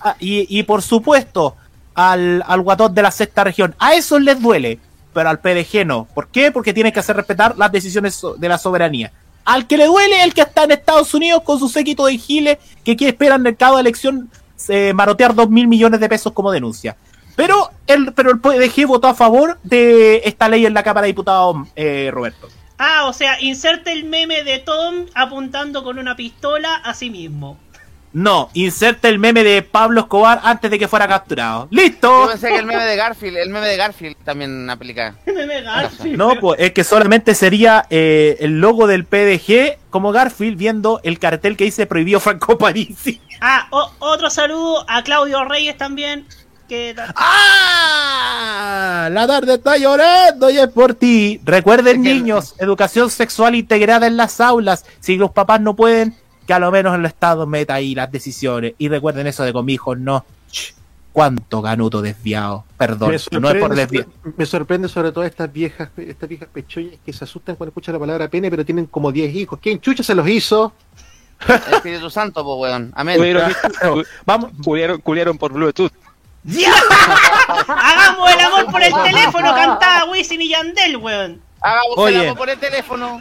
[0.00, 1.56] Ah, y, y por supuesto,
[1.94, 4.78] al, al guatón de la sexta región, a esos les duele,
[5.12, 6.06] pero al PDG no.
[6.14, 6.50] ¿Por qué?
[6.50, 9.12] Porque tienen que hacer respetar las decisiones de la soberanía.
[9.44, 12.58] Al que le duele, el que está en Estados Unidos con su séquito de giles
[12.84, 14.30] que quiere esperar en el cada elección
[14.68, 16.96] eh, marotear dos mil millones de pesos como denuncia.
[17.34, 21.12] Pero el, pero el PDG votó a favor de esta ley en la Cámara de
[21.12, 22.48] Diputados, eh, Roberto.
[22.78, 27.56] Ah, o sea, inserte el meme de Tom apuntando con una pistola a sí mismo.
[28.14, 31.68] No, inserte el meme de Pablo Escobar antes de que fuera capturado.
[31.70, 32.26] Yo ¡Listo!
[32.28, 35.14] pensé que el meme de Garfield, el meme de Garfield también aplica.
[35.26, 36.18] meme Garfield.
[36.18, 41.18] No, pues es que solamente sería eh, el logo del PDG como Garfield viendo el
[41.18, 43.20] cartel que dice prohibido Franco Parisi.
[43.40, 43.66] Ah,
[43.98, 46.26] otro saludo a Claudio Reyes también.
[46.68, 49.08] Que ¡Ah!
[49.10, 51.40] La tarde está llorando y es por ti.
[51.44, 54.84] Recuerden, niños, educación sexual integrada en las aulas.
[55.00, 56.14] Si los papás no pueden,
[56.46, 58.74] que a lo menos el Estado meta ahí las decisiones.
[58.78, 60.24] Y recuerden eso de con mi hijo, no.
[60.50, 60.74] Ch,
[61.12, 62.64] Cuánto ganuto desviado.
[62.78, 67.12] Perdón, no es por sobre, me sorprende sobre todo estas viejas, estas viejas pechoñas que
[67.12, 69.58] se asustan cuando escuchan la palabra pene, pero tienen como 10 hijos.
[69.60, 70.72] ¿Quién chucha se los hizo?
[71.46, 72.92] El Espíritu Santo, pues, weón.
[72.94, 73.20] Amén.
[74.24, 74.52] Vamos.
[74.64, 75.92] Culiaron, culiaron por Bluetooth.
[77.68, 81.42] Hagamos el amor por el teléfono, cantaba Wisin y Yandel, weón.
[81.60, 82.16] Hagamos Oye.
[82.16, 83.20] el amor por el teléfono.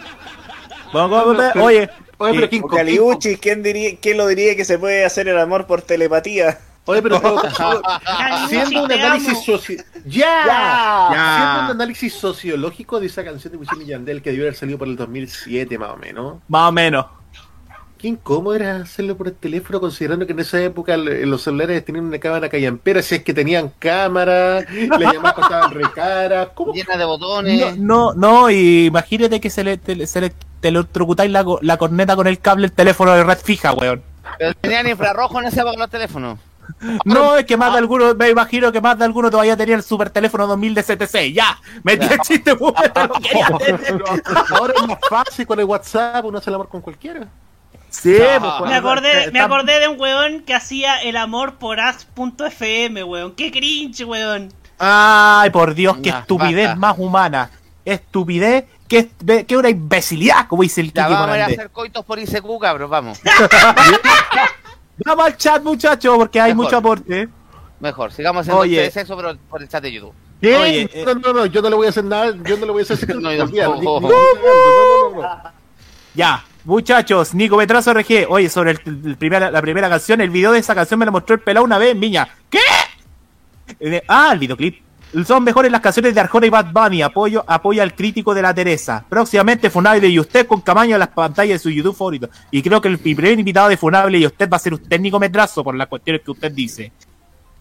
[0.93, 1.89] Vamos, vamos, vamos, Oye,
[2.21, 5.39] Oye, pero ¿quién O Caliuchi, ¿quién, diría, ¿quién lo diría que se puede hacer el
[5.39, 6.59] amor por telepatía?
[6.85, 7.19] Oye, pero
[8.05, 8.91] haciendo un
[11.71, 14.95] análisis sociológico de esa canción de Wisin y Yandel que debió haber salido por el
[14.95, 16.37] 2007 más o menos.
[16.47, 17.05] más o menos.
[17.97, 22.05] Qué incómodo era hacerlo por el teléfono considerando que en esa época los celulares tenían
[22.05, 24.61] una cámara callampera, si es que tenían cámara,
[24.99, 26.49] las llamadas costaban recaras.
[26.73, 27.77] Llena de botones.
[27.77, 30.33] No, no, no, y imagínate que se le, se le
[30.69, 34.01] electrocutáis la, la corneta con el cable del teléfono de red fija, weón.
[34.37, 36.39] Pero tenían infrarrojo en esa época los teléfonos.
[37.03, 39.83] No, es que más de alguno, me imagino que más de alguno todavía tenía el
[39.83, 41.33] super teléfono 2000 de CTC.
[41.33, 44.03] Ya, metí el chiste, weón, te lo quería tener.
[44.57, 47.27] Ahora es más fácil con el WhatsApp, uno hace el amor con cualquiera.
[47.89, 48.57] Sí, No.
[48.59, 53.33] pues, Me acordé, me acordé de un weón que hacía el amor por as.fm, weón.
[53.35, 54.53] Qué cringe, weón.
[54.79, 56.79] Ay, por Dios, qué estupidez basta.
[56.79, 57.49] más humana.
[57.85, 59.09] Estupidez, que
[59.47, 62.89] que una imbecilidad, como dice el Ya Kiki vamos a hacer coitos por ICQ, cabros,
[62.89, 63.19] vamos.
[65.03, 66.65] Vamos al chat, muchachos, porque hay Mejor.
[66.65, 67.27] mucho aporte.
[67.79, 68.91] Mejor, sigamos haciendo Oye.
[69.49, 70.13] por el chat de YouTube.
[70.39, 70.55] ¿Qué?
[70.55, 71.03] Oye, eh.
[71.05, 72.83] no, no, no, yo no le voy a hacer nada, yo no le voy a
[72.83, 75.51] hacer No, no, no, no, no.
[76.13, 78.27] Ya, muchachos, Nico Metrazo RG.
[78.29, 81.11] Oye, sobre el, el primera, la primera canción, el video de esa canción me lo
[81.11, 82.27] mostró el pelado una vez en Viña.
[82.49, 82.59] ¿Qué?
[83.79, 84.81] Eh, ah, el videoclip.
[85.25, 87.01] Son mejores las canciones de Arjona y Bad Bunny.
[87.01, 89.03] Apoyo, apoya al crítico de la Teresa.
[89.09, 92.29] Próximamente Funable y usted con Camaño en las pantallas de su YouTube favorito.
[92.49, 95.19] Y creo que el primer invitado de Funable y usted va a ser usted, Nico
[95.19, 96.93] Metrazo, por las cuestiones que usted dice.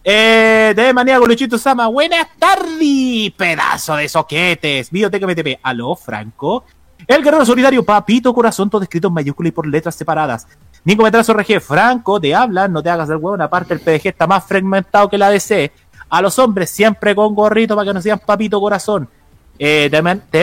[0.03, 4.89] Eh, de manía Luchito Sama, buenas tardes, pedazo de soquetes.
[4.89, 6.63] Videoteca MTP, aló, Franco.
[7.05, 10.47] El guerrero solidario, papito corazón, todo escrito en mayúscula y por letras separadas.
[10.83, 14.25] Nico Metrazo RG, Franco, te hablan, no te hagas el hueón, aparte el PDG está
[14.25, 15.71] más fragmentado que la DC.
[16.11, 19.09] A los hombres siempre con gorrito para que no sean papito corazón.
[19.57, 19.89] Eh,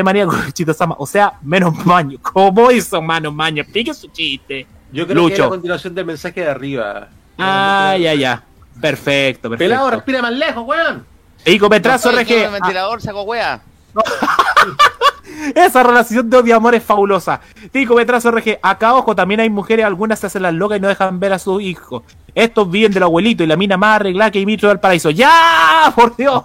[0.03, 2.19] manía con Luchito Sama, o sea, menos maño.
[2.23, 3.63] ¿Cómo hizo menos maño?
[3.63, 4.67] Explique su chiste.
[4.91, 5.43] Yo creo que es Lucho.
[5.43, 7.09] la continuación del mensaje de arriba.
[7.37, 8.43] Ah, ya, ya.
[8.81, 9.71] Perfecto, perfecto.
[9.71, 11.05] Pelado, respira más lejos, weón.
[11.47, 12.31] Nico Metrazo No, RG.
[12.31, 13.61] el ah, ventilador sacó wea.
[15.55, 17.41] Esa relación de odio amor es fabulosa.
[17.71, 20.89] Tico Metrazo RG, acá ojo, también hay mujeres, algunas se hacen las locas y no
[20.89, 22.03] dejan ver a sus hijos.
[22.39, 25.11] Estos viven del abuelito y la mina más arreglada que Dimitri del Paraíso.
[25.11, 25.93] ¡Ya!
[25.93, 26.41] ¡Por Dios!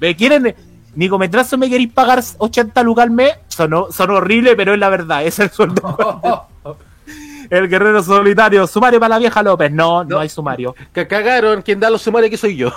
[0.00, 0.52] ¿Me quieren?
[0.96, 3.34] Nico Metrazo, ¿me queréis pagar 80 lucas al mes?
[3.46, 6.48] Sonó, sonó horrible, pero es la verdad, es el sueldo.
[7.50, 9.70] el guerrero solitario, sumario para la vieja López.
[9.70, 10.74] No, no, hay sumario.
[10.92, 12.72] Que cagaron, quien da los sumarios que soy yo.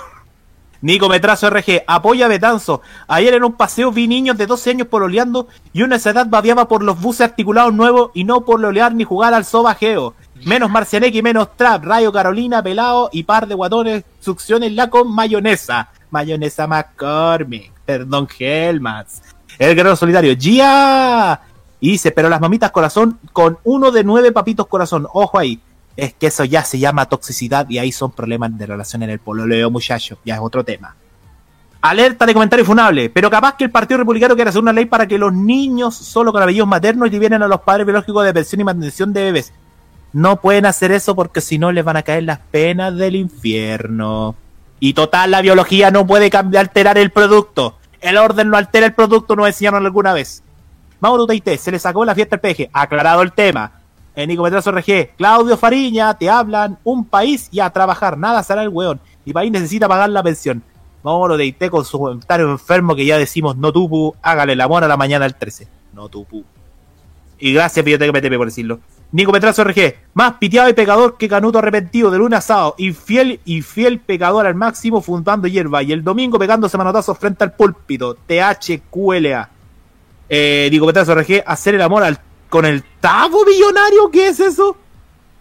[0.82, 2.80] Nico Metrazo RG, apoya a Betanzo.
[3.08, 6.68] Ayer en un paseo vi niños de 12 años pololeando y una esa edad babiaba
[6.68, 10.14] por los buses articulados nuevos y no por lolear ni jugar al sobajeo.
[10.44, 15.88] Menos Marcianeque y menos Trap, Rayo Carolina, Pelado y par de guatones, succionenla con mayonesa.
[16.10, 19.22] Mayonesa McCormick, perdón Helmats.
[19.58, 21.40] El guerrero solidario, ¡Gia!
[21.80, 25.06] Y dice, pero las mamitas corazón con uno de nueve papitos corazón.
[25.12, 25.60] Ojo ahí.
[25.96, 29.20] Es que eso ya se llama toxicidad y ahí son problemas de relación en el
[29.20, 30.18] pololeo, muchachos.
[30.24, 30.96] Ya es otro tema.
[31.82, 35.06] Alerta de comentario funable, pero capaz que el Partido Republicano quiere hacer una ley para
[35.06, 38.64] que los niños solo con apellidos maternos liberen a los padres biológicos de pensión y
[38.64, 39.52] mantención de bebés.
[40.14, 44.36] No pueden hacer eso porque si no les van a caer las penas del infierno.
[44.78, 47.78] Y total, la biología no puede cambiar, alterar el producto.
[48.00, 50.44] El orden no altera el producto, nos enseñaron alguna vez.
[51.00, 52.70] Mauro Teite, se le sacó la fiesta al PG.
[52.72, 53.80] Aclarado el tema.
[54.14, 58.68] En Nico RG, Claudio Fariña, te hablan, un país y a trabajar, nada será el
[58.68, 59.00] weón.
[59.24, 60.62] Y país necesita pagar la pensión.
[61.02, 64.88] Mauro Teite con su comentario enfermo que ya decimos no tupu, hágale el amor a
[64.88, 65.66] la mañana al 13.
[65.92, 66.44] No tupu.
[67.40, 68.78] Y gracias, Pilloteca PTP, por decirlo.
[69.14, 73.38] Nico Petrazo RG, más piteado y pecador que canuto arrepentido de luna a sábado, infiel
[73.44, 78.16] y fiel pecador al máximo fundando hierba, y el domingo pegándose manotazos frente al púlpito,
[78.26, 79.48] THQLA.
[80.28, 82.18] Eh, Nico Petrazo RG, hacer el amor al,
[82.50, 84.76] con el tabo millonario, ¿qué es eso?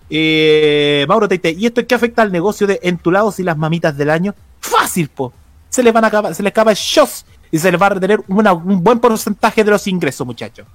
[0.08, 3.98] Eh, Mauro Teite, ¿y esto es qué afecta al negocio de entulados y las mamitas
[3.98, 4.36] del año?
[4.60, 5.34] Fácil, po.
[5.70, 7.90] Se les van a acabar, se les acaba el shows y se les va a
[7.90, 10.68] retener una- un buen porcentaje de los ingresos, muchachos.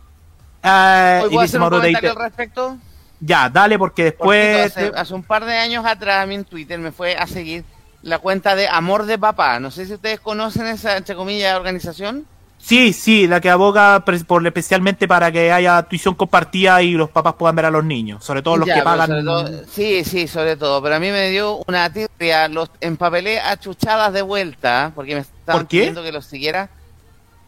[0.64, 2.76] ¿Hoy y puedo hacer un comentario al respecto?
[3.20, 4.66] Ya, dale, porque después.
[4.66, 7.64] Hace, hace un par de años atrás a mí en Twitter me fue a seguir
[8.02, 9.58] la cuenta de Amor de Papá.
[9.60, 12.26] No sé si ustedes conocen esa, entre comillas, organización.
[12.60, 17.34] Sí, sí, la que aboga por, especialmente para que haya tuición compartida y los papás
[17.34, 19.24] puedan ver a los niños, sobre todo los Ya, que pagan.
[19.24, 20.82] todo- sí, sí, sobre todo.
[20.82, 22.48] Pero a mí me dio una tirria.
[22.48, 26.68] Los empapelé achuchadas de vuelta porque me estaban pidiendo que los siguiera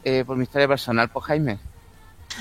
[0.04, 1.58] eh, por mi historia personal, por Jaime.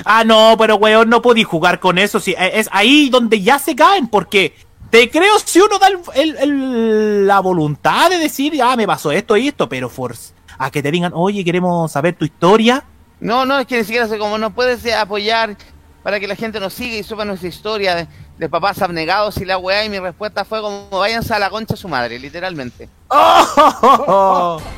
[0.05, 2.19] Ah, no, pero weón, no podí jugar con eso.
[2.19, 4.55] Sí, eh, es ahí donde ya se caen, porque
[4.89, 9.11] te creo si uno da el- el- el- la voluntad de decir, ah, me pasó
[9.11, 10.15] esto y esto, pero for,
[10.57, 12.83] a que te digan, oye, queremos saber tu historia.
[13.19, 15.57] No, no, es que ni siquiera sé cómo no puedes eh, apoyar
[16.03, 19.45] para que la gente nos siga y sepa nuestra historia de, de papás abnegados y
[19.45, 19.83] la weá.
[19.83, 22.87] Y mi respuesta fue como, váyanse a la concha de su madre, literalmente.
[23.09, 24.61] ¡Oh!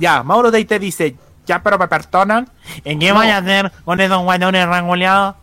[0.00, 1.16] Ya, Mauro Deite dice,
[1.48, 2.48] ya pero me perdonan.
[2.84, 3.16] ¿En qué No.
[3.16, 5.34] voy a hacer con esos guanones rangoleados?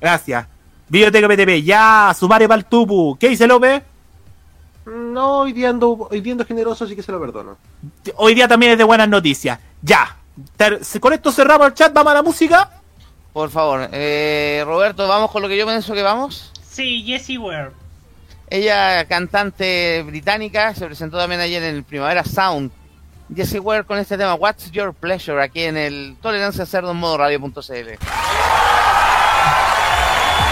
[0.00, 0.46] Gracias.
[0.88, 3.16] Biblioteca PTP, ya, sumario para el tupu.
[3.18, 3.82] ¿Qué dice López?
[4.84, 7.56] No, hoy día ando, hoy día ando generoso, así que se lo perdono.
[8.16, 9.58] Hoy día también es de buenas noticias.
[9.80, 10.16] Ya.
[10.56, 12.68] Ter- Con esto cerramos el chat, vamos a la música.
[13.32, 16.52] Por favor, eh, Roberto, ¿vamos con lo que yo pienso que vamos?
[16.68, 17.70] Sí, Jessie Ware.
[18.50, 22.70] Ella, cantante británica, se presentó también ayer en el Primavera Sound.
[23.34, 27.18] Jessie Ware con este tema What's Your Pleasure aquí en el Tolerancia Cerdo en modo
[27.18, 27.98] radio.cl.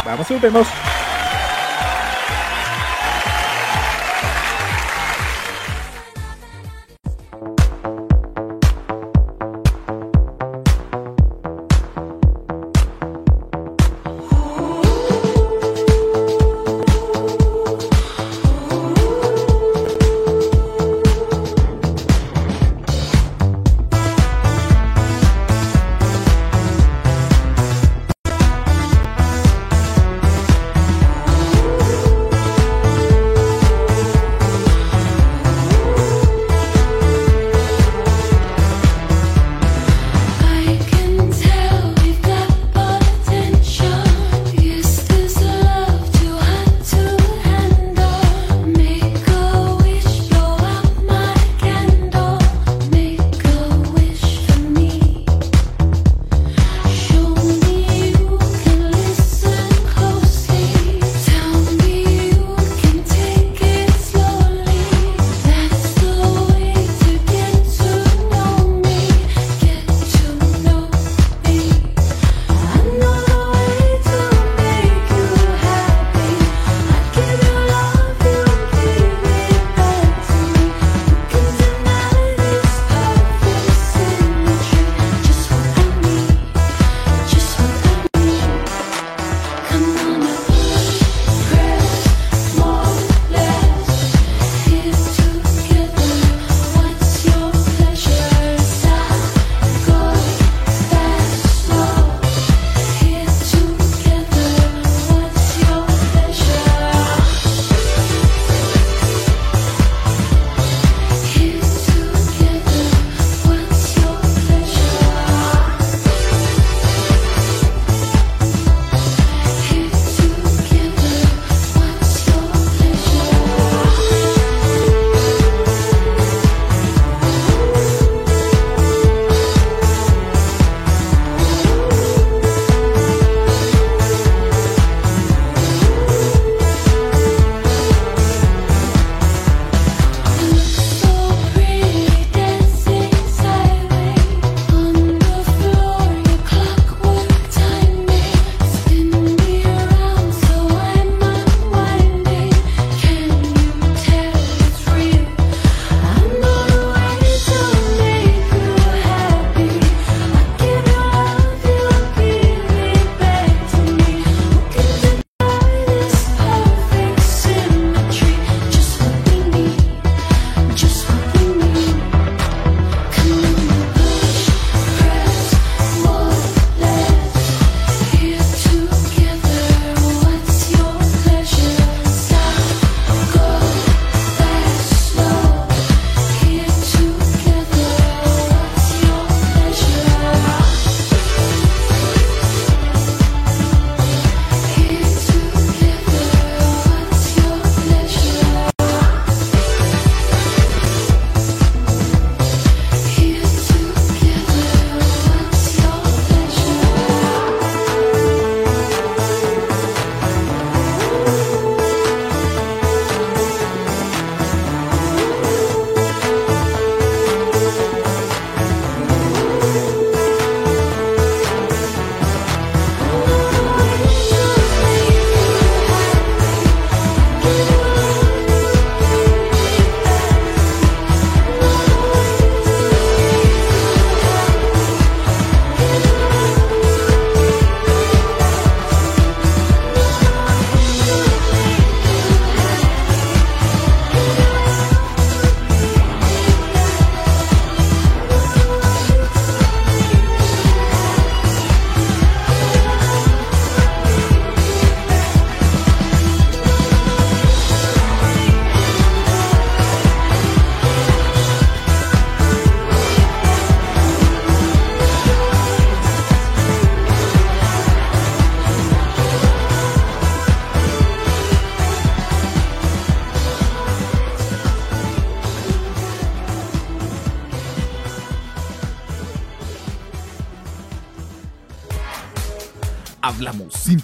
[0.05, 0.67] Vamos, vemos.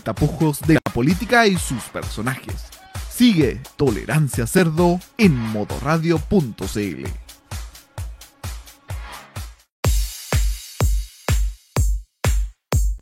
[0.07, 2.67] Tapujos de la política y sus personajes.
[3.11, 7.07] Sigue Tolerancia Cerdo en modoradio.cl.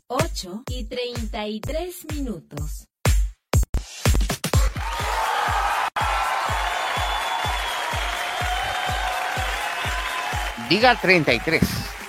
[0.07, 2.87] Ocho y 33 minutos.
[10.67, 11.61] Diga 33.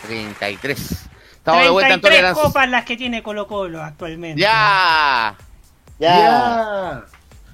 [0.06, 1.05] 33.
[1.46, 2.42] Estamos de vuelta en 33 tolerancia.
[2.42, 4.40] copas las que tiene Colo Colo actualmente.
[4.42, 5.36] ¡Ya!
[6.00, 7.04] Ya.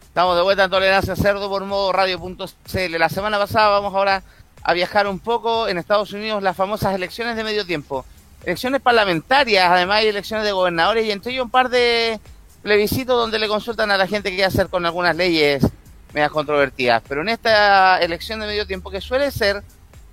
[0.01, 2.99] Estamos de vuelta en Tolerancia Cerdo por modo radio.cl.
[2.99, 4.23] La semana pasada vamos ahora
[4.63, 8.07] a viajar un poco en Estados Unidos las famosas elecciones de medio tiempo.
[8.45, 12.19] Elecciones parlamentarias, además hay elecciones de gobernadores y entre ellos un par de
[12.63, 15.67] plebiscitos donde le consultan a la gente qué hacer con algunas leyes
[16.15, 17.03] medias controvertidas.
[17.07, 19.63] Pero en esta elección de medio tiempo que suele ser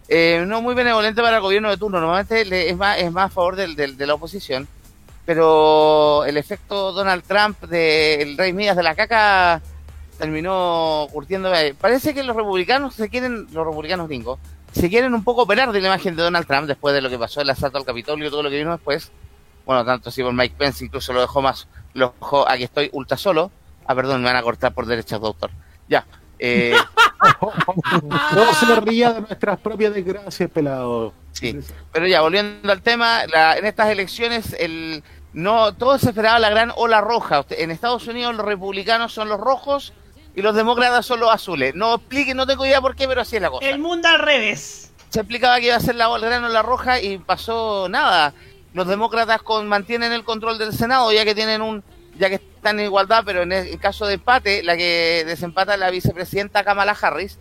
[0.10, 3.30] eh, no muy benevolente para el gobierno de turno, normalmente es más, es más a
[3.34, 4.68] favor del- del- de la oposición,
[5.26, 9.62] pero el efecto Donald Trump del rey Midas de la caca
[10.18, 11.54] terminó curtiendo.
[11.54, 14.40] eh, Parece que los republicanos se quieren, los republicanos gringos,
[14.72, 17.18] se quieren un poco operar de la imagen de Donald Trump después de lo que
[17.20, 19.12] pasó, el asalto al Capitolio todo lo que vino después.
[19.66, 23.18] Bueno, tanto así por Mike Pence incluso lo dejó más, lo dejó, aquí estoy ultra
[23.18, 23.52] solo.
[23.86, 25.52] Ah, perdón, me van a cortar por derechos de autor.
[25.88, 26.06] Ya.
[26.40, 26.74] Eh,
[28.34, 31.14] No se ría de nuestras propias desgracias, pelado.
[31.34, 31.60] Sí,
[31.92, 36.50] pero ya, volviendo al tema, la- en estas elecciones el no todo se esperaba la
[36.50, 37.46] gran ola roja.
[37.52, 39.94] En Estados Unidos los republicanos son los rojos
[40.36, 41.76] y los demócratas son los azules.
[41.76, 43.68] No explique, no tengo idea por qué, pero así es la cosa.
[43.68, 44.92] El mundo al revés.
[45.10, 48.34] Se explicaba que iba a ser la ola- gran ola roja y pasó nada.
[48.74, 51.84] Los demócratas con, mantienen el control del Senado ya que tienen un
[52.20, 55.80] ya que están en igualdad, pero en el caso de empate, la que desempata es
[55.80, 57.40] la vicepresidenta Kamala Harris.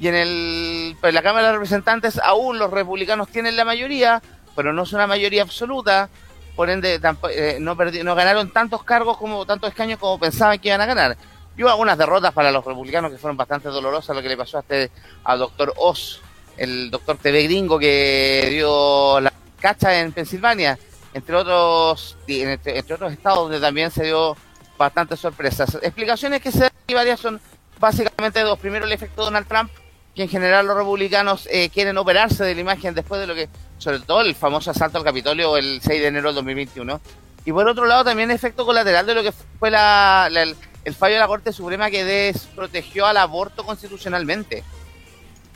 [0.00, 4.22] Y en el, pues, la Cámara de Representantes aún los republicanos tienen la mayoría,
[4.56, 6.08] pero no es una mayoría absoluta.
[6.56, 10.68] Por ende, tampo- eh, no, no ganaron tantos cargos como tantos escaños como pensaban que
[10.68, 11.16] iban a ganar.
[11.56, 14.58] Y hubo algunas derrotas para los republicanos que fueron bastante dolorosas, lo que le pasó
[14.58, 14.90] a este,
[15.24, 16.20] al doctor Oz,
[16.56, 20.78] el doctor TV gringo que dio la cacha en Pensilvania,
[21.14, 24.36] entre otros, y en- entre, otros estados donde también se dio
[24.78, 25.76] bastantes sorpresas.
[25.82, 27.40] Explicaciones que se dan aquí varias son
[27.78, 28.58] básicamente dos.
[28.58, 29.70] Primero, el efecto Donald Trump,
[30.14, 33.48] que en general los republicanos eh, quieren operarse de la imagen después de lo que,
[33.78, 37.00] sobre todo el famoso asalto al Capitolio el 6 de enero del 2021.
[37.44, 40.94] Y por otro lado, también efecto colateral de lo que fue la, la- el, el
[40.94, 44.62] fallo de la Corte Suprema que desprotegió al aborto constitucionalmente.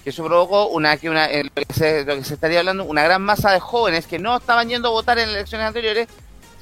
[0.07, 4.07] Eso provocó una, que una, lo, que se, estaría hablando, una gran masa de jóvenes
[4.07, 6.07] que no estaban yendo a votar en elecciones anteriores,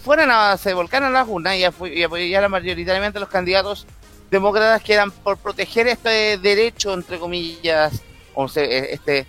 [0.02, 3.86] fueran a, se volcaran a las urnas y, apo- y apoyaran mayoritariamente a los candidatos
[4.30, 8.00] demócratas que eran por proteger este derecho, entre comillas,
[8.34, 9.26] o sea, este,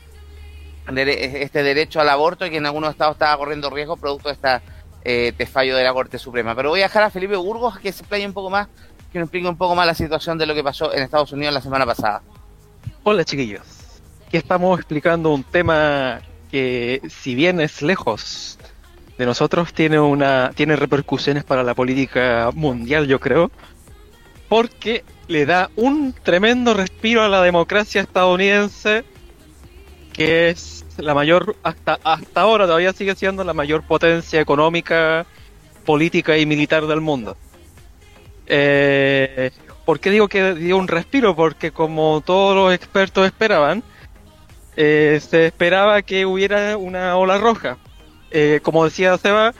[0.88, 4.62] este derecho al aborto que en algunos estados estaba corriendo riesgo producto de esta
[5.04, 6.56] eh, de fallo de la Corte Suprema.
[6.56, 8.70] Pero voy a dejar a Felipe Burgos que se explaye un poco más,
[9.12, 11.54] que nos explique un poco más la situación de lo que pasó en Estados Unidos
[11.54, 12.22] la semana pasada.
[13.04, 13.62] Hola chiquillos,
[14.26, 16.22] aquí estamos explicando un tema
[16.52, 18.58] que si bien es lejos
[19.18, 23.52] de nosotros tiene una tiene repercusiones para la política mundial yo creo
[24.50, 29.04] porque le da un tremendo respiro a la democracia estadounidense
[30.14, 35.26] que es la mayor hasta hasta ahora todavía sigue siendo la mayor potencia económica
[35.86, 37.38] política y militar del mundo
[38.48, 39.52] eh,
[39.86, 41.36] ¿Por qué digo que dio un respiro?
[41.36, 43.84] Porque como todos los expertos esperaban,
[44.76, 47.78] eh, se esperaba que hubiera una ola roja.
[48.32, 49.54] Eh, como decía Seba,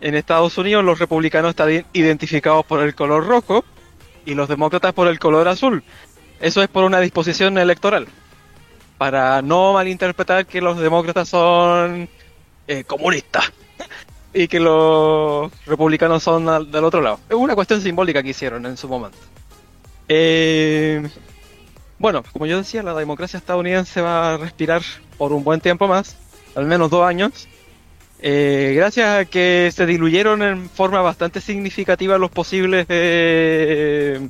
[0.00, 3.64] en Estados Unidos los republicanos están identificados por el color rojo
[4.24, 5.82] y los demócratas por el color azul.
[6.40, 8.08] Eso es por una disposición electoral.
[8.98, 12.08] Para no malinterpretar que los demócratas son
[12.66, 13.52] eh, comunistas
[14.34, 17.20] y que los republicanos son del otro lado.
[17.28, 19.18] Es una cuestión simbólica que hicieron en su momento.
[20.08, 21.08] Eh,
[21.98, 24.82] bueno, como yo decía, la democracia estadounidense va a respirar
[25.18, 26.16] por un buen tiempo más,
[26.54, 27.48] al menos dos años,
[28.18, 34.28] eh, gracias a que se diluyeron en forma bastante significativa los posibles eh,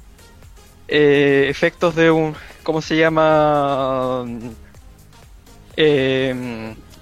[0.88, 4.24] eh, efectos de un, ¿cómo se llama?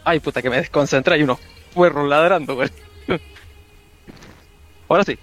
[0.05, 1.39] Ay, puta, que me desconcentra, hay unos
[1.73, 2.69] puerros ladrando, güey.
[4.89, 5.19] Ahora sí.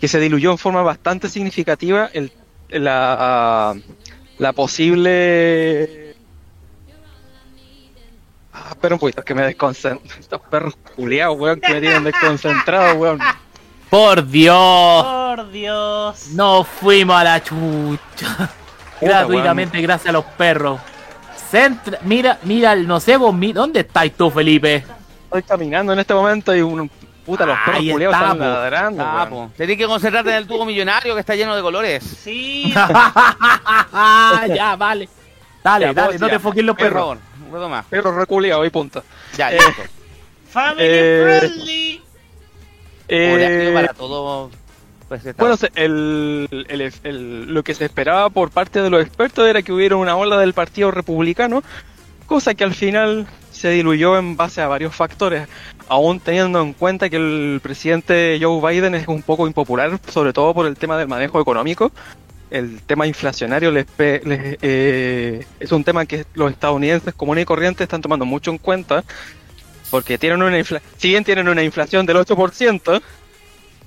[0.00, 2.30] Que se diluyó en forma bastante significativa el,
[2.68, 3.74] la,
[4.38, 6.14] la posible...
[8.52, 10.16] Ah, espera un poquito, que me desconcentro.
[10.18, 13.18] Estos perros culiados, weón, que me tienen desconcentrado, weón.
[13.90, 15.04] Por Dios.
[15.04, 16.28] Por Dios.
[16.32, 18.50] No fuimos a la chucha.
[19.00, 20.80] Gratuitamente gracias a los perros.
[21.50, 24.84] Centra- mira, mira, el- no sé vos, mi- ¿dónde estáis tú, Felipe?
[25.24, 26.90] Estoy caminando en este momento y un,
[27.26, 28.44] Puta, los perros Ahí culiados está, están po.
[28.44, 29.28] ladrando, weón.
[29.28, 29.50] po.
[29.56, 32.02] Tenés que concentrarte en el tubo millonario que está lleno de colores.
[32.04, 32.72] Sí.
[32.72, 35.08] ya, vale.
[35.62, 36.30] Dale, Ya, dale, vos, no ya.
[36.30, 37.00] te enfoques en los perros.
[37.00, 37.84] favor, un poco más.
[37.86, 39.02] Perros reculeados y punta.
[39.36, 39.82] Ya, Eh, listo.
[40.50, 42.02] Family Eh, friendly.
[43.08, 44.50] Eh, para todo.
[45.08, 49.00] Pues, está- Bueno, se- el, el- el- lo que se esperaba por parte de los
[49.04, 51.62] expertos era que hubiera una ola del Partido Republicano,
[52.26, 55.48] cosa que al final se diluyó en base a varios factores,
[55.88, 60.52] aún teniendo en cuenta que el presidente Joe Biden es un poco impopular, sobre todo
[60.54, 61.92] por el tema del manejo económico.
[62.50, 67.84] El tema inflacionario les les, eh, es un tema que los estadounidenses comunes y corrientes
[67.84, 69.04] están tomando mucho en cuenta,
[69.90, 73.00] porque tienen una infla- si bien tienen una inflación del 8%,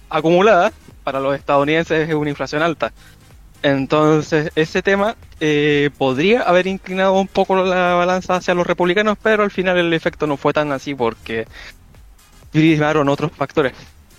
[0.09, 0.71] acumulada,
[1.03, 2.91] para los estadounidenses es una inflación alta.
[3.61, 9.43] Entonces, ese tema eh, podría haber inclinado un poco la balanza hacia los republicanos, pero
[9.43, 11.45] al final el efecto no fue tan así porque
[12.51, 13.73] primaron otros factores.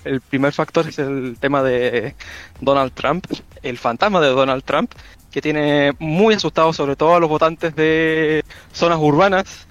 [0.05, 2.15] El primer factor es el tema de
[2.61, 3.27] Donald Trump,
[3.63, 4.93] el fantasma de Donald Trump,
[5.31, 8.43] que tiene muy asustados sobre todo a los votantes de
[8.73, 9.67] zonas urbanas,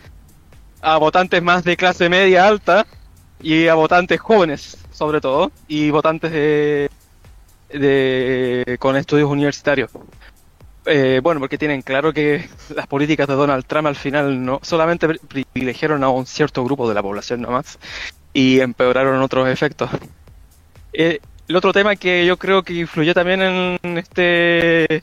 [0.81, 2.85] a votantes más de clase media alta
[3.41, 6.89] y a votantes jóvenes, sobre todo, y votantes de,
[7.69, 9.89] de con estudios universitarios.
[10.85, 15.07] Eh, bueno, porque tienen claro que las políticas de Donald Trump al final no solamente
[15.07, 17.77] pri- privilegiaron a un cierto grupo de la población nomás
[18.33, 19.89] y empeoraron otros efectos.
[20.93, 25.01] Eh, el otro tema que yo creo que influyó también en este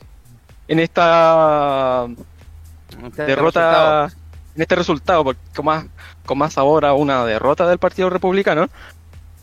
[0.67, 2.07] en esta
[3.07, 4.09] Este derrota resultado.
[4.55, 5.85] en este resultado porque con más
[6.25, 8.67] con más sabor a una derrota del Partido Republicano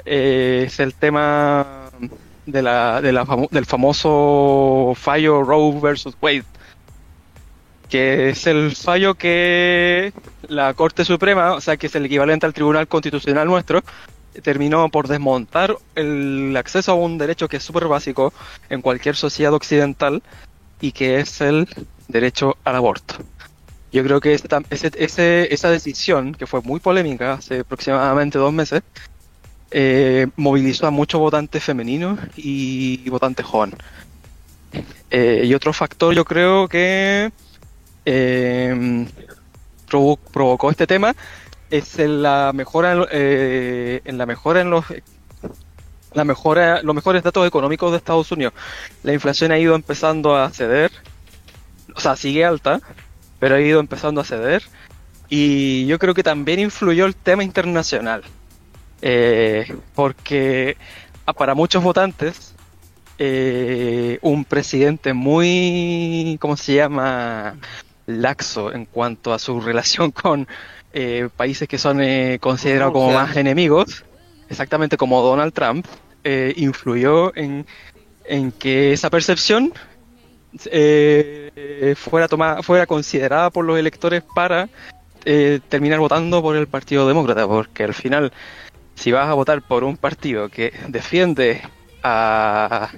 [0.05, 1.67] eh, es el tema
[2.47, 6.45] de la, de la famo- del famoso fallo Roe versus Wade
[7.89, 10.13] que es el fallo que
[10.49, 13.83] la Corte Suprema, o sea que es el equivalente al Tribunal Constitucional nuestro,
[14.43, 18.33] terminó por desmontar el acceso a un derecho que es súper básico
[18.69, 20.23] en cualquier sociedad occidental
[20.81, 21.69] y que es el
[22.09, 23.17] derecho al aborto.
[23.93, 28.83] Yo creo que esa decisión, que fue muy polémica hace aproximadamente dos meses,
[29.71, 33.79] eh, movilizó a muchos votantes femeninos y votantes jóvenes.
[35.11, 37.31] Eh, y otro factor yo creo que
[38.05, 39.07] eh,
[39.89, 41.15] provo- provocó este tema
[41.71, 44.85] es en la mejora eh, en la mejora en los
[46.13, 48.55] la mejora los mejores datos económicos de Estados Unidos.
[49.03, 50.93] La inflación ha ido empezando a ceder,
[51.95, 52.81] o sea, sigue alta,
[53.41, 54.63] pero ha ido empezando a ceder
[55.29, 58.23] y yo creo que también influyó el tema internacional.
[59.03, 60.77] Eh, porque
[61.37, 62.55] para muchos votantes
[63.19, 67.57] eh, un presidente muy, ¿cómo se llama?
[68.07, 70.47] Laxo en cuanto a su relación con
[70.93, 73.23] eh, países que son eh, considerados como Rusia.
[73.23, 74.05] más enemigos,
[74.49, 75.87] exactamente como Donald Trump,
[76.23, 77.67] eh, influyó en,
[78.25, 79.73] en que esa percepción
[80.67, 84.69] eh, fuera tomada, fuera considerada por los electores para
[85.25, 88.33] eh, terminar votando por el Partido Demócrata, porque al final,
[88.95, 91.63] si vas a votar por un partido que defiende
[92.03, 92.91] a,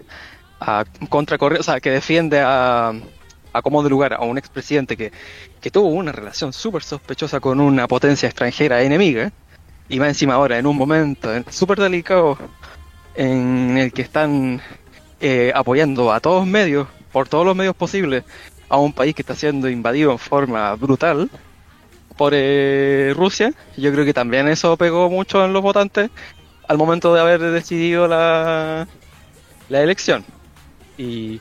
[0.60, 2.92] a contracorriente, o sea, que defiende a,
[3.56, 5.12] a como de lugar a un expresidente que,
[5.60, 9.32] que tuvo una relación súper sospechosa con una potencia extranjera enemiga,
[9.88, 12.36] y va encima ahora en un momento súper delicado
[13.14, 14.60] en el que están
[15.20, 18.24] eh, apoyando a todos medios, por todos los medios posibles,
[18.68, 21.30] a un país que está siendo invadido en forma brutal
[22.16, 23.52] por eh, Rusia.
[23.76, 26.10] Yo creo que también eso pegó mucho en los votantes
[26.68, 28.88] al momento de haber decidido la,
[29.68, 30.24] la elección.
[30.98, 31.40] Y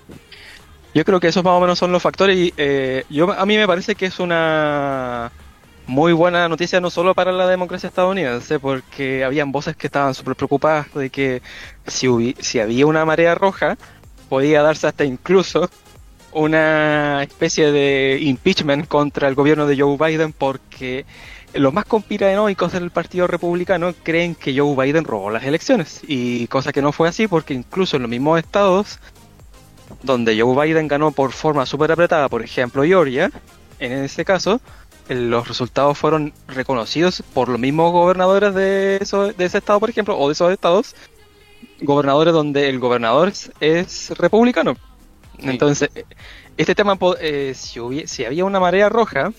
[0.96, 2.38] yo creo que esos más o menos son los factores.
[2.38, 5.32] Y eh, yo a mí me parece que es una
[5.88, 10.36] muy buena noticia no solo para la democracia estadounidense, porque habían voces que estaban súper
[10.36, 11.42] preocupadas de que
[11.86, 13.78] si, hubi- si había una marea roja,
[14.30, 15.70] podía darse hasta incluso
[16.32, 21.06] una especie de impeachment contra el gobierno de Joe Biden porque
[21.54, 26.74] los más conspiranoicos del Partido Republicano creen que Joe Biden robó las elecciones y cosa
[26.74, 29.00] que no fue así porque incluso en los mismos estados
[30.04, 33.32] donde Joe Biden ganó por forma súper apretada, por ejemplo Georgia,
[33.80, 34.60] en ese caso
[35.10, 39.90] eh, los resultados fueron reconocidos por los mismos gobernadores de, eso- de ese estado, por
[39.90, 40.96] ejemplo, o de esos estados,
[41.82, 44.76] gobernadores donde el gobernador es, republicano.
[45.40, 46.06] Entonces, eh,
[46.58, 49.32] este tema, eh, si, hubie- si había una marea roja,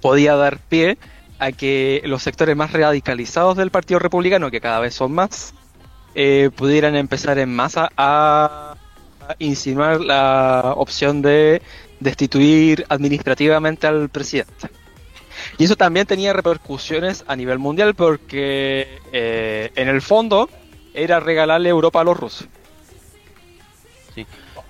[0.00, 0.98] podía dar pie
[1.38, 5.54] a que los sectores más radicalizados del Partido Republicano, que cada vez son más,
[6.14, 8.74] eh, pudieran empezar en masa a
[9.38, 11.62] insinuar la opción de
[12.00, 14.68] destituir administrativamente al presidente.
[15.58, 20.48] Y eso también tenía repercusiones a nivel mundial porque eh, en el fondo
[20.94, 22.48] era regalarle Europa a los rusos.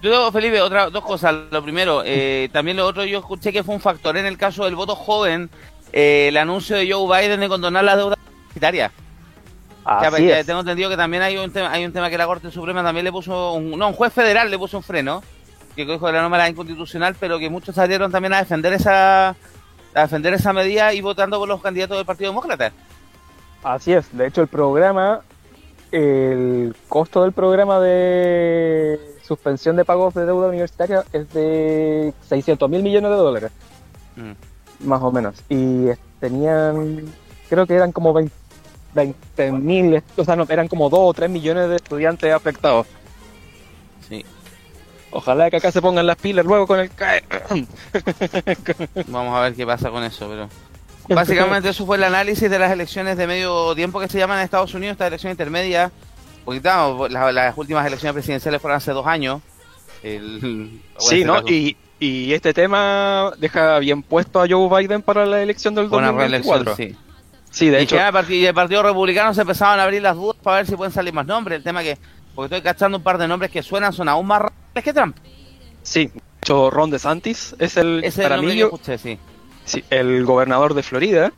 [0.02, 1.32] Yo, Felipe, otra, dos cosas.
[1.52, 4.64] Lo primero, eh, también lo otro, yo escuché que fue un factor en el caso
[4.64, 5.48] del voto joven,
[5.92, 8.90] eh, el anuncio de Joe Biden de condonar la deuda universitaria.
[9.84, 10.46] Ya, Así es.
[10.46, 13.04] Tengo entendido que también hay un tema, hay un tema que la Corte Suprema también
[13.04, 15.22] le puso, un, no, un juez federal le puso un freno,
[15.74, 19.30] que dijo que la norma era inconstitucional, pero que muchos salieron también a defender esa,
[19.30, 19.34] a
[19.94, 22.72] defender esa medida y votando por los candidatos del Partido Demócrata.
[23.62, 24.16] Así es.
[24.16, 25.22] De hecho, el programa,
[25.90, 32.82] el costo del programa de suspensión de pagos de deuda universitaria es de 600 mil
[32.82, 33.52] millones de dólares.
[34.16, 34.32] Mm.
[34.86, 35.42] más o menos.
[35.48, 35.86] Y
[36.20, 37.12] tenían,
[37.48, 38.41] creo que eran como 20
[39.52, 42.86] mil, o sea, no, eran como 2 o 3 millones de estudiantes afectados.
[44.08, 44.24] Sí.
[45.10, 47.22] Ojalá que acá se pongan las pilas luego con el CAE.
[49.08, 50.48] Vamos a ver qué pasa con eso, pero...
[51.14, 54.44] Básicamente eso fue el análisis de las elecciones de medio tiempo que se llaman en
[54.44, 55.90] Estados Unidos, estas elecciones intermedias.
[56.44, 59.40] Porque claro, la- las, últimas elecciones presidenciales fueron hace dos años.
[60.02, 61.36] El, Sí, ¿no?
[61.38, 65.74] este caso, Y, y este tema deja bien puesto a Joe Biden para la elección
[65.74, 66.74] del fue una 2024.
[66.74, 67.11] reelección, sí.
[67.52, 67.96] Sí, de y hecho.
[67.96, 70.66] que el partido, y el Partido Republicano se empezaban a abrir las dudas para ver
[70.66, 71.58] si pueden salir más nombres.
[71.58, 71.98] El tema que,
[72.34, 75.16] porque estoy cachando un par de nombres que suenan, son aún más raros que Trump.
[75.82, 79.18] Sí, de hecho, Ron DeSantis es el, es el para nombre mí, que escuché, sí.
[79.64, 81.32] sí, el gobernador de Florida.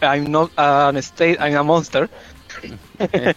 [0.00, 2.08] I'm not an state, I'm a monster.
[2.98, 3.34] El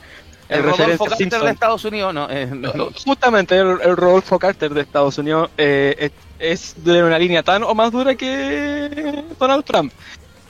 [0.48, 1.46] En Rodolfo Carter Simpson.
[1.46, 2.30] de Estados Unidos, no.
[2.30, 2.92] eh, no.
[3.04, 7.64] Justamente el, el Rodolfo Carter de Estados Unidos eh, es, es de una línea tan
[7.64, 9.92] o más dura que Donald Trump.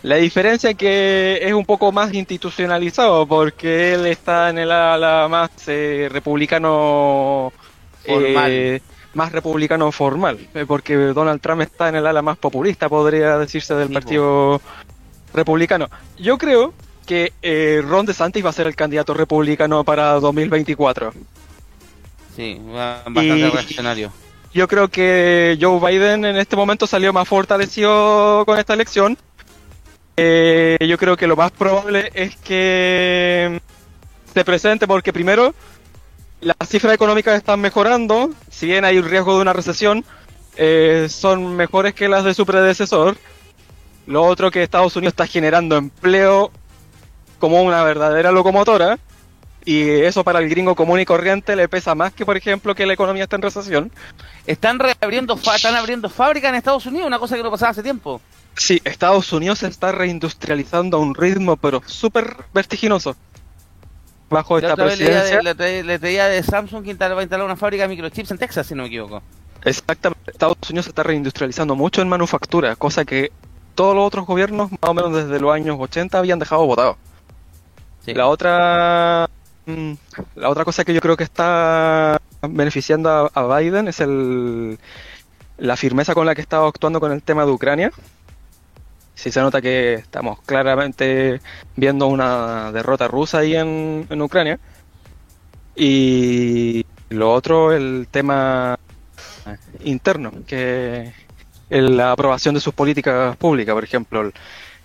[0.06, 5.28] La diferencia es que es un poco más institucionalizado porque él está en el ala
[5.28, 7.52] más eh, republicano
[8.06, 8.52] Formal.
[8.52, 8.82] eh,
[9.16, 13.74] más republicano formal, eh, porque Donald Trump está en el ala más populista, podría decirse,
[13.74, 14.62] del partido
[15.34, 15.90] republicano.
[16.20, 16.76] Yo creo
[17.08, 21.14] que eh, Ron DeSantis va a ser el candidato republicano para 2024.
[22.36, 24.12] Sí, bastante reaccionario.
[24.54, 29.18] Yo creo que Joe Biden en este momento salió más fortalecido con esta elección.
[30.18, 33.60] Eh, yo creo que lo más probable es que
[34.34, 35.54] se presente porque primero
[36.42, 40.06] las cifras económicas están mejorando, si bien hay un riesgo de una recesión,
[40.58, 43.18] eh, son mejores que las de su predecesor.
[44.08, 46.52] Lo otro que Estados Unidos está generando empleo
[47.40, 49.00] como una verdadera locomotora
[49.66, 52.86] y eso para el gringo común y corriente le pesa más que por ejemplo que
[52.86, 53.92] la economía está en recesión.
[54.46, 57.82] Están reabriendo, fa- están abriendo fábricas en Estados Unidos, una cosa que no pasaba hace
[57.84, 58.22] tiempo.
[58.58, 63.16] Sí, Estados Unidos se está reindustrializando a un ritmo pero súper vertiginoso.
[64.30, 65.42] Bajo La esta presidencia.
[65.42, 68.74] le traía de Samsung que va a instalar una fábrica de microchips en Texas, si
[68.74, 69.22] no me equivoco.
[69.64, 70.32] Exactamente.
[70.32, 73.32] Estados Unidos se está reindustrializando mucho en manufactura, cosa que
[73.74, 76.98] todos los otros gobiernos, más o menos desde los años 80, habían dejado votado.
[78.08, 79.30] La otra
[79.66, 79.94] mm,
[80.36, 84.78] la otra cosa que yo creo que está beneficiando a, a Biden es el
[85.58, 87.92] la firmeza con la que está actuando con el tema de Ucrania.
[89.16, 91.42] Sí se nota que estamos claramente
[91.76, 94.60] viendo una derrota rusa ahí en, en Ucrania.
[95.76, 98.78] Y lo otro, el tema
[99.84, 101.14] interno, que
[101.70, 104.34] el- la aprobación de sus políticas públicas, por ejemplo, el,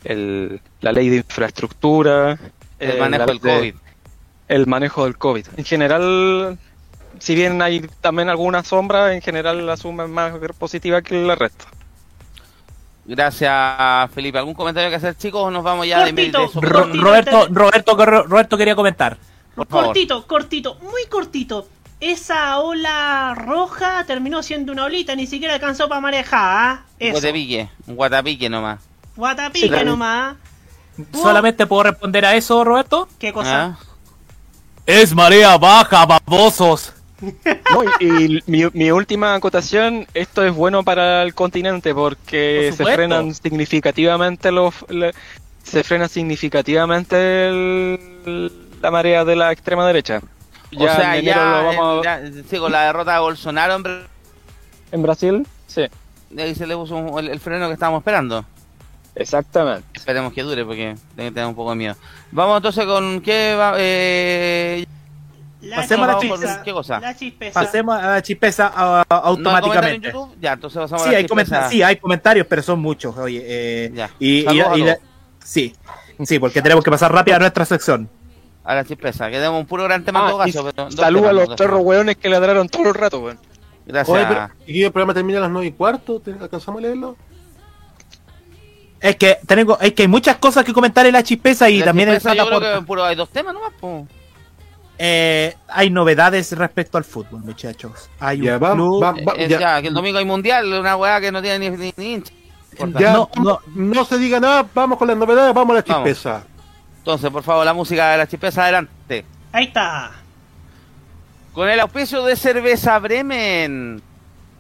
[0.05, 2.39] el- la ley de infraestructura,
[2.78, 3.74] El eh, manejo del COVID.
[4.48, 5.47] el manejo del COVID.
[5.57, 6.59] En general,
[7.19, 11.35] si bien hay también alguna sombra, en general la suma es más positiva que la
[11.36, 11.66] resto.
[13.05, 14.39] Gracias, Felipe.
[14.39, 16.39] ¿Algún comentario que hacer, chicos, o nos vamos ya de mail de?
[16.60, 19.16] Ro- Roberto, Roberto, Ro- Roberto quería comentar.
[19.55, 19.86] Por favor.
[19.86, 21.66] Cortito, cortito, muy cortito.
[21.98, 26.78] Esa ola roja terminó siendo una olita, ni siquiera alcanzó para marejar.
[26.78, 27.12] Un Eso.
[27.12, 28.81] guatapique, un guatapique nomás.
[29.16, 30.36] Guatapique Sí, nomás.
[31.12, 33.09] ¿Solamente puedo responder a eso, Roberto?
[33.18, 33.64] ¿Qué cosa?
[33.64, 33.78] Ah.
[34.86, 36.93] Es marea baja, babosos.
[37.72, 42.86] No, y y mi, mi última acotación, esto es bueno para el continente porque Por
[42.86, 45.12] se frenan significativamente los le-
[45.62, 50.20] se frena significativamente el- la marea de la extrema derecha.
[50.74, 53.82] o sea, en ya, vamos ya- sí, con la derrota de Bolsonaro,
[54.92, 55.82] en Brasil, sí.
[56.38, 58.44] ahí se le puso un- el, el freno que estábamos esperando.
[59.14, 59.84] Exactamente.
[59.94, 61.97] Esperemos que dure porque tengo que tener un poco de miedo.
[62.32, 64.86] Vamos entonces con qué va, eh,
[65.62, 67.01] La Pasemos a la chispeza, ¿Qué cosa?
[67.01, 67.61] La chispeza.
[67.61, 70.12] Pasemos a la chispeza a- ¿No hay en automáticamente.
[70.41, 73.16] Ya, entonces pasamos Sí a la hay, comentarios, sí, hay comentarios, pero son muchos.
[73.19, 74.11] Oye, eh, Ya.
[74.19, 75.09] y, y- Saludos a y la- todos.
[75.45, 75.74] sí,
[76.24, 78.09] sí, porque tenemos que pasar rápido a nuestra sección.
[78.65, 81.31] A la chispeza, que tenemos un puro gran tema en Ah, pero dos Saluda a
[81.31, 81.85] temas, los perros temas.
[81.85, 83.39] hueones que ladraron todo el rato, weón.
[83.87, 84.16] Gracias.
[84.16, 86.20] Oye, pero- ¿y el programa termina a las 9 y cuarto?
[86.20, 87.16] ¿Te- ¿Alcanzamos a leerlo?
[89.01, 91.87] Es que tengo, es que hay muchas cosas que comentar en la chispeza y La
[91.87, 92.73] también en chispeza yo creo Pataporta.
[92.73, 94.07] que en puro hay dos temas nomás, po.
[95.02, 98.10] Eh, hay novedades respecto al fútbol, muchachos.
[98.20, 99.59] Hay Ya, un va- club- va- va- ya.
[99.59, 102.35] ya, que el domingo hay mundial, una weá que no tiene ni, ni, ni hincha.
[102.98, 106.06] Ya, No, no, no se diga nada, vamos con las novedades, vamos a la Vamos.
[106.06, 106.44] chispeza.
[106.98, 109.24] Entonces, por favor, la música de la chispeza adelante.
[109.52, 110.10] Ahí está.
[111.55, 114.02] Con el auspicio de Cerveza Bremen,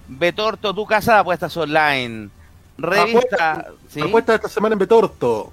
[0.08, 2.30] Betorto, tu casa de apuestas online.
[2.78, 3.66] Revista.
[3.88, 4.00] ¿sí?
[4.00, 5.52] Apuesta esta semana en Betorto.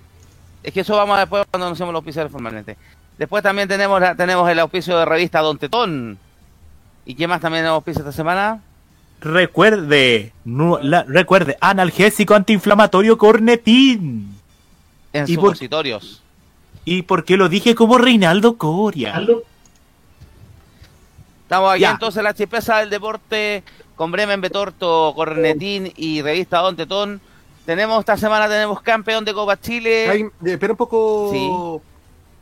[0.64, 2.77] Es que eso vamos a después cuando anunciamos los auspicios formalmente.
[3.18, 6.18] Después también tenemos la- tenemos el auspicio de revista Don Tetón.
[7.06, 8.61] ¿Y qué más también tenemos auspicio esta semana?
[9.22, 14.35] Recuerde, no, la- recuerde, analgésico antiinflamatorio cornetín.
[15.14, 16.22] En ¿Y por, supositorios.
[16.85, 19.19] ¿Y por qué lo dije como Reinaldo Coria?
[21.44, 21.91] Estamos aquí Ya.
[21.91, 23.64] entonces en la chispeza del deporte
[23.95, 27.19] con Bremen, Betorto, Cornetín y revista Don Tetón.
[27.65, 30.10] Tenemos esta semana tenemos campeón de Copa Chile.
[30.10, 31.30] Ay, eh, espera un poco.
[31.31, 31.49] Sí.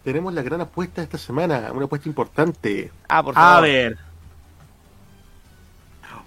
[0.06, 2.92] Tenemos la gran apuesta esta semana, una apuesta importante.
[3.10, 3.98] Ah, por A ver,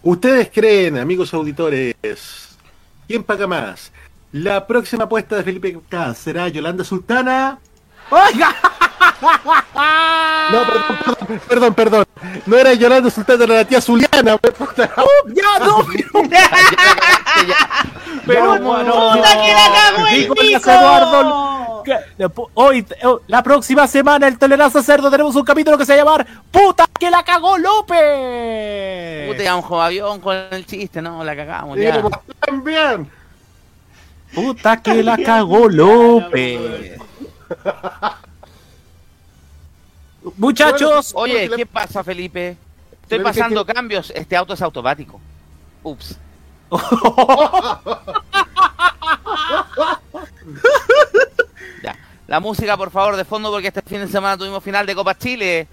[0.02, 1.94] ¿Ustedes creen, amigos auditores,
[3.06, 3.92] quién paga más?
[4.32, 7.58] ¿La próxima apuesta de Felipe K será Yolanda Sultana?
[8.10, 8.54] ¡Oiga!
[10.50, 12.04] No, perdón, perdón, perdón.
[12.46, 14.38] No era Yolanda Sultana, era la tía Zuliana.
[14.38, 14.90] puta.
[15.26, 15.86] ¡Ya, no!
[18.26, 20.24] Pero bueno, ¡Puta que la cagó el!
[20.54, 21.67] Eduardo,
[22.54, 26.04] hoy, oh, la próxima semana, el Tolerancia Cerdo, tenemos un capítulo que se va a
[26.04, 29.28] llamar ¡Puta que la cagó López!
[29.28, 32.02] Puta, íbamos con avión con el chiste, no, la cagamos ya.
[32.40, 33.10] también.
[34.34, 36.98] ¡Puta que la cagó López!
[40.36, 42.56] Muchachos, Oye, ¿qué pasa, Felipe?
[43.02, 44.12] Estoy pasando cambios.
[44.14, 45.18] Este auto es automático.
[45.82, 46.18] Ups.
[52.28, 55.16] La música, por favor, de fondo, porque este fin de semana tuvimos final de Copa
[55.16, 55.66] Chile.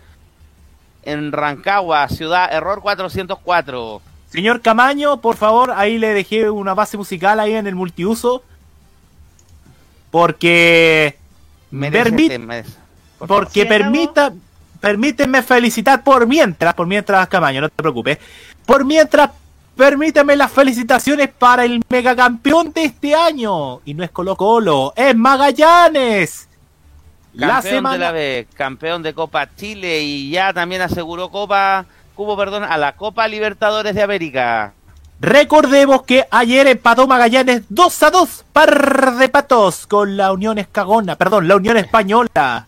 [1.04, 4.02] En Rancagua, ciudad, error 404.
[4.30, 8.42] señor Camaño, por favor, ahí le dejé una base musical ahí en el multiuso.
[10.12, 11.18] Porque...
[13.18, 14.32] Por Porque permita,
[14.80, 18.18] permíteme felicitar por mientras, por mientras, Camaño, no te preocupes.
[18.66, 19.30] Por mientras,
[19.76, 23.82] permíteme las felicitaciones para el megacampeón de este año.
[23.84, 26.45] Y no es Colo Colo, es Magallanes.
[27.36, 27.98] La Campeón de semana...
[27.98, 31.86] la B, campeón de Copa Chile y ya también aseguró Copa,
[32.16, 34.74] cubo, perdón, a la Copa Libertadores de América.
[35.20, 41.16] Recordemos que ayer empató Magallanes 2 a 2, par de patos con la Unión Escagona,
[41.16, 42.68] perdón, la Unión Española.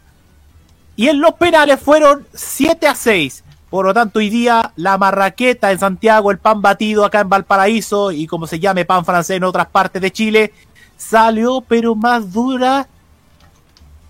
[0.96, 3.44] Y en los penales fueron 7 a 6.
[3.70, 8.12] Por lo tanto, hoy día la marraqueta en Santiago, el pan batido acá en Valparaíso
[8.12, 10.54] y como se llame pan francés en otras partes de Chile,
[10.96, 12.88] salió pero más dura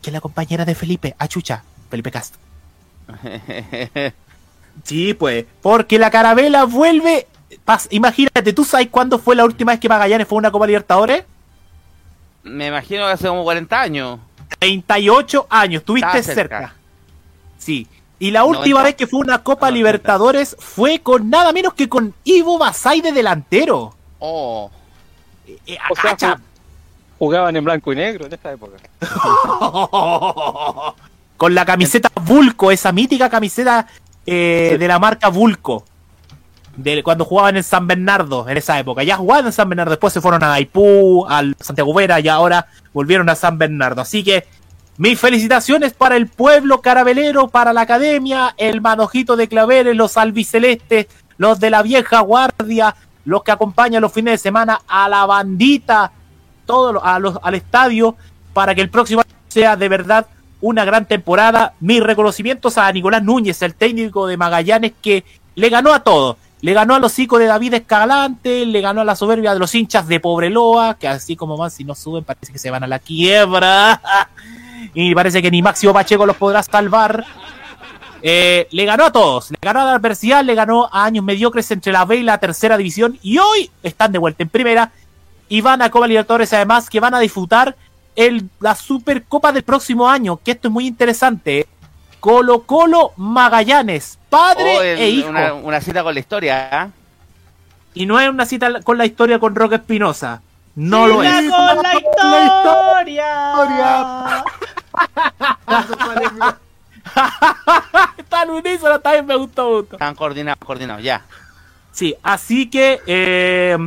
[0.08, 2.40] que la compañera de Felipe, Achucha, Felipe Castro.
[4.84, 7.28] Sí, pues, porque la carabela vuelve.
[7.66, 10.68] pas- Imagínate, ¿tú sabes cuándo fue la última vez que Magallanes fue a una Copa
[10.68, 11.24] Libertadores?
[12.44, 14.20] Me imagino que hace como 40 años.
[14.60, 16.34] 38 años, estuviste cerca.
[16.60, 16.76] cerca.
[17.58, 17.88] Sí.
[18.20, 18.84] Y la última 90.
[18.84, 23.12] vez que fue una Copa Libertadores fue con nada menos que con Ivo Basay de
[23.12, 23.96] delantero.
[24.20, 24.70] Oh.
[25.66, 26.40] Eh, O sea, acacha.
[27.18, 28.78] Ju- jugaban en blanco y negro en esa época.
[31.38, 33.88] con la camiseta Vulco, esa mítica camiseta
[34.26, 35.86] eh, de la marca Vulco.
[36.76, 39.04] De cuando jugaban en San Bernardo, en esa época.
[39.04, 42.68] Ya jugaban en San Bernardo, después se fueron a Aipú, al Santiago Vera y ahora
[42.94, 44.02] volvieron a San Bernardo.
[44.02, 44.46] Así que
[44.98, 51.08] mis felicitaciones para el pueblo carabelero, para la academia, el manojito de claveres, los albicelestes,
[51.38, 52.96] los de la vieja guardia,
[53.26, 56.12] los que acompañan los fines de semana a la bandita,
[56.68, 58.16] todos a los, al estadio,
[58.54, 60.28] para que el próximo año sea de verdad
[60.62, 61.74] una gran temporada.
[61.80, 65.24] Mis reconocimientos a Nicolás Núñez, el técnico de Magallanes, que
[65.56, 66.38] le ganó a todos.
[66.62, 69.74] Le ganó a los hijos de David Escalante, le ganó a la soberbia de los
[69.76, 72.88] hinchas de Pobreloa, que así como van, si no suben, parece que se van a
[72.88, 74.02] la quiebra.
[74.94, 77.26] y parece que ni Máximo Pacheco los podrá salvar.
[78.24, 81.70] Eh, le ganó a todos, le ganó a la adversidad, le ganó a años mediocres
[81.70, 84.92] entre la B y la tercera división y hoy están de vuelta en primera
[85.50, 87.76] y van a Copa Libertadores además que van a disfrutar
[88.16, 91.68] el, la Supercopa del próximo año, que esto es muy interesante.
[92.20, 95.30] Colo Colo Magallanes, padre Oh, el- e hijo.
[95.30, 96.90] Una, una cita con la historia, ¿ah?
[97.94, 100.42] Y no es una cita con la historia con Roque Espinosa.
[100.76, 101.50] No lo ¡Siga es.
[101.52, 101.84] con
[102.32, 104.44] la historia!
[108.30, 109.94] Tan unísono, también me gustó mucho.
[109.94, 111.22] Están coordinados, coordinados, ya.
[111.92, 113.78] Sí, así que eh,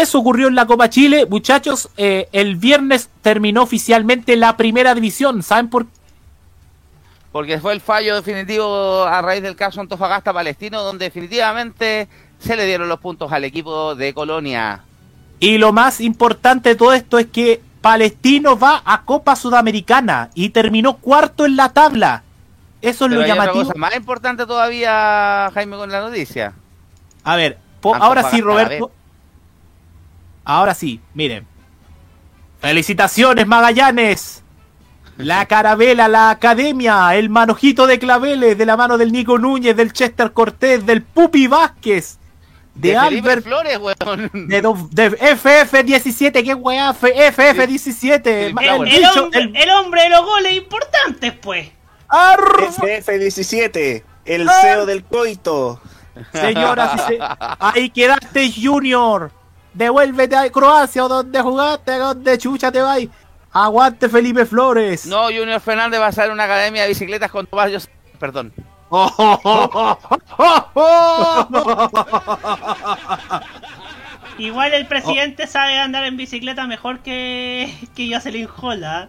[0.00, 1.26] eso ocurrió en la Copa Chile.
[1.28, 5.42] Muchachos, eh, el viernes terminó oficialmente la primera división.
[5.42, 5.90] ¿Saben por qué?
[7.32, 12.08] Porque fue el fallo definitivo a raíz del caso Antofagasta Palestino, donde definitivamente
[12.38, 14.80] se le dieron los puntos al equipo de Colonia.
[15.38, 20.48] Y lo más importante de todo esto es que Palestino va a Copa Sudamericana y
[20.48, 22.22] terminó cuarto en la tabla.
[22.80, 23.64] Eso es Pero lo hay otra llamativo.
[23.66, 26.54] cosa más importante todavía, Jaime, con la noticia.
[27.22, 28.90] A ver, po- ahora sí, Roberto.
[30.46, 31.46] Ahora sí, miren.
[32.60, 34.42] Felicitaciones, Magallanes.
[35.18, 39.92] La carabela, la academia, el manojito de claveles de la mano del Nico Núñez, del
[39.92, 42.18] Chester Cortés, del Pupi Vázquez,
[42.74, 44.30] de, De Albert, Flores, weón.
[44.48, 48.26] de, do- de FF17, qué weá, F- FF17.
[48.26, 48.96] El, hombre,
[49.38, 51.70] el- el hombre de los goles importantes, pues.
[52.08, 54.48] FF17, el.
[54.48, 55.80] CEO del coito.
[56.32, 57.18] Señoras y se...
[57.20, 59.32] ahí quedaste, Junior.
[59.76, 63.00] Devuélvete a Croacia o donde jugaste, a donde chucha te vas.
[63.52, 65.06] Aguante Felipe Flores.
[65.06, 67.88] No, Junior Fernández va a ser una academia de bicicletas con Tomás José-
[68.18, 68.52] Perdón.
[74.38, 79.08] Igual el presidente sabe andar en bicicleta mejor que, que Jocelyn Hola.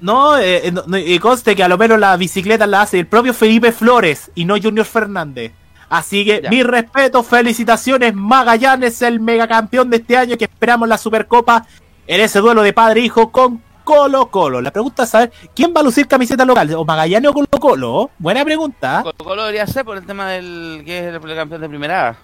[0.00, 3.06] No, eh, no, no, y conste que a lo menos la bicicleta la hace el
[3.06, 5.52] propio Felipe Flores y no Junior Fernández.
[5.90, 6.50] Así que Ya.
[6.50, 11.66] mi respeto, felicitaciones, Magallanes, el megacampeón de este año que esperamos la Supercopa
[12.06, 14.60] en ese duelo de padre e con Colo Colo.
[14.60, 18.10] La pregunta es saber quién va a lucir camiseta local, o Magallanes o Colo Colo.
[18.18, 19.00] Buena pregunta.
[19.02, 22.16] Colo Colo debería ser por el tema del que es el campeón de primera.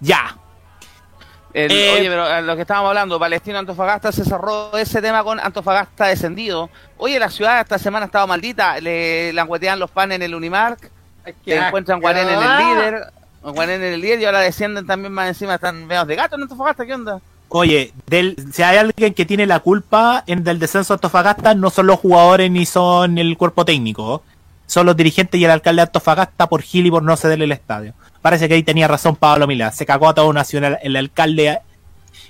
[0.00, 0.36] Ya.
[1.54, 5.24] El- Eh, oye, pero eh, lo que estábamos hablando, Palestino Antofagasta se cerró ese tema
[5.24, 6.68] con Antofagasta descendido.
[6.98, 10.90] Oye, la ciudad esta semana ha estado maldita, le languetean los panes en el Unimark,
[11.44, 15.28] que encuentran Guarén en el líder, Guarén en el líder y ahora descienden también más
[15.28, 17.20] encima, están meados de gato en Antofagasta, ¿qué onda?
[17.50, 21.70] Oye, del, si hay alguien que tiene la culpa en del descenso de Antofagasta, no
[21.70, 24.22] son los jugadores ni son el cuerpo técnico.
[24.66, 27.52] Son los dirigentes y el alcalde de Antofagasta por Gil y por no cederle el
[27.52, 27.94] estadio.
[28.20, 29.72] Parece que ahí tenía razón Pablo Milá.
[29.72, 31.60] Se cagó a todo nacional el alcalde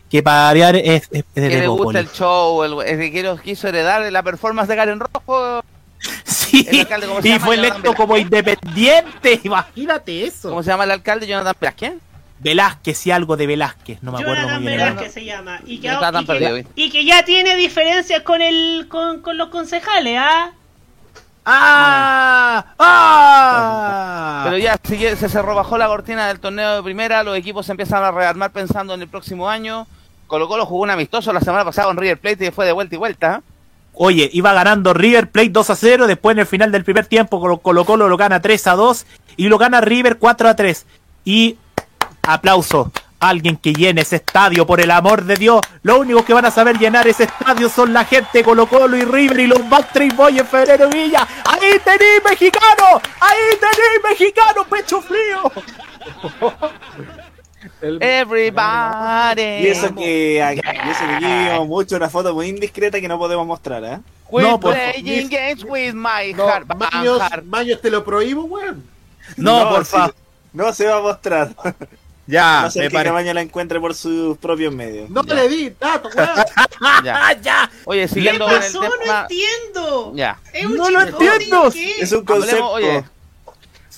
[0.09, 3.11] que para variar es, es, es de Que le gusta el show, el, es de
[3.11, 5.63] que los quiso heredar la performance de Karen Rojo.
[6.25, 7.45] Sí, El alcalde, ¿cómo se y llama?
[7.45, 9.41] fue Jonathan electo como independiente.
[9.45, 10.49] Imagínate eso.
[10.51, 11.27] ¿Cómo se llama el alcalde?
[11.27, 11.93] Jonathan Velázquez.
[12.41, 14.03] Velázquez, sí, algo de Velázquez.
[14.03, 14.81] No me acuerdo Jonathan muy bien.
[14.81, 15.61] el Velázquez se llama.
[15.67, 16.73] Y que, No está tan y que- perdido, ¿viste?
[16.77, 20.53] y que ya tiene diferencias con el con, con los concejales, ¿ah?
[21.51, 22.65] ¡Ah!
[22.79, 24.43] ¡Ah!
[24.45, 27.67] Pero ya si ya se cerró bajó la cortina del torneo de primera, los equipos
[27.67, 29.87] se empiezan a rearmar pensando en el próximo año.
[30.27, 32.95] Colo Colo jugó un amistoso la semana pasada con River Plate y fue de vuelta
[32.95, 33.43] y vuelta.
[34.01, 37.41] Oye, iba ganando River Plate 2 a 0, después en el final del primer tiempo
[37.41, 39.07] Colo Colo, Colo lo gana 3 a 2
[39.37, 40.87] y lo gana River 4 a 3.
[41.25, 41.59] Y
[42.23, 45.63] aplauso, alguien que llene ese estadio, por el amor de Dios.
[45.83, 49.03] Lo único que van a saber llenar ese estadio son la gente Colo Colo y
[49.03, 51.27] River y los Backstreet Boys en Febrero Villa.
[51.45, 55.43] Ahí tenéis mexicano, ahí tenéis mexicano, pecho frío.
[57.81, 59.43] Everybody.
[59.43, 63.19] Y eso que aquí, y eso que aquí mucho una foto muy indiscreta que no
[63.19, 63.99] podemos mostrar, ¿eh?
[64.31, 66.67] We're No, por playing games with my No, heart.
[66.77, 67.45] Maños, heart.
[67.45, 68.85] Maños te lo prohíbo, weón.
[69.37, 70.15] No, por sí, favor.
[70.53, 71.51] No se va a mostrar.
[72.31, 73.03] Ya, no sé me que.
[73.05, 75.09] Cabaña la encuentre por sus propios medios.
[75.09, 76.29] No le di datos, weón.
[77.03, 77.33] Ya.
[77.43, 77.71] ya.
[77.87, 78.83] Oye, ¿Qué siguiendo con el pasó?
[78.83, 79.21] No tema.
[79.23, 80.13] entiendo.
[80.15, 80.39] Ya.
[80.53, 81.71] Es un No lo entiendo.
[81.73, 82.01] ¿qué?
[82.03, 83.05] Es un Hablemos, concepto.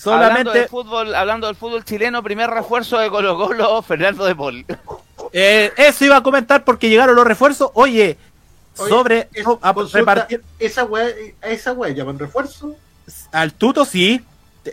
[0.05, 4.25] Oye, hablando Solamente del fútbol, hablando del fútbol chileno, primer refuerzo de Colo Colo, Fernando
[4.25, 4.65] de Paul.
[5.33, 7.71] eh, eso iba a comentar porque llegaron los refuerzos.
[7.75, 8.17] Oye,
[8.79, 11.09] Oye, sobre es- no, a consulta, repartir Esa weá,
[11.43, 12.75] esa weá llaman refuerzo.
[13.33, 14.25] al Tuto, sí.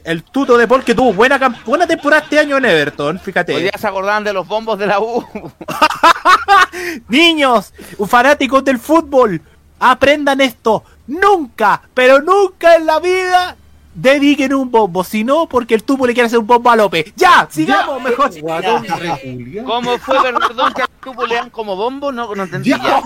[0.04, 3.56] El Tuto de Paul que tuvo buena, buena temporada este año en Everton, fíjate.
[3.56, 5.26] Hoy día se acordaban de los bombos de la U.
[7.08, 7.74] Niños,
[8.08, 9.42] fanáticos del fútbol,
[9.80, 10.84] aprendan esto.
[11.08, 13.56] Nunca, pero nunca en la vida
[13.98, 15.04] dediquen un bombo.
[15.04, 17.12] Si no, porque el tubo le quiere hacer un bombo a López.
[17.16, 18.32] Ya, sigamos mejor.
[19.66, 22.12] ¿Cómo fue, perdón, que a tú le dan como bombo?
[22.12, 22.70] No, no entendí.
[22.70, 22.78] Ya.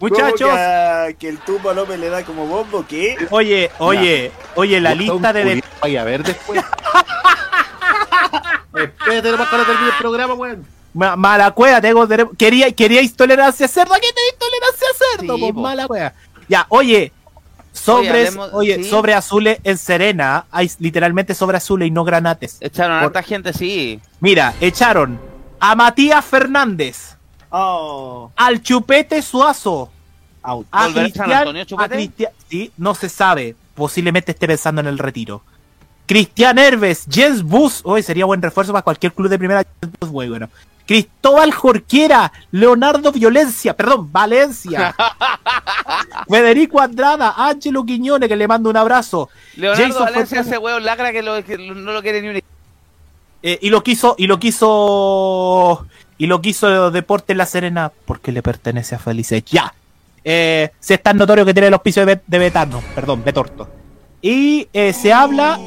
[0.00, 3.16] Muchachos, ¿Cómo que, a- que el tubo a López le da como bombo, ¿qué?
[3.30, 5.44] oye, oye, oye, la lista de...
[5.44, 6.60] de- Vaya a ver después.
[8.74, 10.66] Espérate nomás cuando termine el programa, weón.
[10.94, 15.34] Ma- mala cueva, tengo dere- quería, queríais tolerancia a cerdo, aquí tenéis tolerancia a cerdo,
[15.36, 16.12] Sí, pues mala cueva.
[16.48, 17.12] Ya, oye,
[17.72, 18.84] sobres, oye, sí.
[18.84, 22.58] sobre azules en Serena, hay literalmente sobre azules y no granates.
[22.60, 24.00] Echaron a Por- harta gente, sí.
[24.20, 25.18] Mira, echaron
[25.58, 27.16] a Matías Fernández,
[27.54, 29.90] Oh, al Chupete Suazo,
[30.42, 30.66] out.
[30.70, 31.84] a ¿Volverá San Cristian, Antonio, Chupete?
[31.84, 35.42] a Cristian- sí, no se sabe, posiblemente esté pensando en el retiro.
[36.06, 39.64] Cristian Herves, Jens Bus, hoy sería buen refuerzo para cualquier club de primera.
[39.80, 40.48] Jens Bus, muy bueno.
[40.86, 44.94] Cristóbal Jorquera, Leonardo Violencia, perdón, Valencia,
[46.28, 49.28] Federico Andrada, Ángelo Quiñones, que le mando un abrazo.
[49.56, 50.66] Leonardo Jason Valencia, Fontana.
[50.76, 52.40] ese lacra que, lo- que no lo quiere ni un
[53.42, 55.86] Eh, y lo quiso, y lo quiso,
[56.18, 59.44] y lo quiso Deporte La Serena porque le pertenece a Felices.
[59.46, 59.72] Ya.
[60.24, 63.68] Eh, se es tan notorio que tiene el auspicio de, de Betano, perdón, Betorto.
[64.20, 65.58] Y eh, se habla,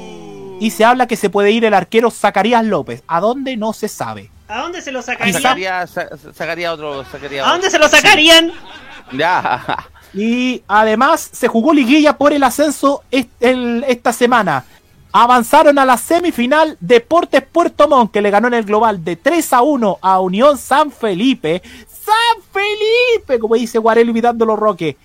[0.61, 3.03] y se habla que se puede ir el arquero Zacarías López.
[3.07, 3.57] ¿A dónde?
[3.57, 4.29] No se sabe.
[4.47, 5.41] ¿A dónde se lo sacarían?
[5.41, 7.03] Sacaría, sa- sacaría otro.
[7.05, 8.51] Sacaría ¿A dónde se lo sacarían?
[9.11, 9.85] Ya.
[10.15, 14.63] Y además se jugó liguilla por el ascenso est- el- esta semana.
[15.11, 19.53] Avanzaron a la semifinal Deportes Puerto Montt, que le ganó en el global de 3
[19.53, 21.61] a 1 a Unión San Felipe.
[21.87, 23.39] ¡San Felipe!
[23.39, 24.95] Como dice Guarel imitando los Roques.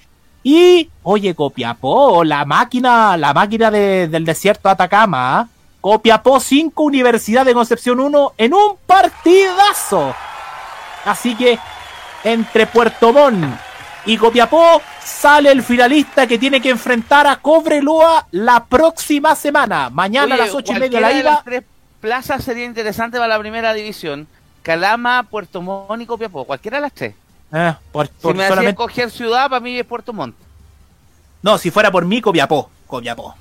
[0.42, 5.40] Y, oye, Copiapó, la máquina, la máquina de- del desierto de Atacama.
[5.40, 5.48] ¿ah?
[5.80, 10.14] Copiapó 5, Universidad de Concepción 1 en un partidazo.
[11.04, 11.58] Así que
[12.24, 13.44] entre Puerto Montt
[14.04, 19.88] y Copiapó sale el finalista que tiene que enfrentar a Cobreloa la próxima semana.
[19.90, 21.22] Mañana Oye, a las ocho y media la de ida.
[21.30, 21.62] las tres
[22.00, 24.26] plazas sería interesante para la primera división.
[24.62, 26.44] Calama, Puerto Montt y Copiapó.
[26.44, 27.14] Cualquiera de las tres.
[27.52, 30.36] Eh, por- Si me solamente- escoger ciudad, para mí es Puerto Montt.
[31.42, 32.70] No, si fuera por mí, Copiapó.
[32.86, 33.34] Copiapó.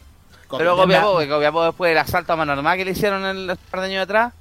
[0.57, 1.13] Pero Copiapó.
[1.13, 4.03] Porque Copiapó después del asalto a mano armada que le hicieron el par de años
[4.03, 4.33] atrás.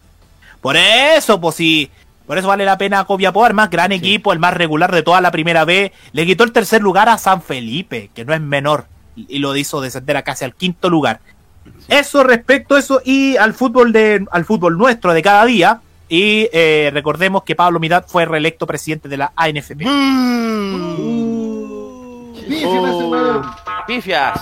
[0.60, 1.90] Por eso, pues sí.
[2.26, 5.20] Por eso vale la pena Copiapó, el más gran equipo, el más regular de toda
[5.20, 5.92] la primera B.
[6.12, 8.86] Le quitó el tercer lugar a San Felipe, que no es menor.
[9.16, 11.20] Y lo hizo descender a casi al quinto lugar.
[11.88, 15.80] Eso respecto a eso y al fútbol de al fútbol nuestro de cada día.
[16.08, 19.86] Y eh, recordemos que Pablo Midad fue reelecto presidente de la ANFP.
[19.86, 21.02] Uh,
[23.86, 24.38] pifias.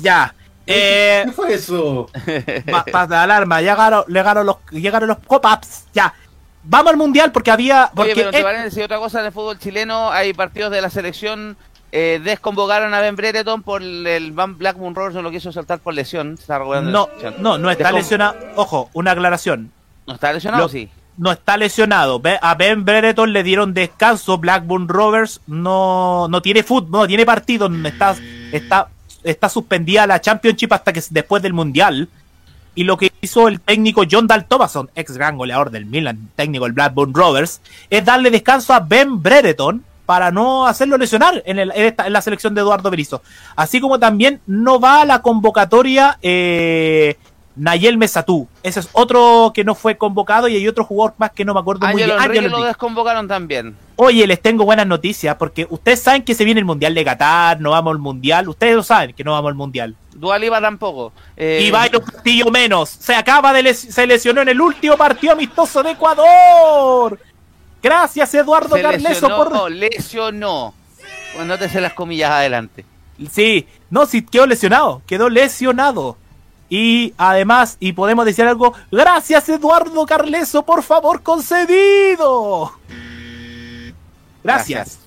[0.00, 0.34] Ya.
[0.66, 2.08] Eh, ¿Qué fue eso?
[2.70, 5.86] Patas de alarma, llegaron, llegaron los, llegaron los pop-ups.
[5.92, 6.14] Ya.
[6.62, 7.90] Vamos al mundial porque había.
[7.94, 10.10] Porque Oye, pero te eh, van a decir otra cosa en el fútbol chileno.
[10.10, 11.56] Hay partidos de la selección.
[11.92, 15.94] Eh, desconvocaron a Ben Brereton por el, Van Blackburn Rovers, no lo quiso soltar por
[15.94, 16.34] lesión.
[16.34, 17.34] Está no, lesión.
[17.38, 18.36] no, no está lesionado.
[18.56, 19.70] Ojo, una aclaración.
[20.06, 20.64] ¿No está lesionado?
[20.64, 20.88] Lo- sí.
[21.16, 22.18] No está lesionado.
[22.18, 24.38] Ve- A Ben Brereton le dieron descanso.
[24.38, 27.70] Blackburn Rovers no, no tiene fútbol, no tiene partido.
[27.84, 28.16] Está,
[28.50, 28.88] está,
[29.24, 32.08] está suspendida la Championship hasta que después del Mundial.
[32.76, 36.64] Y lo que hizo el técnico John Dal Thomason, ex gran goleador del Milan, técnico
[36.64, 41.68] del Blackburn Rovers, es darle descanso a Ben Brereton para no hacerlo lesionar en,
[42.08, 43.22] la selección de Eduardo Berizzo.
[43.56, 47.16] Así como también no va a la convocatoria eh,
[47.56, 48.48] Nayel Mesatú.
[48.62, 51.60] Ese es otro que no fue convocado y hay otro jugador más que no me
[51.60, 52.24] acuerdo muy Ángelo bien.
[52.24, 53.76] Enrique Ángelo lo desconvocaron también.
[53.96, 57.60] Oye, les tengo buenas noticias porque ustedes saben que se viene el Mundial de Qatar,
[57.60, 58.48] no vamos al Mundial.
[58.48, 59.94] Ustedes lo saben que no vamos al Mundial.
[60.14, 61.12] Dualiba tampoco.
[61.36, 62.88] Eh, Y Byron Castillo menos.
[62.90, 67.18] Se acaba de les- se lesionó en el último partido amistoso de Ecuador.
[67.82, 70.74] Gracias Eduardo se Carleso lesionó, por lesionó.
[71.34, 72.84] Bueno, nótese las comillas adelante.
[73.30, 76.16] Sí, no, sí, quedó lesionado, quedó lesionado.
[76.68, 82.72] Y además, y podemos decir algo, gracias Eduardo Carleso, por favor, concedido.
[84.42, 84.98] Gracias.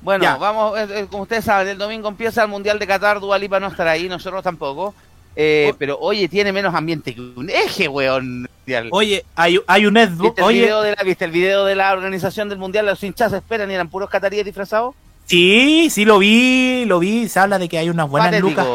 [0.00, 0.36] Bueno, Ya.
[0.36, 3.68] vamos, eh, eh, como ustedes saben, el domingo empieza el Mundial de Qatar, Dualipa no
[3.68, 4.94] estará ahí, nosotros tampoco.
[5.36, 8.48] Eh, pero oye, tiene menos ambiente que un eje, weón.
[8.90, 11.74] Oye, hay, hay un Ed- ¿Viste el, oye, video de la, ¿Viste el video de
[11.74, 12.84] la organización del Mundial?
[12.84, 14.94] Los hinchas esperan y eran puros cataríes disfrazados.
[15.24, 18.48] sí, sí lo vi, lo vi, se habla de que hay unas buenas Patético.
[18.50, 18.66] lucas.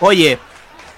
[0.00, 0.38] Oye,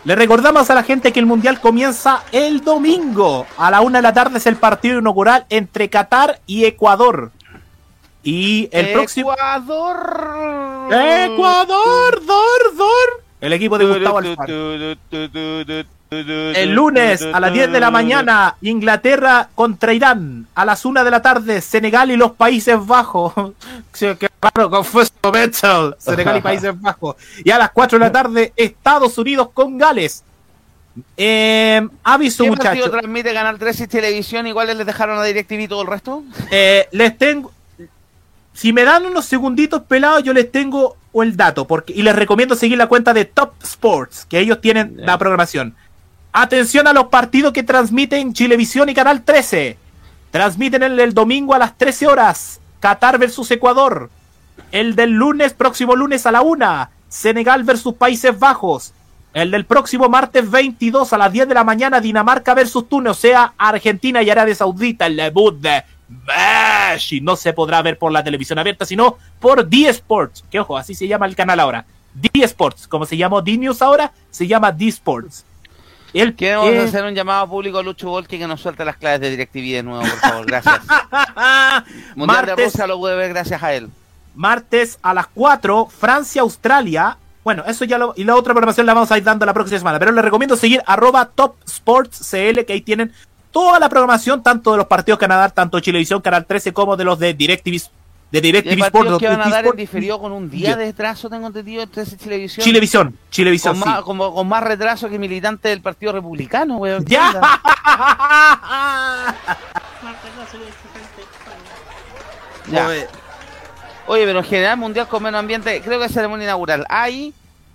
[0.04, 3.46] le recordamos a la gente que el Mundial comienza el domingo.
[3.56, 7.30] A la una de la tarde es el partido inaugural entre Qatar y Ecuador.
[8.22, 9.32] Y el próximo...
[9.32, 10.88] Ecuador.
[10.90, 13.22] Ecuador, Dor, Dor.
[13.40, 14.96] El equipo de Gustavo Alfaro.
[16.12, 20.46] El lunes a las 10 de la mañana, Inglaterra contra Irán.
[20.54, 23.32] A las 1 de la tarde, Senegal y los Países Bajos.
[23.98, 25.94] Qué raro, confuso, Mitchell.
[25.98, 27.16] Senegal y Países Bajos.
[27.44, 30.22] Y a las 4 de la tarde, Estados Unidos con Gales.
[31.16, 32.90] Eh, aviso, ¿Qué partido muchachos.
[32.90, 34.46] transmite Canal 3 y Televisión?
[34.46, 36.22] ¿Iguales les dejaron a DirecTV y todo el resto?
[36.50, 37.52] Eh, les tengo.
[38.52, 41.66] Si me dan unos segunditos pelados, yo les tengo el dato.
[41.66, 45.74] Porque, y les recomiendo seguir la cuenta de Top Sports, que ellos tienen la programación.
[46.34, 49.76] Atención a los partidos que transmiten Chilevisión y Canal 13.
[50.30, 52.58] Transmiten el, domingo a las 13 horas.
[52.80, 54.08] Qatar versus Ecuador.
[54.70, 56.88] El del lunes, próximo lunes a la 1.
[57.06, 58.94] Senegal versus Países Bajos.
[59.34, 63.14] El del próximo martes 22 a las 10 de la mañana, Dinamarca versus Túnez, o
[63.14, 67.20] sea, Argentina y Arabia Saudita, el debut de Messi.
[67.20, 70.44] No se podrá ver por la televisión abierta, sino por D Sports.
[70.50, 71.84] Que ojo, así se llama el canal ahora.
[72.14, 75.44] D Sports, como se llamó D News ahora, se llama D Sports.
[76.12, 79.30] Queremos eh, hacer un llamado público a Lucho Volque que nos suelte las claves de
[79.30, 80.46] DirecTV de nuevo, por favor.
[80.46, 80.80] Gracias.
[82.14, 83.88] Mundial de Martes- Rusia lo pude ver gracias a él.
[84.34, 87.16] martes a las 4, Francia-Australia.
[87.44, 88.12] Bueno, eso ya lo.
[88.16, 89.98] Y la otra programación la vamos a ir dando la próxima semana.
[89.98, 93.12] Pero les recomiendo seguir arroba Top Sports CL, que ahí tienen
[93.50, 97.18] toda la programación, tanto de los partidos dar, tanto Chilevisión, Canal 13, como de los
[97.18, 97.80] de DirecTV,
[98.32, 99.20] de DirecTV Sport.
[99.20, 102.64] que van a dar en diferido con un día de retraso, tengo entendido, entonces Chilevisión.
[102.64, 103.88] Chilevisión, Chilevisión, con, sí.
[103.88, 107.04] más, como- con más retraso que militante del Partido Republicano, weón.
[107.04, 107.32] ¿Qué ¡Ya!
[112.70, 112.88] Ya.
[114.06, 116.86] Oye, pero en general mundial con menos ambiente, creo que es ceremonia inaugural.
[116.88, 117.34] Ahí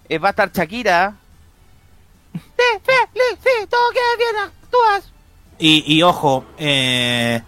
[0.10, 1.14] eh, va a estar Shakira.
[2.34, 5.12] Te felicito que bien actúas.
[5.60, 7.42] Y, y ojo, eh,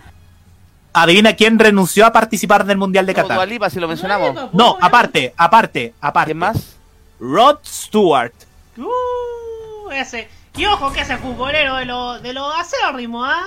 [0.94, 3.36] adivina quién renunció a participar del Mundial de Qatar.
[3.38, 4.54] Dua Lipa, si lo mencionamos.
[4.54, 6.28] No, aparte, aparte, aparte.
[6.32, 6.76] ¿Quién más?
[7.20, 8.34] Rod Stewart.
[8.78, 10.28] Uh, ese.
[10.56, 13.46] Y ojo que ese futbolero de los de lo acérrimos, ¿ah?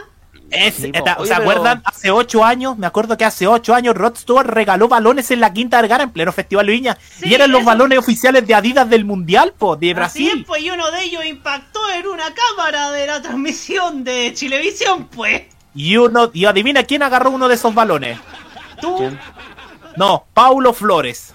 [0.51, 1.83] Es- Sí, Oye, ¿Se pero- acuerdan?
[1.85, 5.53] Hace ocho años, me acuerdo que hace ocho años Rod Stewart regaló balones en la
[5.53, 6.99] Quinta Vergara en pleno Festival de Viña.
[7.23, 10.39] y eran los balones oficiales de Adidas del Mundial, po, de Así Brasil.
[10.41, 15.07] es, pues, y uno de ellos impactó en una cámara de la transmisión de Chilevisión,
[15.09, 15.43] pues.
[15.75, 18.19] Y uno, y adivina quién agarró uno de esos balones.
[18.81, 19.11] Tú.
[19.97, 21.35] No, Paulo Flores.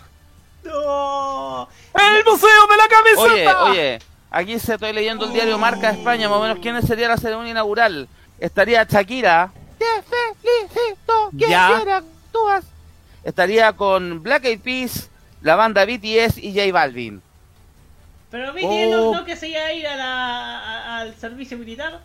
[0.63, 1.67] No.
[1.93, 2.89] ¡El museo de la Oye,
[3.25, 3.63] camiseta!
[3.63, 3.99] oye,
[4.29, 7.17] aquí se estoy leyendo el diario Marca de España, más o menos quién sería la
[7.17, 8.07] ceremonia inaugural.
[8.39, 9.51] Estaría Shakira.
[9.79, 11.77] Te felicito que Ya.
[11.97, 12.65] actúas.
[13.23, 15.09] Estaría con Black Eyed Peas,
[15.41, 17.21] la banda BTS y J Balvin.
[18.29, 19.15] Pero viste, no, Oh.
[19.15, 22.01] no que se iba a ir a la, a- al servicio militar.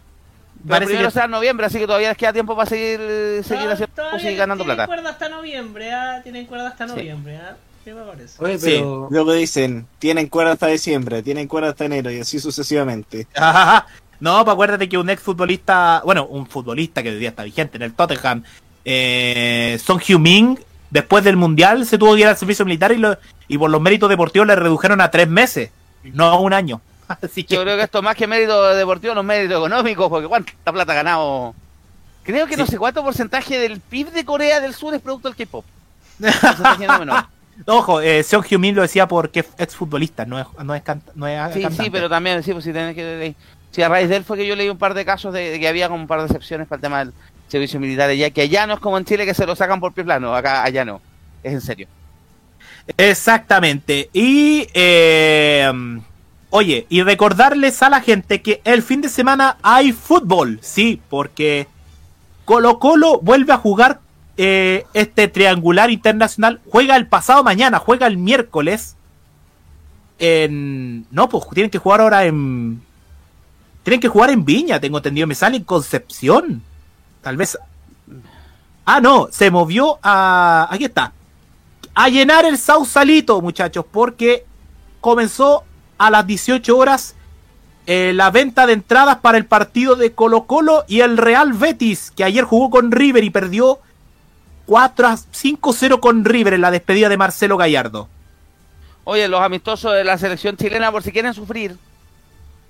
[0.63, 2.99] Pero Parece primero que- será en noviembre, así que todavía les queda tiempo para seguir,
[2.99, 4.87] seguir Todavía- haciendo todavía música y ganando tienen plata.
[4.87, 6.21] cuerda hasta noviembre, ¿ah?
[6.23, 7.57] Tienen cuerda hasta noviembre, ¿ah?
[7.85, 8.45] ¿Qué me parece?
[8.45, 8.67] Oye, Sí.
[8.77, 13.27] pero luego dicen, tienen cuerda hasta diciembre, tienen cuerda hasta enero y así sucesivamente.
[13.35, 13.87] Ajá.
[14.21, 17.77] No, pues acuérdate que un ex futbolista, bueno, un futbolista que hoy día está vigente
[17.77, 18.45] en el Tottenham,
[18.85, 20.61] eh, Son Heung-min,
[20.91, 23.17] después del Mundial se tuvo que ir al servicio militar y, lo-
[23.49, 25.71] y por los méritos deportivos le redujeron a tres meses,
[26.05, 26.81] no a un año.
[27.09, 30.29] Así que Yo creo que esto más que mérito deportivo, no es mérito económico, porque
[30.29, 31.55] cuánta plata ha ganado.
[32.23, 35.37] Creo que no sé cuánto porcentaje del PIB de Corea del Sur es producto del
[35.37, 35.65] K-pop.
[37.07, 37.29] No.
[37.67, 41.27] Ojo, eh, Seon Heung-min lo decía porque es exfutbolista, no es, no es, canta- no
[41.29, 41.85] es Sí, cantante.
[41.85, 43.35] sí, pero también, sí, pues si tenés que...
[43.73, 45.61] Sí, a raíz de él fue que yo leí un par de casos de, de
[45.61, 47.13] que había como un par de excepciones para el tema del
[47.49, 49.93] servicio militar allá, que allá no es como en Chile que se lo sacan por
[49.93, 51.01] pie plano, acá allá no.
[51.43, 51.89] Es en serio.
[52.97, 54.09] Exactamente.
[54.13, 55.71] Y, eh,
[56.53, 61.67] oye, y recordarles a la gente que el fin de semana hay fútbol, sí, porque
[62.45, 64.01] Colo Colo vuelve a jugar
[64.37, 66.61] eh, este triangular internacional.
[66.69, 68.97] Juega el pasado mañana, juega el miércoles.
[70.19, 71.07] En...
[71.11, 72.81] No, pues tienen que jugar ahora en...
[73.83, 75.27] Tienen que jugar en Viña, tengo entendido.
[75.27, 76.63] Me sale en Concepción.
[77.23, 77.59] Tal vez...
[78.85, 80.69] Ah, no, se movió a...
[80.71, 81.13] Aquí está
[81.95, 84.47] a llenar el Sausalito, muchachos, porque
[85.01, 85.65] comenzó
[86.07, 87.15] a las 18 horas
[87.87, 92.13] eh, la venta de entradas para el partido de Colo Colo y el Real Betis,
[92.15, 93.81] que ayer jugó con River y perdió
[94.67, 98.09] 4 a 5-0 con River en la despedida de Marcelo Gallardo.
[99.05, 101.77] Oye, los amistosos de la selección chilena, por si quieren sufrir,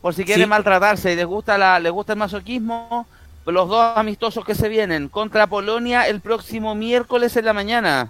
[0.01, 0.49] por si quieren Sí.
[0.49, 3.07] maltratarse y les gusta, la, les gusta el masoquismo,
[3.45, 8.09] los dos amistosos que se vienen contra Polonia el próximo miércoles en la mañana,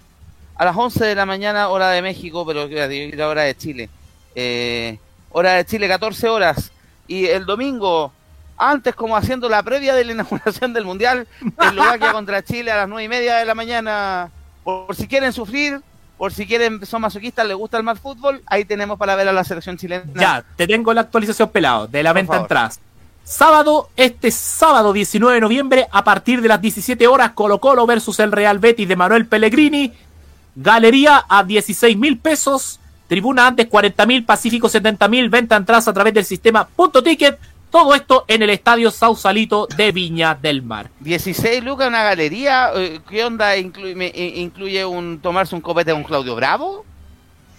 [0.54, 3.90] a las 11 de la mañana, hora de México, pero la hora de Chile.
[4.36, 4.98] Eh,
[5.32, 6.72] hora de Chile, 14 horas.
[7.09, 8.12] Y el domingo,
[8.56, 11.26] antes como haciendo la previa de la inauguración del Mundial,
[11.60, 14.30] Eslovaquia contra Chile a las 9 y media de la mañana.
[14.64, 15.80] Por, por si quieren sufrir,
[16.16, 19.32] por si quieren, son masoquistas, les gusta el mal fútbol, ahí tenemos para ver a
[19.32, 20.04] la selección chilena.
[20.14, 22.44] Ya, te tengo la actualización pelado de la Por venta favor.
[22.44, 22.80] entradas.
[23.24, 28.18] Sábado, este sábado 19 de noviembre, a partir de las 17 horas, Colo Colo versus
[28.20, 29.92] el Real Betis de Manuel Pellegrini.
[30.54, 32.78] Galería a 16 mil pesos.
[33.12, 35.28] Tribuna antes 40 mil, Pacífico 70 mil.
[35.28, 37.39] Venta de entradas a través del sistema Punto Ticket.
[37.70, 40.89] Todo esto en el estadio Sausalito de Viña del Mar.
[41.01, 42.70] 16 lucas, una galería.
[42.74, 43.55] eh, ¿Qué onda?
[43.59, 46.86] Incluye, eh, ¿Incluye un tomarse un copete con Claudio Bravo?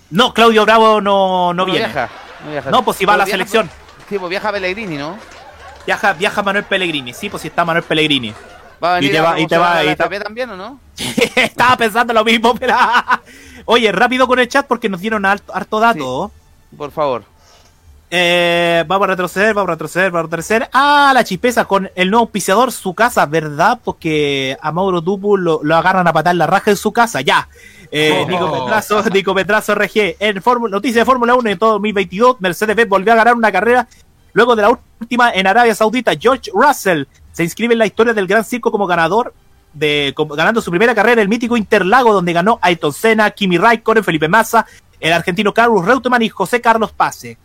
[0.10, 1.82] No, Claudio Bravo no, no viene.
[1.82, 2.10] viaja.
[2.46, 2.72] No, viaja.
[2.72, 3.70] No, pues si va a la viaja- selección.
[4.10, 5.20] Sí, pues viaja Pellegrini, ¿no?
[5.86, 7.14] Viaja, viaja Manuel Pellegrini.
[7.14, 8.34] Sí, pues si está Manuel Pellegrini.
[8.84, 10.80] Va a venir y te va, y te va, y te- también, ¿o no?
[11.36, 12.76] Estaba pensando lo mismo, pero.
[13.66, 16.32] Oye, rápido con el chat porque nos dieron harto, harto dato.
[16.78, 17.24] Por favor.
[18.16, 20.70] Eh, vamos a retroceder, vamos a retroceder, vamos a retroceder.
[20.72, 23.80] Ah, la chispeza con el nuevo auspiciador, su casa, ¿verdad?
[23.84, 27.48] Porque a Mauro Dupu lo, lo agarran a patar la raja en su casa, ya.
[27.92, 28.30] Eh, Oh.
[28.30, 30.18] Nico Petrazo, Nico Petrazo RG.
[30.20, 33.88] En noticias de Fórmula 1 en todo 2022, Mercedes-Benz volvió a ganar una carrera
[34.34, 38.28] Luego de la última en Arabia Saudita, George Russell se inscribe en la historia del
[38.28, 39.34] Gran Circo como ganador,
[39.74, 44.04] de, ganando su primera carrera en el mítico Interlago, donde ganó Ayrton Senna, Kimi Raikkonen,
[44.04, 44.66] Felipe Massa,
[45.00, 47.38] el argentino Carlos Reutemann y José Carlos Pase.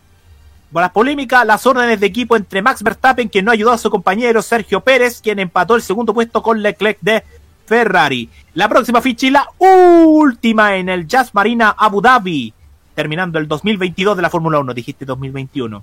[0.73, 3.91] Por las polémicas, las órdenes de equipo entre Max Verstappen, quien no ayudó a su
[3.91, 7.25] compañero Sergio Pérez, quien empató el segundo puesto con Leclerc de
[7.65, 8.29] Ferrari.
[8.55, 12.53] La próxima ficha y la última en el Jazz Marina Abu Dhabi,
[12.95, 15.83] terminando el 2022 de la Fórmula 1, dijiste 2021.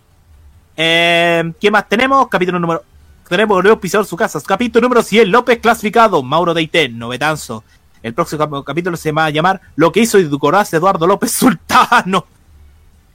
[0.77, 2.27] Eh, ¿Qué más tenemos?
[2.27, 2.83] Capítulo número...
[3.27, 4.39] Tenemos Leo Pisador su casa.
[4.45, 7.63] Capítulo número 100, López clasificado, Mauro Deité, novetanzo.
[8.03, 12.25] El próximo cap- capítulo se va a llamar Lo que hizo Educoraz Eduardo López Sultano.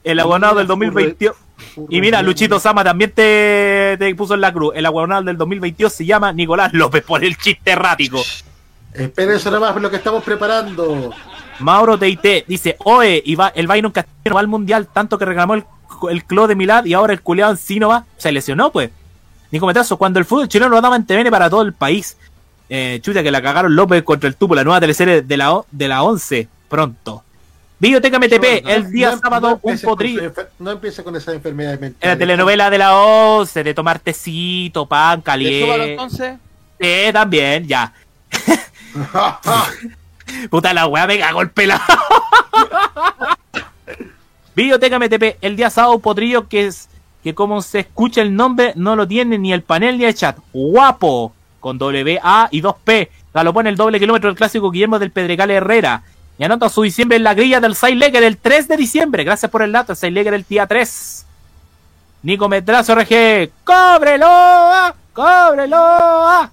[0.03, 1.35] El abonado del 2022.
[1.89, 4.73] Y mira, Luchito Sama también te, te puso en la cruz.
[4.75, 8.19] El abonado del 2022 se llama Nicolás López por el chiste errático.
[8.93, 11.11] Esperen eso nada más lo que estamos preparando.
[11.59, 15.53] Mauro Teite dice, oe, y va, el Byron Castillo va al mundial, tanto que reclamó
[15.53, 15.63] el,
[16.09, 18.89] el Clo de Milad y ahora el culiado encino va, se lesionó pues.
[19.51, 22.15] Nico Metazo, cuando el fútbol chileno lo daba en TVN para todo el país.
[22.69, 25.65] Eh, chuta que la cagaron López contra el Tupo, la nueva teleserie de la, o-
[25.71, 27.23] de la 11, pronto.
[27.79, 30.31] Videoteca MTP, el día No- sábado, no un potrillo.
[30.59, 32.03] No empiece con esas enfermedades mentales.
[32.03, 35.23] En la telenovela de la 11, de tomar tecito, pan ¿Le
[35.61, 35.91] súbalo caliente.
[35.91, 36.35] entonces?
[36.79, 37.91] Sí, también, ya.
[40.49, 41.81] Puta la weá, me cagó el pelado.
[44.55, 46.89] Videoteca MTP, el día sábado potrillo que es
[47.23, 50.37] que como se escucha el nombre no lo tiene ni el panel ni el chat.
[50.53, 53.11] Guapo, con W A y 2 P.
[53.33, 56.03] Galopó en el doble kilómetro del clásico Guillermo del Pedregal Herrera.
[56.37, 59.23] Y anota su diciembre en la grilla del Saileger el 3 de diciembre.
[59.23, 61.25] Gracias por el dato, el Saileger el día 3.
[62.23, 64.27] Nico Metrazo RG, ¡cóbrelo!
[65.13, 65.77] ¡Cóbrelo!
[65.77, 66.49] ¡Ah!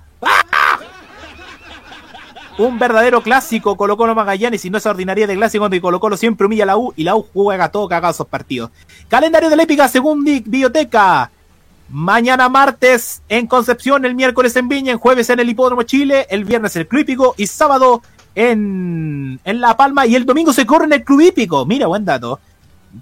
[2.58, 6.16] Un verdadero clásico Colo Colo Magallanes y no esa ordinaria de clásico donde Colo Colo
[6.16, 8.70] siempre humilla a la U y la U juega todo cagado esos partidos.
[9.08, 11.30] Calendario de la épica según Biblioteca.
[11.90, 16.44] Mañana martes en Concepción, el miércoles en Viña, el jueves en el Hipódromo Chile, el
[16.44, 18.02] viernes el Club Hípico y sábado
[18.34, 21.64] en, en La Palma y el domingo se corre en el Club Hípico.
[21.64, 22.40] Mira, buen dato.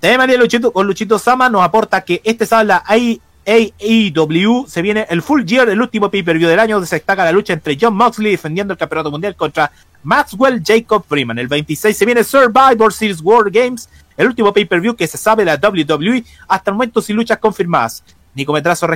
[0.01, 5.06] Tema de Luchito con Luchito Sama nos aporta que este sábado I- AEW se viene
[5.09, 7.94] el Full Gear, el último pay-per-view del año, donde se destaca la lucha entre John
[7.94, 9.70] Moxley defendiendo el campeonato mundial contra
[10.02, 11.39] Maxwell Jacob Freeman.
[11.39, 15.56] El 26 se viene Survivor Series World Games, el último pay-per-view que se sabe de
[15.56, 18.02] la WWE hasta el momento sin luchas confirmadas.
[18.35, 18.86] Nico Metrazo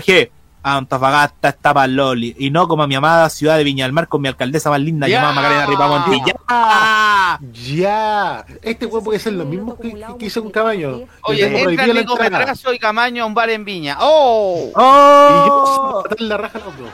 [0.63, 4.23] RG, Antofagasta estaba Loli, y no como mi amada ciudad de Viña del Mar con
[4.23, 5.17] mi alcaldesa más linda Ya.
[5.17, 6.23] llamada Macarena Ripamonti.
[6.27, 7.41] ¡Ya!
[7.53, 8.45] Ya.
[8.63, 11.05] Este weón puede ser lo mismo que, que hizo un caballo.
[11.23, 12.19] Oye, entra Nico
[12.73, 13.97] y Camaño a un bar en Viña.
[14.01, 14.67] ¡Oh!
[14.69, 15.47] Y ¡Oh!
[15.47, 16.91] yo matarle la raja a dos.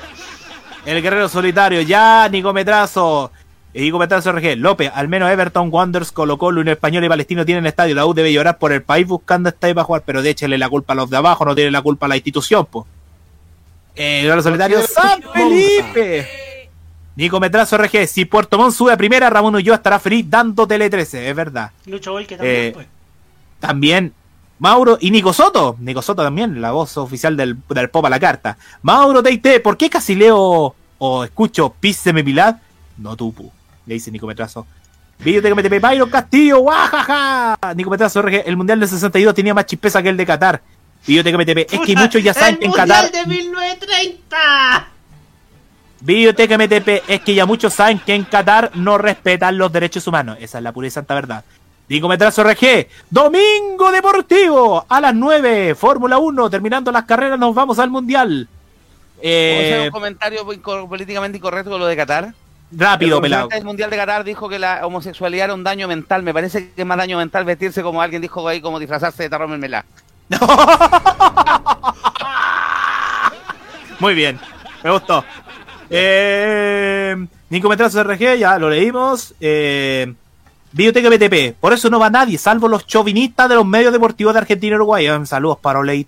[0.84, 3.32] El guerrero solitario, ya, Nico Metrazo.
[3.74, 4.56] Y Nico Metrazo RG.
[4.56, 7.94] López, al menos Everton, Wanderers, Colo Colo, Unión Español y Palestino tienen estadio.
[7.94, 10.92] La U debe llorar por el país buscando estadio para jugar, pero déchele la culpa
[10.92, 12.86] a los de abajo, no tiene la culpa a la institución, po.
[13.96, 16.68] Eh, el guerrero solitario, San Felipe.
[17.16, 18.06] Nico Metrazo RG.
[18.06, 21.70] Si Puerto Montt sube a primera, Ramón Ulloa estará feliz dando Tele 13, es verdad.
[21.86, 22.86] Lucho Boy que también, Eh, pues.
[23.58, 24.12] También
[24.58, 25.76] Mauro y Nico Soto.
[25.80, 28.58] Nico Soto también, la voz oficial del, del Pop a la carta.
[28.82, 32.56] Mauro Teite, ¿por qué casi leo o escucho Píseme Milad?
[32.98, 33.50] No tupu,
[33.86, 34.66] le dice Nico Metrazo.
[35.18, 37.58] Videoteca MTP, Byron Castillo, guajaja.
[37.74, 40.60] Nico Metrazo RG, el Mundial del 62 tenía más chispeza que el de Qatar.
[41.04, 43.12] Videoteca MTP, es que muchos ya saben ¡El que en Mundial Qatar.
[43.12, 44.88] de 1930!
[46.00, 50.36] Videoteca MTP, es que ya muchos saben que en Qatar no respetan los derechos humanos.
[50.40, 51.44] Esa es la pura y santa verdad.
[51.88, 57.78] Nico Metrazo RG, Domingo Deportivo, a las 9, Fórmula 1, terminando las carreras nos vamos
[57.78, 58.48] al Mundial.
[59.16, 59.28] ¿Puedo
[59.60, 62.34] hacer Eh, un comentario inco- políticamente incorrecto con lo de Qatar?
[62.72, 63.48] rápido, el pelado.
[63.48, 66.24] del Mundial de Qatar dijo que la homosexualidad era un daño mental.
[66.24, 69.30] Me parece que es más daño mental vestirse como alguien dijo ahí, como disfrazarse de
[69.30, 69.84] tarro mermelá.
[74.00, 74.40] Muy bien,
[74.82, 75.24] me gustó.
[75.88, 77.14] Eh,
[77.48, 79.34] Nico Metrazo RG, ya lo leímos.
[79.40, 80.12] Eh,
[80.76, 84.40] Videoteca BTP, por eso no va nadie, salvo los chauvinistas de los medios deportivos de
[84.40, 85.08] Argentina y Uruguay.
[85.24, 86.06] Saludos para Oley.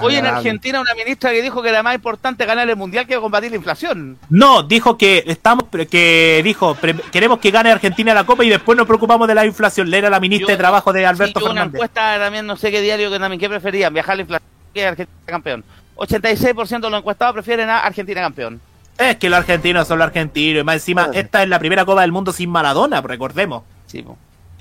[0.00, 3.16] Hoy en Argentina una ministra que dijo que era más importante ganar el Mundial que
[3.16, 4.16] combatir la inflación.
[4.30, 6.74] No, dijo que estamos que dijo
[7.12, 9.90] queremos que gane Argentina la Copa y después nos preocupamos de la inflación.
[9.90, 11.74] Le era la ministra de Trabajo de Alberto Sí, yo una Fernández.
[11.74, 13.92] encuesta también, no sé qué diario que también, ¿qué preferían?
[13.92, 15.64] ¿Viajar la inflación que Argentina campeón?
[15.96, 18.58] 86% de los encuestados prefieren a Argentina campeón.
[18.98, 20.60] Es que los argentinos son los argentinos.
[20.62, 23.62] Y más encima, esta es la primera Copa del Mundo sin Maradona, recordemos.
[23.86, 24.16] Sí, po.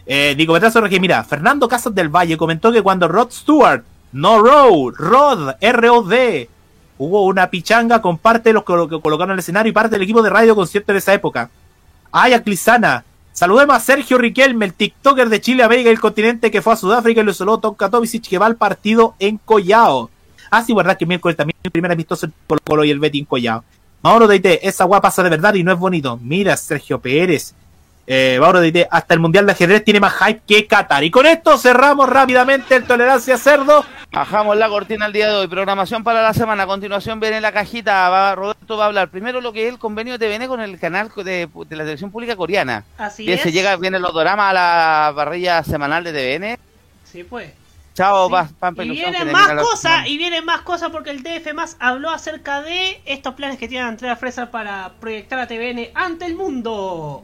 [0.05, 4.91] Eh, Metrazo Regi, mira, Fernando Casas del Valle comentó que cuando Rod Stewart, no Row,
[4.91, 6.49] Rod, R-O-D,
[6.97, 9.73] hubo una pichanga con parte de los que lo- que colocaron en el escenario y
[9.73, 11.49] parte del equipo de radio concierto de esa época.
[12.11, 13.03] Ay, Aclisana.
[13.33, 16.77] Saludemos a Sergio Riquelme, el TikToker de Chile, América y el continente que fue a
[16.77, 20.09] Sudáfrica y lo saludó Tom Katovicic que va al partido en Collao.
[20.51, 23.25] Ah, sí, verdad que miércoles también el primer amistoso el Colo Colo y el Betín
[23.25, 23.65] Collado.
[24.05, 26.19] Mauro Deite, esa guapa pasa de verdad y no es bonito.
[26.21, 27.55] Mira, Sergio Pérez.
[28.05, 31.03] Eh, Mauro Deite, hasta el Mundial de Ajedrez tiene más hype que Qatar.
[31.03, 33.83] Y con esto cerramos rápidamente el Tolerancia Cerdo.
[34.11, 35.47] Bajamos la cortina el día de hoy.
[35.47, 36.61] Programación para la semana.
[36.61, 38.07] A continuación viene la cajita.
[38.09, 40.77] Va, Roberto va a hablar primero lo que es el convenio de TVN con el
[40.77, 42.83] canal de, de la televisión pública coreana.
[42.99, 43.41] Así Bien, es.
[43.43, 46.59] se llega, vienen los doramas a la parrilla semanal de TVN.
[47.11, 47.51] Sí, pues.
[47.95, 48.31] Chao, Sí.
[48.33, 52.09] pa- Pampa Y vienen más cosas, y vienen más cosas porque el DF más habló
[52.11, 57.23] acerca de estos planes que tiene Andrea Fresa para proyectar a TVN ante el mundo.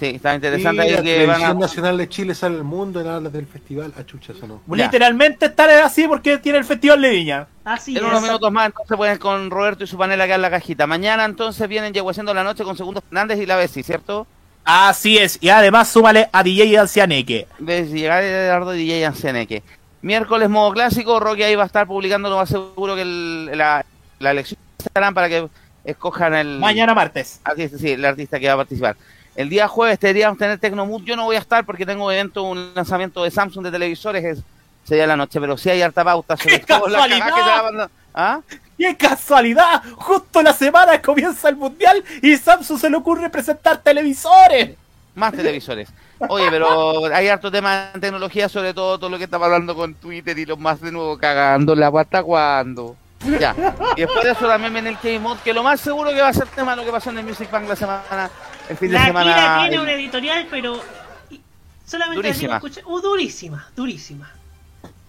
[0.00, 1.60] Sí, está interesante Y ahí la que televisión van a...
[1.60, 3.92] nacional de Chile sale al mundo en habla del festival.
[3.96, 4.60] Ah, chucha, eso no.
[4.74, 7.46] Literalmente estar así porque tiene el Festival de Viña.
[7.62, 10.50] Así En unos minutos más, entonces pueden con Roberto y su panel acá en la
[10.50, 10.88] cajita.
[10.88, 14.26] Mañana, entonces, vienen Yeguaciendo la noche con Segundo Fernández y la Bessi, ¿cierto?
[14.64, 15.38] Así es.
[15.40, 17.46] Y además súmale a DJ Ancianeque.
[17.58, 19.62] Bessi, llegar Eduardo y DJ Ancianeque.
[20.02, 21.20] Miércoles, modo clásico.
[21.20, 23.84] Rocky ahí va a estar publicando, lo más seguro que el- la,
[24.18, 25.48] la elección estarán para que
[25.84, 26.58] escojan el.
[26.58, 27.40] Mañana martes.
[27.44, 28.96] Artista, sí, el artista que va a participar.
[29.36, 31.02] El día jueves deberíamos tener Tecnomood.
[31.04, 34.24] Yo no voy a estar porque tengo evento, un lanzamiento de Samsung de televisores.
[34.24, 34.38] Es,
[34.84, 36.36] sería la noche, pero sí hay harta pauta.
[36.36, 37.26] Sobre ¡Qué todo la casualidad!
[37.26, 37.90] que se va a mandar.
[38.14, 38.40] ¿Ah?
[38.78, 39.82] ¡Qué casualidad!
[39.96, 44.76] Justo la semana comienza el mundial y Samsung se le ocurre presentar televisores.
[45.14, 45.88] Más televisores.
[46.28, 49.94] Oye, pero hay harto tema en tecnología, sobre todo todo lo que estaba hablando con
[49.94, 52.96] Twitter y los más de nuevo cagando la guata cuando.
[53.40, 53.54] Ya.
[53.96, 56.32] Y después de eso también viene el K-Mod, que lo más seguro que va a
[56.32, 58.30] ser tema de lo que pasó en el Music Bank la semana,
[58.68, 59.34] el fin de La semana.
[59.34, 60.80] Kira tiene el- una editorial, pero
[61.86, 62.56] solamente la Durísima.
[62.60, 64.30] escuché- uh, durísima, durísima.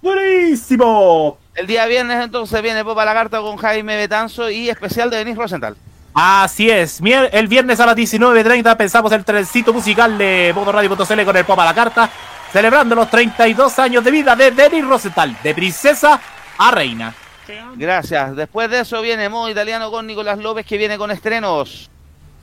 [0.06, 1.40] ¡Buenísimo!
[1.56, 5.76] El día viernes entonces viene Popa Lagarta con Jaime Betanzo y especial de Denis Rosenthal.
[6.14, 7.02] Así es.
[7.02, 11.66] El viernes a las 19.30 pensamos el trencito musical de modoradio.cl con el Pop a
[11.66, 12.08] la Carta,
[12.54, 16.22] celebrando los 32 años de vida de Denis Rosenthal, de princesa
[16.56, 17.12] a reina.
[17.76, 18.36] Gracias.
[18.36, 21.90] Después de eso viene Modo Italiano con Nicolás López que viene con estrenos.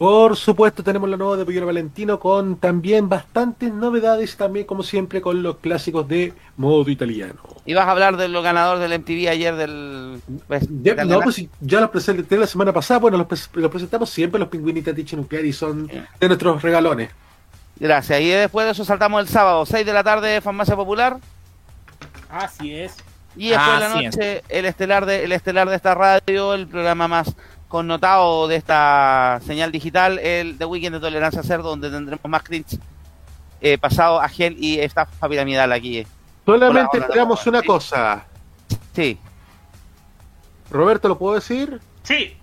[0.03, 5.21] Por supuesto, tenemos la nueva de Pollero Valentino con también bastantes novedades, también como siempre
[5.21, 7.37] con los clásicos de modo italiano.
[7.65, 10.21] Y vas a hablar de los ganadores del MTV ayer del...
[10.49, 14.11] pues, Ya, no, pues ya los presenté la semana pasada, bueno, los, pres- los presentamos
[14.11, 17.11] siempre, los pingüinitas Tichi Nuclear y son de nuestros regalones.
[17.79, 18.21] Gracias.
[18.23, 21.19] Y después de eso saltamos el sábado, 6 de la tarde, Farmacia Popular.
[22.29, 22.97] Así es.
[23.37, 24.17] Y después de la es.
[24.17, 27.35] noche, el estelar de, el estelar de esta radio, el programa más
[27.73, 32.79] connotado de esta señal digital, el The Weekend de Tolerancia Cerdo, donde tendremos más cringe
[33.63, 36.07] eh, pasado a gel y estafa piramidal aquí.
[36.45, 37.05] Solamente Hola, hola.
[37.07, 38.25] esperamos una cosa.
[38.95, 39.19] Sí.
[40.71, 41.81] Roberto, ¿lo puedo decir?
[42.03, 42.37] Sí.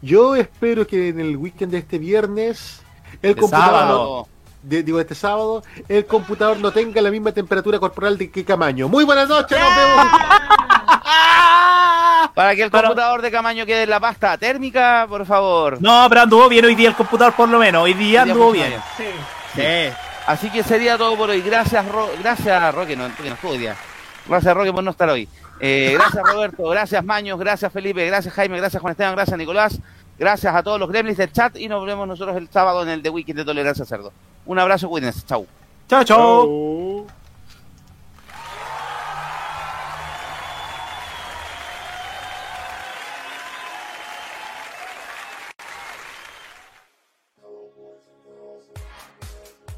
[0.00, 2.82] Yo espero que en el weekend de este viernes,
[3.20, 4.28] el De computador, sábado.
[4.62, 8.88] de- digo este sábado, el computador no tenga la misma temperatura corporal de que Camaño.
[8.88, 10.06] Muy buenas noches, nos vemos.
[12.32, 15.78] Para que el computador de Camaño quede en la pasta térmica, por favor.
[15.80, 17.82] No, pero anduvo bien hoy día el computador por lo menos.
[17.82, 18.74] Hoy día Hoy día anduvo bien.
[18.96, 19.04] Sí.
[19.54, 19.62] Sí.
[20.26, 21.42] Así que sería todo por hoy.
[21.42, 23.76] Gracias, Ro gracias Roque, no, que no estuvo hoy día.
[24.26, 25.28] Gracias, Roque, por no estar hoy.
[25.60, 26.68] Eh, gracias, Roberto.
[26.68, 27.38] Gracias, Maños.
[27.38, 28.06] Gracias, Felipe.
[28.06, 28.56] Gracias, Jaime.
[28.58, 29.14] Gracias, Juan Esteban.
[29.14, 29.78] Gracias, Nicolás.
[30.18, 33.02] Gracias a todos los gremlins del chat y nos vemos nosotros el sábado en el
[33.02, 34.12] The Weekend de Tolerancia Cerdo.
[34.46, 35.22] Un abrazo, cuídense.
[35.26, 35.46] Chau.
[35.88, 37.23] Chao, chao.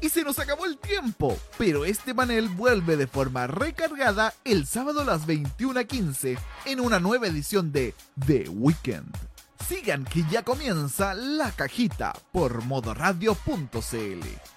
[0.01, 5.01] Y se nos acabó el tiempo, pero este panel vuelve de forma recargada el sábado
[5.01, 7.95] a las 21.15 en una nueva edición de
[8.25, 9.15] The Weekend.
[9.67, 14.56] Sigan que ya comienza la cajita por modoradio.cl.